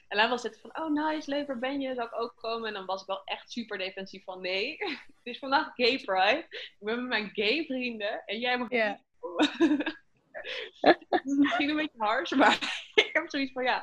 En 0.09 0.19
hij 0.19 0.29
was 0.29 0.43
het 0.43 0.61
van, 0.61 0.79
oh 0.79 0.91
nice, 0.91 1.31
leuk, 1.31 1.47
waar 1.47 1.59
ben 1.59 1.81
je, 1.81 1.95
zou 1.95 2.07
ik 2.07 2.21
ook 2.21 2.35
komen? 2.37 2.69
En 2.69 2.75
dan 2.75 2.87
was 2.87 3.01
ik 3.01 3.07
wel 3.07 3.25
echt 3.25 3.51
super 3.51 3.79
defensief 3.79 4.25
van, 4.25 4.41
nee, 4.41 4.77
het 5.17 5.21
is 5.23 5.39
vandaag 5.39 5.75
gay 5.75 5.99
pride, 5.99 6.47
ik 6.51 6.77
ben 6.79 6.97
met 6.97 7.09
mijn 7.09 7.31
gay 7.33 7.65
vrienden 7.65 8.25
en 8.25 8.39
jij 8.39 8.59
mag 8.59 8.71
yeah. 8.71 8.99
misschien 11.39 11.69
een 11.69 11.77
beetje 11.77 11.99
hard, 11.99 12.31
maar 12.31 12.83
ik 12.95 13.11
heb 13.13 13.31
zoiets 13.31 13.53
van, 13.53 13.65
ja, 13.65 13.83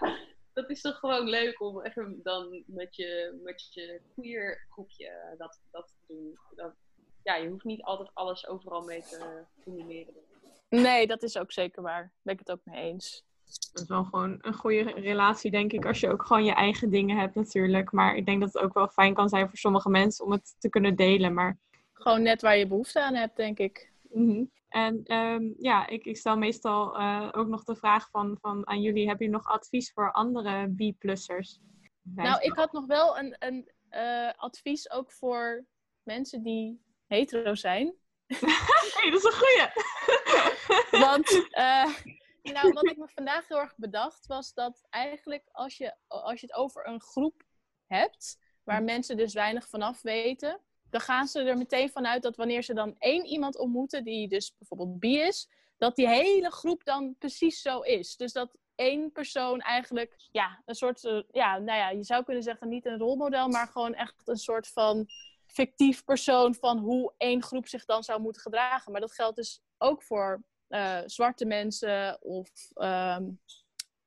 dat 0.54 0.70
is 0.70 0.82
toch 0.82 1.00
gewoon 1.00 1.30
leuk 1.30 1.62
om 1.62 1.82
even 1.82 2.20
dan 2.24 2.63
met 2.66 2.96
je, 2.96 3.39
met 3.44 3.74
je 3.74 4.02
queer 4.13 4.66
groepje 4.70 5.36
dat, 5.38 5.60
dat 5.72 5.88
te 5.88 6.13
doen. 6.13 6.38
Dat, 6.56 6.74
ja, 7.24 7.36
je 7.36 7.50
hoeft 7.50 7.63
niet 7.63 7.84
altijd 7.84 8.10
alles 8.13 8.48
overal 8.48 8.82
mee 8.82 9.02
te 9.02 9.44
combineren. 9.63 10.13
Nee, 10.70 11.08
dat 11.08 11.24
is 11.24 11.38
ook 11.38 11.52
zeker 11.52 11.82
waar. 11.82 12.02
Daar 12.02 12.12
ben 12.22 12.34
ik 12.34 12.39
het 12.39 12.52
ook 12.52 12.62
mee 12.63 12.84
eens. 12.84 13.26
Dat 13.72 13.82
is 13.82 13.88
wel 13.88 14.04
gewoon 14.04 14.38
een 14.42 14.54
goede 14.54 14.82
relatie, 14.84 15.52
denk 15.52 15.72
ik, 15.72 15.86
als 15.86 16.00
je 16.00 16.10
ook 16.10 16.26
gewoon 16.26 16.46
je 16.46 16.54
eigen 16.54 16.89
dingen 16.89 17.18
hebt 17.18 17.36
natuurlijk. 17.36 17.92
Maar 17.92 18.16
ik 18.16 18.26
denk 18.26 18.42
dat 18.42 18.54
het 18.54 18.63
ook 18.63 18.74
wel 18.74 18.88
fijn 18.88 19.13
kan 19.13 19.30
zijn 19.30 19.48
voor 19.48 19.58
sommige 19.58 19.89
mensen 19.89 20.26
om 20.26 20.32
het 20.32 20.56
te 20.60 20.70
kunnen 20.70 20.96
delen. 20.96 21.34
Maar... 21.34 21.58
Gewoon 21.94 22.22
net 22.22 22.42
waar 22.42 22.58
je 22.58 22.68
behoefte 22.68 23.04
aan 23.04 23.16
hebt, 23.16 23.36
denk 23.36 23.60
ik. 23.60 23.92
Mm 24.12 24.52
en 24.74 25.04
ehm, 25.04 25.52
ja, 25.58 25.88
ik, 25.88 26.06
ik, 26.06 26.18
stel 26.18 26.38
meestal 26.38 27.00
uh, 27.00 27.30
ook 27.32 27.48
nog 27.48 27.64
de 27.64 27.76
vraag 27.76 28.10
van, 28.10 28.38
van 28.42 28.68
aan 28.68 28.82
jullie, 28.82 29.08
heb 29.08 29.20
je 29.20 29.30
nog 29.30 29.48
advies 29.48 29.92
voor 29.92 30.12
andere 30.12 30.74
B-plussers? 30.76 31.60
Nou, 32.02 32.42
ik 32.42 32.54
had 32.54 32.72
nog 32.72 32.86
wel 32.86 33.18
een, 33.18 33.36
een 33.40 33.72
uh, 33.92 34.32
advies 34.36 34.92
ook 34.92 35.12
voor 35.12 35.66
mensen 36.04 36.44
die 36.44 36.84
hetero 37.08 37.56
zijn. 37.56 37.96
hey, 38.96 39.10
dat 39.12 39.20
is 39.20 39.24
een 39.24 39.32
goeie! 39.32 39.70
Want 41.06 41.32
uh, 41.32 41.98
nou, 42.56 42.74
wat 42.74 42.90
ik 42.90 42.98
me 42.98 43.08
vandaag 43.08 43.48
heel 43.48 43.60
erg 43.60 43.76
bedacht 43.78 44.26
was 44.26 44.54
dat 44.54 44.86
eigenlijk 44.90 45.50
als 45.52 45.78
je, 45.78 45.96
als 46.08 46.40
je 46.40 46.46
het 46.46 46.56
over 46.56 46.88
een 46.88 47.02
groep 47.02 47.44
hebt, 47.88 48.38
waar 48.64 48.80
hm. 48.80 48.86
mensen 48.86 49.18
dus 49.18 49.34
weinig 49.34 49.70
vanaf 49.70 50.02
weten, 50.02 50.62
dan 50.93 51.01
gaan 51.01 51.27
ze 51.27 51.41
er 51.41 51.58
meteen 51.58 51.89
vanuit 51.89 52.23
dat 52.23 52.36
wanneer 52.36 52.63
ze 52.63 52.73
dan 52.73 52.95
één 52.99 53.25
iemand 53.25 53.58
ontmoeten, 53.58 54.03
die 54.03 54.27
dus 54.27 54.56
bijvoorbeeld 54.58 54.99
bi 54.99 55.19
is, 55.19 55.49
dat 55.77 55.95
die 55.95 56.08
hele 56.08 56.51
groep 56.51 56.84
dan 56.84 57.15
precies 57.17 57.62
zo 57.62 57.79
is. 57.79 58.15
Dus 58.15 58.32
dat 58.32 58.56
één 58.75 59.12
persoon 59.12 59.60
eigenlijk, 59.60 60.15
ja, 60.32 60.62
een 60.65 60.75
soort, 60.75 61.03
uh, 61.03 61.21
ja, 61.32 61.58
nou 61.58 61.77
ja, 61.77 61.89
je 61.89 62.03
zou 62.03 62.23
kunnen 62.23 62.43
zeggen 62.43 62.69
niet 62.69 62.86
een 62.86 62.97
rolmodel, 62.97 63.47
maar 63.47 63.67
gewoon 63.67 63.93
echt 63.93 64.27
een 64.27 64.38
soort 64.38 64.67
van 64.67 65.06
fictief 65.45 66.03
persoon 66.03 66.56
van 66.56 66.77
hoe 66.77 67.13
één 67.17 67.43
groep 67.43 67.67
zich 67.67 67.86
dan 67.86 68.03
zou 68.03 68.21
moeten 68.21 68.41
gedragen. 68.41 68.91
Maar 68.91 69.01
dat 69.01 69.13
geldt 69.13 69.36
dus 69.36 69.62
ook 69.77 70.03
voor 70.03 70.43
uh, 70.69 70.99
zwarte 71.06 71.45
mensen 71.45 72.21
of 72.21 72.49
um, 72.73 73.39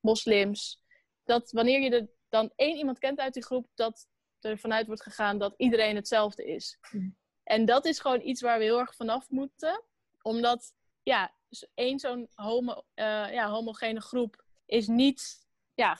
moslims. 0.00 0.82
Dat 1.24 1.50
wanneer 1.50 1.80
je 1.80 1.90
er 1.90 2.08
dan 2.28 2.52
één 2.56 2.76
iemand 2.76 2.98
kent 2.98 3.18
uit 3.18 3.34
die 3.34 3.44
groep, 3.44 3.66
dat 3.74 4.06
er 4.46 4.58
vanuit 4.58 4.86
wordt 4.86 5.02
gegaan 5.02 5.38
dat 5.38 5.54
iedereen 5.56 5.96
hetzelfde 5.96 6.44
is. 6.44 6.78
Mm. 6.90 7.16
En 7.42 7.64
dat 7.64 7.84
is 7.84 7.98
gewoon 7.98 8.20
iets 8.20 8.40
waar 8.40 8.58
we 8.58 8.64
heel 8.64 8.78
erg 8.78 8.94
vanaf 8.94 9.30
moeten. 9.30 9.82
Omdat, 10.22 10.74
ja, 11.02 11.34
één 11.74 11.98
zo'n 11.98 12.28
homo, 12.34 12.72
uh, 12.72 13.32
ja, 13.32 13.48
homogene 13.48 14.00
groep 14.00 14.44
is 14.66 14.86
niet... 14.86 15.44
Ja, 15.74 15.98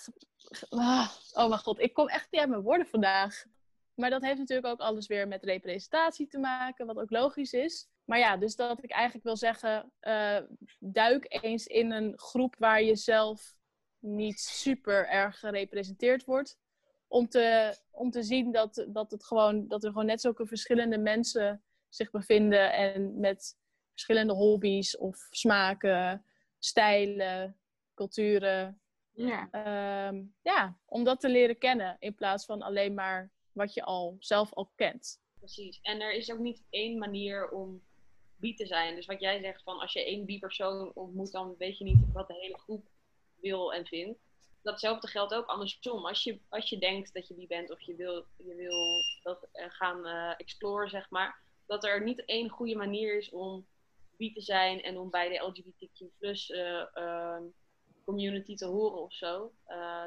ah, 0.68 1.10
oh 1.32 1.48
mijn 1.48 1.60
god, 1.60 1.80
ik 1.80 1.94
kom 1.94 2.08
echt 2.08 2.26
niet 2.30 2.40
uit 2.40 2.50
mijn 2.50 2.62
woorden 2.62 2.86
vandaag. 2.86 3.44
Maar 3.94 4.10
dat 4.10 4.22
heeft 4.22 4.38
natuurlijk 4.38 4.66
ook 4.66 4.80
alles 4.80 5.06
weer 5.06 5.28
met 5.28 5.44
representatie 5.44 6.26
te 6.26 6.38
maken, 6.38 6.86
wat 6.86 6.98
ook 6.98 7.10
logisch 7.10 7.52
is. 7.52 7.88
Maar 8.04 8.18
ja, 8.18 8.36
dus 8.36 8.56
dat 8.56 8.82
ik 8.82 8.90
eigenlijk 8.90 9.24
wil 9.24 9.36
zeggen, 9.36 9.92
uh, 10.00 10.38
duik 10.78 11.26
eens 11.28 11.66
in 11.66 11.90
een 11.90 12.18
groep 12.18 12.56
waar 12.58 12.82
je 12.82 12.96
zelf 12.96 13.56
niet 13.98 14.40
super 14.40 15.08
erg 15.08 15.38
gerepresenteerd 15.38 16.24
wordt 16.24 16.58
om 17.08 17.28
te, 17.28 17.76
om 17.90 18.10
te 18.10 18.22
zien 18.22 18.52
dat, 18.52 18.86
dat, 18.88 19.10
het 19.10 19.24
gewoon, 19.24 19.68
dat 19.68 19.84
er 19.84 19.90
gewoon 19.90 20.06
net 20.06 20.20
zulke 20.20 20.46
verschillende 20.46 20.98
mensen 20.98 21.62
zich 21.88 22.10
bevinden 22.10 22.72
en 22.72 23.20
met 23.20 23.56
verschillende 23.90 24.32
hobby's 24.32 24.98
of 24.98 25.26
smaken, 25.30 26.24
stijlen, 26.58 27.56
culturen. 27.94 28.80
Ja. 29.12 29.48
Um, 30.08 30.34
ja, 30.42 30.78
om 30.84 31.04
dat 31.04 31.20
te 31.20 31.28
leren 31.28 31.58
kennen 31.58 31.96
in 31.98 32.14
plaats 32.14 32.44
van 32.44 32.62
alleen 32.62 32.94
maar 32.94 33.30
wat 33.52 33.74
je 33.74 33.82
al 33.82 34.16
zelf 34.18 34.54
al 34.54 34.70
kent. 34.74 35.20
Precies. 35.38 35.80
En 35.82 36.00
er 36.00 36.12
is 36.12 36.32
ook 36.32 36.38
niet 36.38 36.62
één 36.70 36.98
manier 36.98 37.50
om 37.50 37.82
bi 38.36 38.54
te 38.54 38.66
zijn. 38.66 38.94
Dus 38.94 39.06
wat 39.06 39.20
jij 39.20 39.40
zegt 39.40 39.62
van 39.62 39.78
als 39.78 39.92
je 39.92 40.04
één 40.04 40.24
bi-persoon 40.24 40.90
ontmoet, 40.94 41.32
dan 41.32 41.54
weet 41.58 41.78
je 41.78 41.84
niet 41.84 42.12
wat 42.12 42.28
de 42.28 42.34
hele 42.34 42.58
groep 42.58 42.88
wil 43.40 43.72
en 43.72 43.86
vindt. 43.86 44.25
Datzelfde 44.66 45.08
geldt 45.08 45.34
ook 45.34 45.46
andersom. 45.46 46.06
Als 46.06 46.22
je, 46.22 46.40
als 46.48 46.68
je 46.68 46.78
denkt 46.78 47.14
dat 47.14 47.28
je 47.28 47.34
bi 47.34 47.46
bent 47.46 47.70
of 47.70 47.80
je 47.80 47.94
wil, 47.94 48.26
je 48.36 48.54
wil 48.54 49.02
dat 49.22 49.48
uh, 49.52 49.64
gaan 49.68 50.06
uh, 50.06 50.32
exploren, 50.36 50.90
zeg 50.90 51.10
maar, 51.10 51.38
dat 51.66 51.84
er 51.84 52.02
niet 52.02 52.24
één 52.24 52.48
goede 52.48 52.76
manier 52.76 53.16
is 53.16 53.30
om 53.30 53.66
bi 54.16 54.32
te 54.32 54.40
zijn 54.40 54.82
en 54.82 54.98
om 54.98 55.10
bij 55.10 55.28
de 55.28 55.44
LGBTQ 55.44 56.18
plus 56.18 56.50
uh, 56.50 57.36
community 58.04 58.54
te 58.54 58.66
horen 58.66 59.02
of 59.02 59.12
zo. 59.12 59.52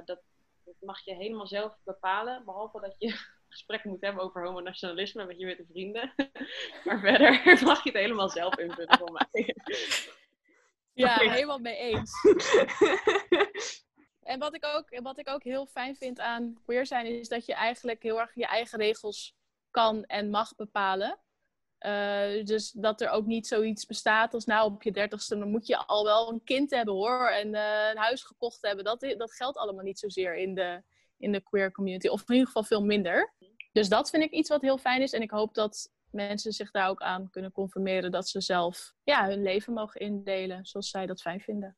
dat, 0.05 0.21
dat 0.65 0.75
mag 0.79 1.05
je 1.05 1.15
helemaal 1.15 1.47
zelf 1.47 1.77
bepalen, 1.83 2.45
behalve 2.45 2.79
dat 2.79 2.95
je 2.97 3.15
gesprek 3.49 3.83
moet 3.83 4.01
hebben 4.01 4.23
over 4.23 4.45
homonationalisme 4.45 5.25
met 5.25 5.39
je 5.39 5.55
de 5.55 5.65
vrienden. 5.71 6.13
maar 6.85 6.99
verder 6.99 7.31
mag 7.65 7.83
je 7.83 7.89
het 7.89 7.99
helemaal 7.99 8.29
zelf 8.29 8.57
invullen 8.57 8.97
voor 8.97 9.11
mij. 9.11 9.55
Ja, 10.93 11.17
helemaal 11.17 11.59
mee 11.59 11.75
eens. 11.75 12.11
En 14.29 14.39
wat 14.39 14.55
ik, 14.55 14.65
ook, 14.65 14.99
wat 15.01 15.17
ik 15.17 15.29
ook 15.29 15.43
heel 15.43 15.65
fijn 15.65 15.95
vind 15.95 16.19
aan 16.19 16.57
queer 16.63 16.85
zijn, 16.85 17.05
is 17.05 17.27
dat 17.27 17.45
je 17.45 17.53
eigenlijk 17.53 18.03
heel 18.03 18.19
erg 18.19 18.35
je 18.35 18.45
eigen 18.45 18.79
regels 18.79 19.35
kan 19.71 20.03
en 20.03 20.29
mag 20.29 20.55
bepalen. 20.55 21.19
Uh, 21.79 22.45
dus 22.45 22.71
dat 22.71 23.01
er 23.01 23.09
ook 23.09 23.25
niet 23.25 23.47
zoiets 23.47 23.85
bestaat 23.85 24.33
als 24.33 24.45
nou 24.45 24.71
op 24.71 24.83
je 24.83 24.91
dertigste, 24.91 25.37
dan 25.37 25.49
moet 25.49 25.67
je 25.67 25.77
al 25.77 26.03
wel 26.03 26.31
een 26.31 26.43
kind 26.43 26.71
hebben 26.71 26.93
hoor. 26.93 27.27
En 27.27 27.47
uh, 27.47 27.89
een 27.91 27.97
huis 27.97 28.23
gekocht 28.23 28.61
hebben. 28.61 28.85
Dat, 28.85 28.99
dat 29.17 29.33
geldt 29.33 29.57
allemaal 29.57 29.83
niet 29.83 29.99
zozeer 29.99 30.35
in 30.35 30.55
de, 30.55 30.83
in 31.17 31.31
de 31.31 31.41
queer 31.41 31.71
community. 31.71 32.07
Of 32.07 32.19
in 32.19 32.33
ieder 32.33 32.47
geval 32.47 32.63
veel 32.63 32.83
minder. 32.83 33.33
Dus 33.71 33.89
dat 33.89 34.09
vind 34.09 34.23
ik 34.23 34.31
iets 34.31 34.49
wat 34.49 34.61
heel 34.61 34.77
fijn 34.77 35.01
is. 35.01 35.13
En 35.13 35.21
ik 35.21 35.31
hoop 35.31 35.53
dat 35.53 35.91
mensen 36.11 36.51
zich 36.51 36.71
daar 36.71 36.89
ook 36.89 37.01
aan 37.01 37.29
kunnen 37.29 37.51
conformeren. 37.51 38.11
Dat 38.11 38.27
ze 38.27 38.41
zelf 38.41 38.93
ja, 39.03 39.27
hun 39.27 39.41
leven 39.41 39.73
mogen 39.73 40.01
indelen 40.01 40.65
zoals 40.65 40.89
zij 40.89 41.05
dat 41.05 41.21
fijn 41.21 41.41
vinden. 41.41 41.77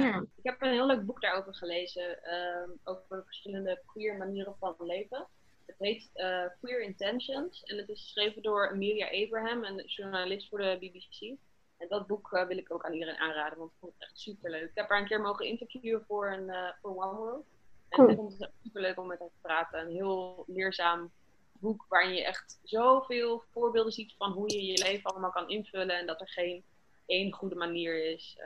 Ja, 0.00 0.24
ik 0.36 0.42
heb 0.42 0.62
een 0.62 0.72
heel 0.72 0.86
leuk 0.86 1.06
boek 1.06 1.20
daarover 1.20 1.54
gelezen. 1.54 2.18
Uh, 2.24 2.70
over 2.84 3.24
verschillende 3.24 3.82
queer 3.86 4.16
manieren 4.16 4.56
van 4.58 4.74
leven. 4.78 5.26
Het 5.66 5.76
heet 5.78 6.10
uh, 6.14 6.44
Queer 6.60 6.82
Intentions. 6.82 7.62
En 7.62 7.76
het 7.76 7.88
is 7.88 8.02
geschreven 8.02 8.42
door 8.42 8.70
Amelia 8.70 9.22
Abraham, 9.22 9.64
een 9.64 9.84
journalist 9.86 10.48
voor 10.48 10.58
de 10.58 10.76
BBC. 10.80 11.36
En 11.78 11.88
dat 11.88 12.06
boek 12.06 12.32
uh, 12.32 12.46
wil 12.46 12.56
ik 12.56 12.72
ook 12.72 12.84
aan 12.84 12.92
iedereen 12.92 13.18
aanraden, 13.18 13.58
want 13.58 13.70
ik 13.70 13.76
vond 13.80 13.92
het 13.92 14.02
echt 14.02 14.18
super 14.18 14.50
leuk. 14.50 14.62
Ik 14.68 14.74
heb 14.74 14.88
haar 14.88 15.00
een 15.00 15.06
keer 15.06 15.20
mogen 15.20 15.46
interviewen 15.46 16.04
voor, 16.06 16.32
een, 16.32 16.48
uh, 16.48 16.68
voor 16.82 17.04
One 17.04 17.16
World. 17.16 17.46
En 17.88 18.08
ik 18.08 18.16
vond 18.16 18.38
het 18.38 18.50
super 18.62 18.80
leuk 18.80 18.98
om 18.98 19.06
met 19.06 19.18
haar 19.18 19.28
te 19.28 19.40
praten. 19.40 19.80
Een 19.80 19.92
heel 19.92 20.44
leerzaam 20.46 21.12
boek 21.52 21.86
waarin 21.88 22.14
je 22.14 22.24
echt 22.24 22.58
zoveel 22.62 23.44
voorbeelden 23.52 23.92
ziet 23.92 24.14
van 24.18 24.32
hoe 24.32 24.52
je 24.52 24.64
je 24.64 24.82
leven 24.82 25.10
allemaal 25.10 25.30
kan 25.30 25.48
invullen. 25.48 25.98
En 25.98 26.06
dat 26.06 26.20
er 26.20 26.28
geen 26.28 26.64
één 27.06 27.32
goede 27.32 27.54
manier 27.54 28.12
is. 28.12 28.36
Uh, 28.38 28.44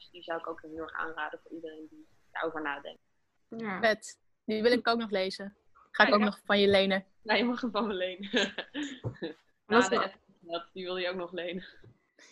dus 0.00 0.10
die 0.10 0.22
zou 0.22 0.38
ik 0.38 0.48
ook 0.48 0.62
heel 0.62 0.76
erg 0.76 0.92
aanraden 0.92 1.40
voor 1.42 1.50
iedereen 1.50 1.86
die 1.90 2.08
daarover 2.30 2.62
nadenkt. 2.62 3.02
Ja. 3.48 3.80
Vet. 3.80 4.18
Die 4.44 4.62
wil 4.62 4.72
ik 4.72 4.88
ook 4.88 4.98
nog 4.98 5.10
lezen. 5.10 5.56
Ga 5.90 6.06
ik 6.06 6.14
ook 6.14 6.20
nog 6.20 6.40
van 6.44 6.60
je 6.60 6.68
lenen. 6.68 7.06
Nee, 7.22 7.38
je 7.38 7.44
mag 7.44 7.60
hem 7.60 7.70
van 7.70 7.86
me 7.86 7.94
lenen. 7.94 8.30
Na 9.66 9.88
de 9.88 10.12
wel... 10.40 10.64
die 10.72 10.84
wil 10.84 10.96
je 10.96 11.08
ook 11.08 11.16
nog 11.16 11.32
lenen. 11.32 11.64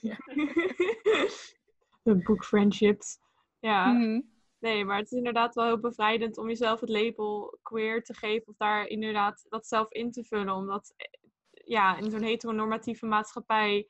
Ja. 0.01 0.17
Een 2.03 2.23
boek 2.23 2.45
Friendships. 2.45 3.19
Ja. 3.59 3.87
Mm 3.87 4.01
-hmm. 4.01 4.37
Nee, 4.59 4.85
maar 4.85 4.97
het 4.97 5.11
is 5.11 5.19
inderdaad 5.19 5.55
wel 5.55 5.65
heel 5.65 5.81
bevrijdend 5.81 6.39
om 6.39 6.49
jezelf 6.49 6.81
het 6.81 6.89
label 6.89 7.59
queer 7.63 8.03
te 8.03 8.15
geven. 8.15 8.49
Of 8.49 8.57
daar 8.57 8.87
inderdaad 8.87 9.47
dat 9.49 9.67
zelf 9.67 9.91
in 9.91 10.11
te 10.11 10.25
vullen. 10.25 10.55
Omdat 10.55 10.95
ja, 11.51 11.97
in 11.97 12.11
zo'n 12.11 12.23
heteronormatieve 12.23 13.07
maatschappij 13.07 13.89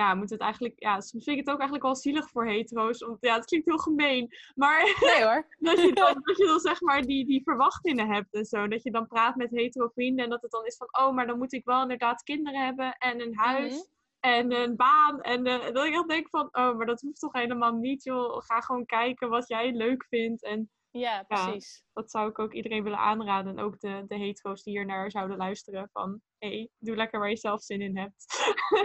ja, 0.00 0.14
moet 0.14 0.30
het 0.30 0.40
eigenlijk, 0.40 0.74
ja, 0.76 1.00
soms 1.00 1.24
vind 1.24 1.38
ik 1.38 1.44
het 1.44 1.52
ook 1.54 1.60
eigenlijk 1.60 1.82
wel 1.82 1.96
zielig 1.96 2.30
voor 2.30 2.46
hetero's. 2.46 2.98
Want 3.00 3.18
ja, 3.20 3.34
het 3.34 3.44
klinkt 3.44 3.66
heel 3.66 3.78
gemeen. 3.78 4.28
Maar 4.54 4.82
nee, 5.06 5.24
hoor. 5.24 5.46
dat, 5.58 5.80
je 5.80 5.92
dan, 5.92 6.20
dat 6.22 6.36
je 6.36 6.46
dan 6.46 6.60
zeg 6.60 6.80
maar 6.80 7.02
die, 7.02 7.26
die 7.26 7.42
verwachtingen 7.42 8.08
hebt 8.08 8.34
en 8.34 8.44
zo. 8.44 8.68
Dat 8.68 8.82
je 8.82 8.90
dan 8.90 9.06
praat 9.06 9.36
met 9.36 9.50
hetero 9.50 9.88
vrienden 9.88 10.24
en 10.24 10.30
dat 10.30 10.42
het 10.42 10.50
dan 10.50 10.66
is 10.66 10.76
van, 10.76 10.88
oh, 10.90 11.14
maar 11.14 11.26
dan 11.26 11.38
moet 11.38 11.52
ik 11.52 11.64
wel 11.64 11.82
inderdaad 11.82 12.22
kinderen 12.22 12.64
hebben 12.64 12.96
en 12.98 13.20
een 13.20 13.36
huis. 13.36 13.72
Mm 13.72 13.78
-hmm. 13.78 13.98
En 14.20 14.52
een 14.52 14.76
baan. 14.76 15.20
En 15.20 15.46
uh, 15.46 15.72
dat 15.72 15.86
ik 15.86 15.94
echt 15.94 16.08
denk 16.08 16.28
van, 16.28 16.48
oh, 16.52 16.76
maar 16.76 16.86
dat 16.86 17.00
hoeft 17.00 17.20
toch 17.20 17.32
helemaal 17.32 17.72
niet, 17.72 18.02
joh. 18.02 18.40
Ga 18.42 18.60
gewoon 18.60 18.86
kijken 18.86 19.28
wat 19.28 19.48
jij 19.48 19.72
leuk 19.72 20.04
vindt. 20.08 20.42
En 20.42 20.70
ja, 20.90 21.22
precies. 21.22 21.82
Ja, 21.84 22.00
dat 22.00 22.10
zou 22.10 22.28
ik 22.28 22.38
ook 22.38 22.52
iedereen 22.52 22.82
willen 22.82 22.98
aanraden. 22.98 23.56
En 23.58 23.64
ook 23.64 23.80
de, 23.80 24.04
de 24.08 24.16
hetero's 24.16 24.62
die 24.62 24.76
hier 24.76 24.86
naar 24.86 25.10
zouden 25.10 25.36
luisteren. 25.36 25.88
Van, 25.92 26.20
hé, 26.38 26.48
hey, 26.48 26.70
doe 26.78 26.96
lekker 26.96 27.18
waar 27.18 27.30
je 27.30 27.36
zelf 27.36 27.62
zin 27.62 27.80
in 27.80 27.96
hebt. 27.96 28.26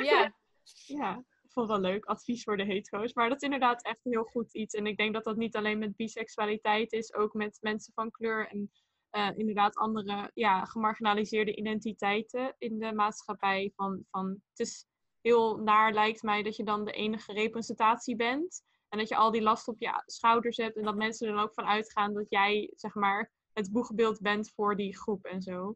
Ja. 0.04 0.34
ja, 0.86 1.18
ik 1.18 1.52
vond 1.52 1.70
het 1.70 1.82
wel 1.82 1.92
leuk. 1.92 2.06
Advies 2.06 2.44
voor 2.44 2.58
de 2.58 2.66
hetero's. 2.66 3.14
Maar 3.14 3.30
dat 3.30 3.38
is 3.38 3.44
inderdaad 3.44 3.84
echt 3.84 4.00
een 4.04 4.12
heel 4.12 4.24
goed 4.24 4.54
iets. 4.54 4.74
En 4.74 4.88
ik 4.88 4.98
denk 4.98 5.14
dat 5.14 5.24
dat 5.24 5.36
niet 5.36 5.56
alleen 5.56 5.80
met 5.80 5.96
biseksualiteit 5.96 6.92
is. 6.92 7.14
Ook 7.14 7.34
met 7.34 7.58
mensen 7.62 7.94
van 7.94 8.12
kleur 8.12 8.48
en 8.48 8.72
uh, 9.12 9.30
inderdaad 9.36 9.76
andere 9.76 10.32
ja, 10.34 10.66
gemarginaliseerde 10.66 11.56
identiteiten 11.56 12.56
in 12.58 12.80
de 12.80 12.94
maatschappij. 12.94 13.72
Van, 13.76 14.06
van, 14.12 14.30
het 14.30 14.60
is 14.60 14.86
heel 15.22 15.58
naar 15.58 15.94
lijkt 15.94 16.22
mij 16.22 16.44
dat 16.44 16.56
je 16.56 16.64
dan 16.64 16.86
de 16.86 16.92
enige 16.92 17.34
representatie 17.34 18.16
bent. 18.16 18.64
En 18.90 18.98
dat 18.98 19.10
je 19.10 19.16
al 19.16 19.32
die 19.32 19.42
last 19.42 19.68
op 19.68 19.80
je 19.80 20.04
schouders 20.06 20.58
hebt. 20.58 20.78
En 20.78 20.84
dat 20.84 20.96
mensen 20.96 21.28
er 21.28 21.34
dan 21.34 21.44
ook 21.44 21.54
van 21.54 21.66
uitgaan 21.66 22.14
dat 22.14 22.30
jij, 22.30 22.72
zeg 22.76 22.94
maar, 22.94 23.32
het 23.54 23.72
boegbeeld 23.72 24.22
bent 24.22 24.52
voor 24.52 24.76
die 24.76 24.98
groep 24.98 25.26
en 25.26 25.42
zo. 25.42 25.76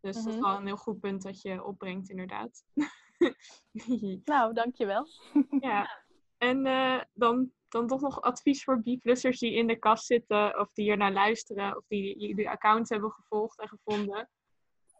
Dus 0.00 0.16
mm 0.16 0.22
-hmm. 0.22 0.30
dat 0.30 0.34
is 0.34 0.48
wel 0.48 0.56
een 0.58 0.66
heel 0.66 0.76
goed 0.76 1.00
punt 1.00 1.22
dat 1.22 1.40
je 1.40 1.64
opbrengt, 1.64 2.10
inderdaad. 2.10 2.64
nou, 4.24 4.54
dankjewel. 4.54 5.06
ja. 5.60 6.04
En 6.38 6.66
uh, 6.66 7.00
dan, 7.12 7.52
dan 7.68 7.86
toch 7.86 8.00
nog 8.00 8.20
advies 8.20 8.64
voor 8.64 8.82
B-plussers 8.82 9.38
die 9.38 9.52
in 9.52 9.66
de 9.66 9.78
kast 9.78 10.06
zitten, 10.06 10.60
of 10.60 10.72
die 10.72 10.84
hier 10.84 10.96
naar 10.96 11.12
luisteren, 11.12 11.76
of 11.76 11.84
die 11.86 12.18
jullie 12.18 12.50
account 12.50 12.88
hebben 12.88 13.10
gevolgd 13.10 13.60
en 13.60 13.68
gevonden. 13.68 14.28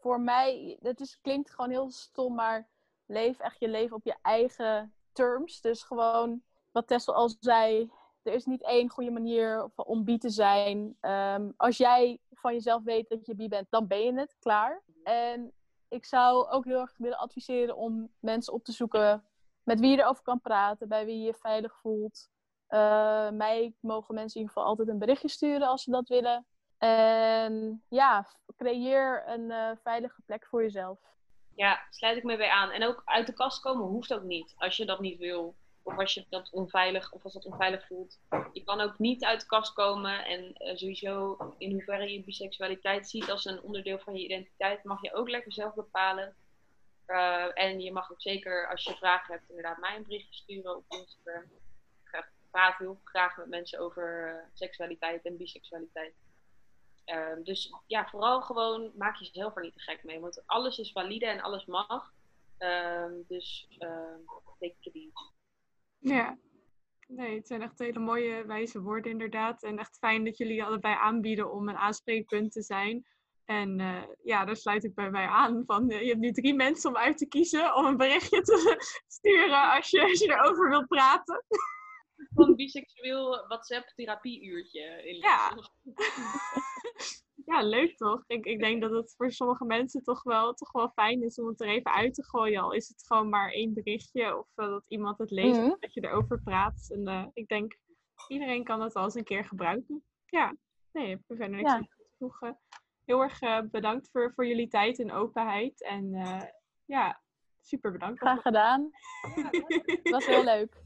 Voor 0.01 0.20
mij, 0.20 0.79
het 0.81 1.01
is, 1.01 1.18
klinkt 1.20 1.51
gewoon 1.51 1.70
heel 1.70 1.91
stom, 1.91 2.35
maar 2.35 2.68
leef 3.07 3.39
echt 3.39 3.59
je 3.59 3.68
leven 3.68 3.97
op 3.97 4.05
je 4.05 4.16
eigen 4.23 4.95
terms. 5.12 5.61
Dus 5.61 5.83
gewoon, 5.83 6.43
wat 6.70 6.87
Tessel 6.87 7.14
al 7.14 7.35
zei, 7.41 7.91
er 8.23 8.33
is 8.33 8.45
niet 8.45 8.62
één 8.62 8.91
goede 8.91 9.11
manier 9.11 9.70
om 9.75 10.05
bi 10.05 10.18
te 10.18 10.31
zijn. 10.31 10.97
Um, 11.01 11.55
als 11.57 11.77
jij 11.77 12.18
van 12.31 12.53
jezelf 12.53 12.83
weet 12.83 13.09
dat 13.09 13.27
je 13.27 13.35
bi 13.35 13.49
bent, 13.49 13.66
dan 13.70 13.87
ben 13.87 14.01
je 14.01 14.14
het, 14.14 14.37
klaar. 14.39 14.83
En 15.03 15.53
ik 15.93 16.05
zou 16.05 16.49
ook 16.49 16.64
heel 16.64 16.80
erg 16.80 16.95
willen 16.97 17.18
adviseren 17.18 17.76
om 17.76 18.12
mensen 18.20 18.53
op 18.53 18.64
te 18.64 18.72
zoeken 18.72 19.24
met 19.62 19.80
wie 19.80 19.90
je 19.90 19.99
erover 19.99 20.22
kan 20.22 20.40
praten, 20.40 20.88
bij 20.88 21.05
wie 21.05 21.18
je 21.18 21.24
je 21.24 21.34
veilig 21.34 21.74
voelt. 21.80 22.30
Uh, 22.68 23.30
mij 23.30 23.74
mogen 23.80 24.14
mensen 24.14 24.34
in 24.34 24.40
ieder 24.40 24.55
geval 24.55 24.64
altijd 24.64 24.88
een 24.88 24.99
berichtje 24.99 25.28
sturen 25.28 25.68
als 25.68 25.82
ze 25.82 25.90
dat 25.90 26.09
willen. 26.09 26.47
En 26.78 27.84
ja, 27.88 28.26
creëer 28.57 29.22
een 29.26 29.51
uh, 29.51 29.70
veilige 29.82 30.22
plek 30.26 30.47
voor 30.47 30.62
jezelf. 30.62 30.99
Ja, 31.55 31.86
sluit 31.90 32.16
ik 32.16 32.24
me 32.24 32.36
bij 32.36 32.51
aan. 32.51 32.70
En 32.70 32.86
ook 32.86 33.03
uit 33.05 33.26
de 33.26 33.32
kast 33.32 33.61
komen 33.61 33.86
hoeft 33.86 34.14
ook 34.14 34.22
niet, 34.22 34.55
als 34.57 34.76
je 34.76 34.86
dat 34.86 35.01
niet 35.01 35.18
wil. 35.18 35.57
Of 35.83 35.99
als 35.99 36.14
je 36.14 36.26
dat 36.28 36.51
onveilig, 36.51 37.12
of 37.12 37.24
als 37.24 37.33
dat 37.33 37.45
onveilig 37.45 37.87
voelt. 37.87 38.18
Je 38.53 38.64
kan 38.64 38.80
ook 38.80 38.99
niet 38.99 39.24
uit 39.24 39.41
de 39.41 39.47
kast 39.47 39.72
komen. 39.72 40.24
En 40.24 40.55
uh, 40.59 40.76
sowieso, 40.76 41.37
in 41.59 41.72
hoeverre 41.72 42.12
je 42.12 42.24
biseksualiteit 42.24 43.09
ziet 43.09 43.30
als 43.30 43.45
een 43.45 43.62
onderdeel 43.62 43.99
van 43.99 44.14
je 44.14 44.24
identiteit, 44.24 44.85
mag 44.85 45.03
je 45.03 45.14
ook 45.14 45.28
lekker 45.28 45.53
zelf 45.53 45.74
bepalen. 45.74 46.35
Uh, 47.07 47.59
en 47.59 47.80
je 47.80 47.93
mag 47.93 48.12
ook 48.12 48.20
zeker, 48.20 48.68
als 48.70 48.85
je 48.85 48.95
vragen 48.95 49.35
hebt, 49.35 49.49
inderdaad 49.49 49.78
mij 49.78 49.97
een 49.97 50.03
berichtje 50.03 50.35
sturen 50.35 50.76
op 50.76 50.85
Instagram. 50.89 51.43
Ik 52.12 52.59
praat 52.59 52.78
heel 52.78 53.01
graag 53.05 53.37
met 53.37 53.49
mensen 53.49 53.78
over 53.78 54.35
uh, 54.35 54.49
seksualiteit 54.53 55.24
en 55.24 55.37
biseksualiteit. 55.37 56.14
Uh, 57.07 57.45
dus 57.45 57.72
ja, 57.87 58.09
vooral 58.09 58.43
gewoon 58.43 58.93
maak 58.97 59.16
jezelf 59.16 59.57
er 59.57 59.62
niet 59.62 59.72
te 59.72 59.80
gek 59.80 60.05
mee. 60.05 60.20
Want 60.20 60.43
alles 60.47 60.78
is 60.78 60.93
valide 60.93 61.26
en 61.26 61.41
alles 61.41 61.66
mag. 61.66 62.12
dus 63.26 63.68
take 64.59 64.76
it 64.80 64.95
easy. 64.95 65.32
Ja, 66.03 66.38
nee, 67.07 67.36
het 67.36 67.46
zijn 67.46 67.62
echt 67.62 67.78
hele 67.78 67.98
mooie 67.98 68.46
wijze 68.46 68.80
woorden 68.80 69.11
inderdaad. 69.11 69.62
En 69.62 69.78
echt 69.78 69.98
fijn 69.98 70.24
dat 70.24 70.36
jullie 70.36 70.64
allebei 70.64 70.94
aanbieden 70.94 71.53
om 71.53 71.68
een 71.68 71.76
aanspreekpunt 71.76 72.53
te 72.53 72.62
zijn. 72.62 73.07
En 73.44 73.78
uh, 73.78 74.03
ja, 74.22 74.44
daar 74.44 74.57
sluit 74.57 74.84
ik 74.84 74.94
bij 74.94 75.11
mij 75.11 75.26
aan. 75.26 75.62
Van, 75.66 75.90
uh, 75.90 76.00
je 76.00 76.09
hebt 76.09 76.20
nu 76.20 76.32
drie 76.32 76.55
mensen 76.55 76.90
om 76.90 76.96
uit 76.96 77.18
te 77.18 77.28
kiezen 77.28 77.74
om 77.74 77.84
een 77.84 77.96
berichtje 77.96 78.40
te 78.40 78.76
sturen 79.18 79.70
als 79.70 79.90
je, 79.90 80.03
als 80.03 80.18
je 80.18 80.28
erover 80.28 80.68
wilt 80.68 80.86
praten. 80.86 81.44
Van 82.34 82.55
biseksueel 82.55 83.46
WhatsApp-therapieuurtje. 83.48 85.18
Ja. 85.20 85.50
ja, 87.53 87.62
leuk 87.62 87.96
toch? 87.96 88.24
Ik, 88.26 88.44
ik 88.44 88.59
denk 88.59 88.80
dat 88.80 88.90
het 88.90 89.14
voor 89.16 89.32
sommige 89.32 89.64
mensen 89.64 90.03
toch 90.03 90.22
wel, 90.22 90.55
toch 90.55 90.72
wel 90.72 90.88
fijn 90.88 91.22
is 91.22 91.38
om 91.38 91.46
het 91.46 91.61
er 91.61 91.68
even 91.68 91.92
uit 91.92 92.14
te 92.14 92.24
gooien. 92.24 92.62
Al 92.62 92.72
is 92.72 92.88
het 92.88 93.07
gewoon 93.07 93.28
maar 93.28 93.50
één 93.50 93.74
berichtje 93.74 94.38
of 94.38 94.48
uh, 94.57 94.66
dat 94.66 94.84
iemand 94.88 95.18
het 95.18 95.30
leest 95.30 95.57
mm 95.57 95.62
-hmm. 95.62 95.76
dat 95.80 95.94
je 95.94 96.05
erover 96.05 96.42
praat. 96.42 96.88
En 96.90 97.09
uh, 97.09 97.26
ik 97.32 97.48
denk, 97.48 97.78
iedereen 98.28 98.64
kan 98.64 98.80
het 98.80 98.92
wel 98.92 99.05
eens 99.05 99.14
een 99.14 99.24
keer 99.24 99.44
gebruiken. 99.44 100.05
Ja, 100.26 100.57
nee, 100.92 101.05
ik 101.05 101.11
heb 101.11 101.20
verder 101.26 101.48
niks 101.48 101.70
aan 101.70 101.86
te 101.86 102.07
voegen. 102.18 102.59
heel 103.05 103.22
erg 103.22 103.68
bedankt 103.70 104.09
voor, 104.11 104.32
voor 104.34 104.46
jullie 104.46 104.68
tijd 104.68 104.98
en 104.98 105.12
openheid. 105.12 105.82
En 105.82 106.11
ja, 106.84 107.20
super 107.61 107.92
bedankt. 107.92 108.18
Graag 108.18 108.42
gedaan. 108.42 108.90
Het 110.03 110.11
was 110.11 110.26
heel 110.26 110.44
leuk. 110.44 110.80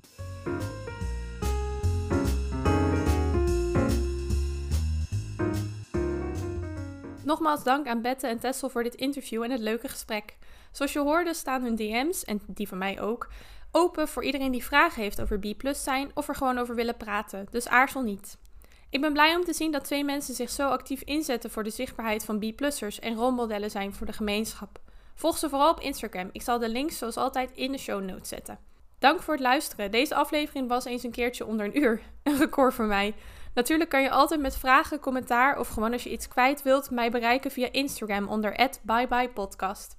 Nogmaals 7.27 7.63
dank 7.63 7.87
aan 7.87 8.03
Bette 8.03 8.27
en 8.27 8.39
Tessel 8.39 8.69
voor 8.69 8.83
dit 8.83 8.95
interview 8.95 9.43
en 9.43 9.51
het 9.51 9.61
leuke 9.61 9.89
gesprek. 9.89 10.37
Zoals 10.73 10.93
je 10.93 10.99
hoorde 10.99 11.35
staan 11.35 11.63
hun 11.63 11.77
DM's, 11.77 12.25
en 12.25 12.41
die 12.47 12.69
van 12.69 12.79
mij 12.79 13.01
ook, 13.01 13.29
open 13.71 14.09
voor 14.09 14.25
iedereen 14.25 14.53
die 14.53 14.65
vragen 14.65 15.03
heeft 15.03 15.21
over 15.21 15.39
B 15.39 15.47
zijn 15.73 16.11
of 16.15 16.29
er 16.29 16.35
gewoon 16.35 16.59
over 16.59 16.75
willen 16.75 16.97
praten, 16.97 17.47
dus 17.51 17.69
aarzel 17.69 18.03
niet. 18.03 18.39
Ik 18.91 19.01
ben 19.01 19.13
blij 19.13 19.37
om 19.37 19.45
te 19.45 19.53
zien 19.53 19.73
dat 19.73 19.85
twee 19.85 20.05
mensen 20.05 20.35
zich 20.35 20.51
zo 20.51 20.69
actief 20.69 21.03
inzetten 21.03 21.51
voor 21.51 21.63
de 21.63 21.71
zichtbaarheid 21.71 22.25
van 22.25 22.39
B-plussers 22.39 22.99
en 22.99 23.15
rolmodellen 23.15 23.71
zijn 23.71 23.95
voor 23.95 24.07
de 24.07 24.13
gemeenschap. 24.13 24.81
Volg 25.15 25.39
ze 25.39 25.49
vooral 25.49 25.71
op 25.71 25.81
Instagram. 25.81 26.29
Ik 26.33 26.43
zal 26.43 26.59
de 26.59 26.69
links 26.69 26.99
zoals 26.99 27.17
altijd 27.17 27.51
in 27.55 27.73
de 27.73 27.79
show 27.79 28.03
notes 28.03 28.29
zetten. 28.29 28.59
Dank 28.99 29.23
voor 29.23 29.35
het 29.35 29.43
luisteren. 29.43 29.91
Deze 29.91 30.15
aflevering 30.15 30.69
was 30.69 30.85
eens 30.85 31.03
een 31.03 31.11
keertje 31.11 31.47
onder 31.47 31.67
een 31.67 31.79
uur. 31.79 32.01
Een 32.23 32.39
record 32.39 32.75
voor 32.75 32.85
mij. 32.85 33.15
Natuurlijk 33.57 33.91
kan 33.91 34.03
je 34.03 34.11
altijd 34.11 34.41
met 34.41 34.57
vragen, 34.57 35.01
commentaar 35.01 35.59
of 35.59 35.69
gewoon 35.69 35.93
als 35.93 36.03
je 36.03 36.11
iets 36.11 36.29
kwijt 36.29 36.63
wilt 36.63 36.91
mij 36.91 37.11
bereiken 37.11 37.51
via 37.51 37.69
Instagram 37.73 38.29
onder 38.29 38.71
@byebyepodcast. 38.83 39.95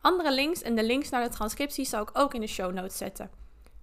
Andere 0.00 0.32
links 0.32 0.62
en 0.62 0.74
de 0.74 0.84
links 0.84 1.10
naar 1.10 1.22
de 1.22 1.28
transcriptie 1.28 1.84
zal 1.84 2.02
ik 2.02 2.10
ook 2.12 2.34
in 2.34 2.40
de 2.40 2.46
show 2.46 2.72
notes 2.72 2.96
zetten. 2.96 3.30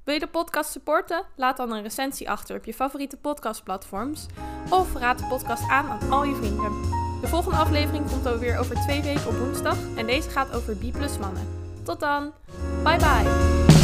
Wil 0.03 0.13
je 0.13 0.19
de 0.19 0.27
podcast 0.27 0.71
supporten? 0.71 1.23
Laat 1.35 1.57
dan 1.57 1.71
een 1.71 1.81
recensie 1.81 2.29
achter 2.29 2.57
op 2.57 2.65
je 2.65 2.73
favoriete 2.73 3.17
podcastplatforms 3.17 4.25
of 4.69 4.93
raad 4.93 5.19
de 5.19 5.25
podcast 5.25 5.69
aan 5.69 5.85
aan 5.89 6.11
al 6.11 6.23
je 6.23 6.35
vrienden. 6.35 6.71
De 7.21 7.27
volgende 7.27 7.57
aflevering 7.57 8.09
komt 8.09 8.25
alweer 8.25 8.57
over 8.57 8.75
twee 8.75 9.01
weken 9.01 9.27
op 9.27 9.37
woensdag 9.37 9.77
en 9.95 10.05
deze 10.05 10.29
gaat 10.29 10.53
over 10.53 10.75
B 10.75 10.91
plus 10.91 11.17
mannen. 11.17 11.47
Tot 11.83 11.99
dan, 11.99 12.33
bye 12.83 12.97
bye! 12.97 13.76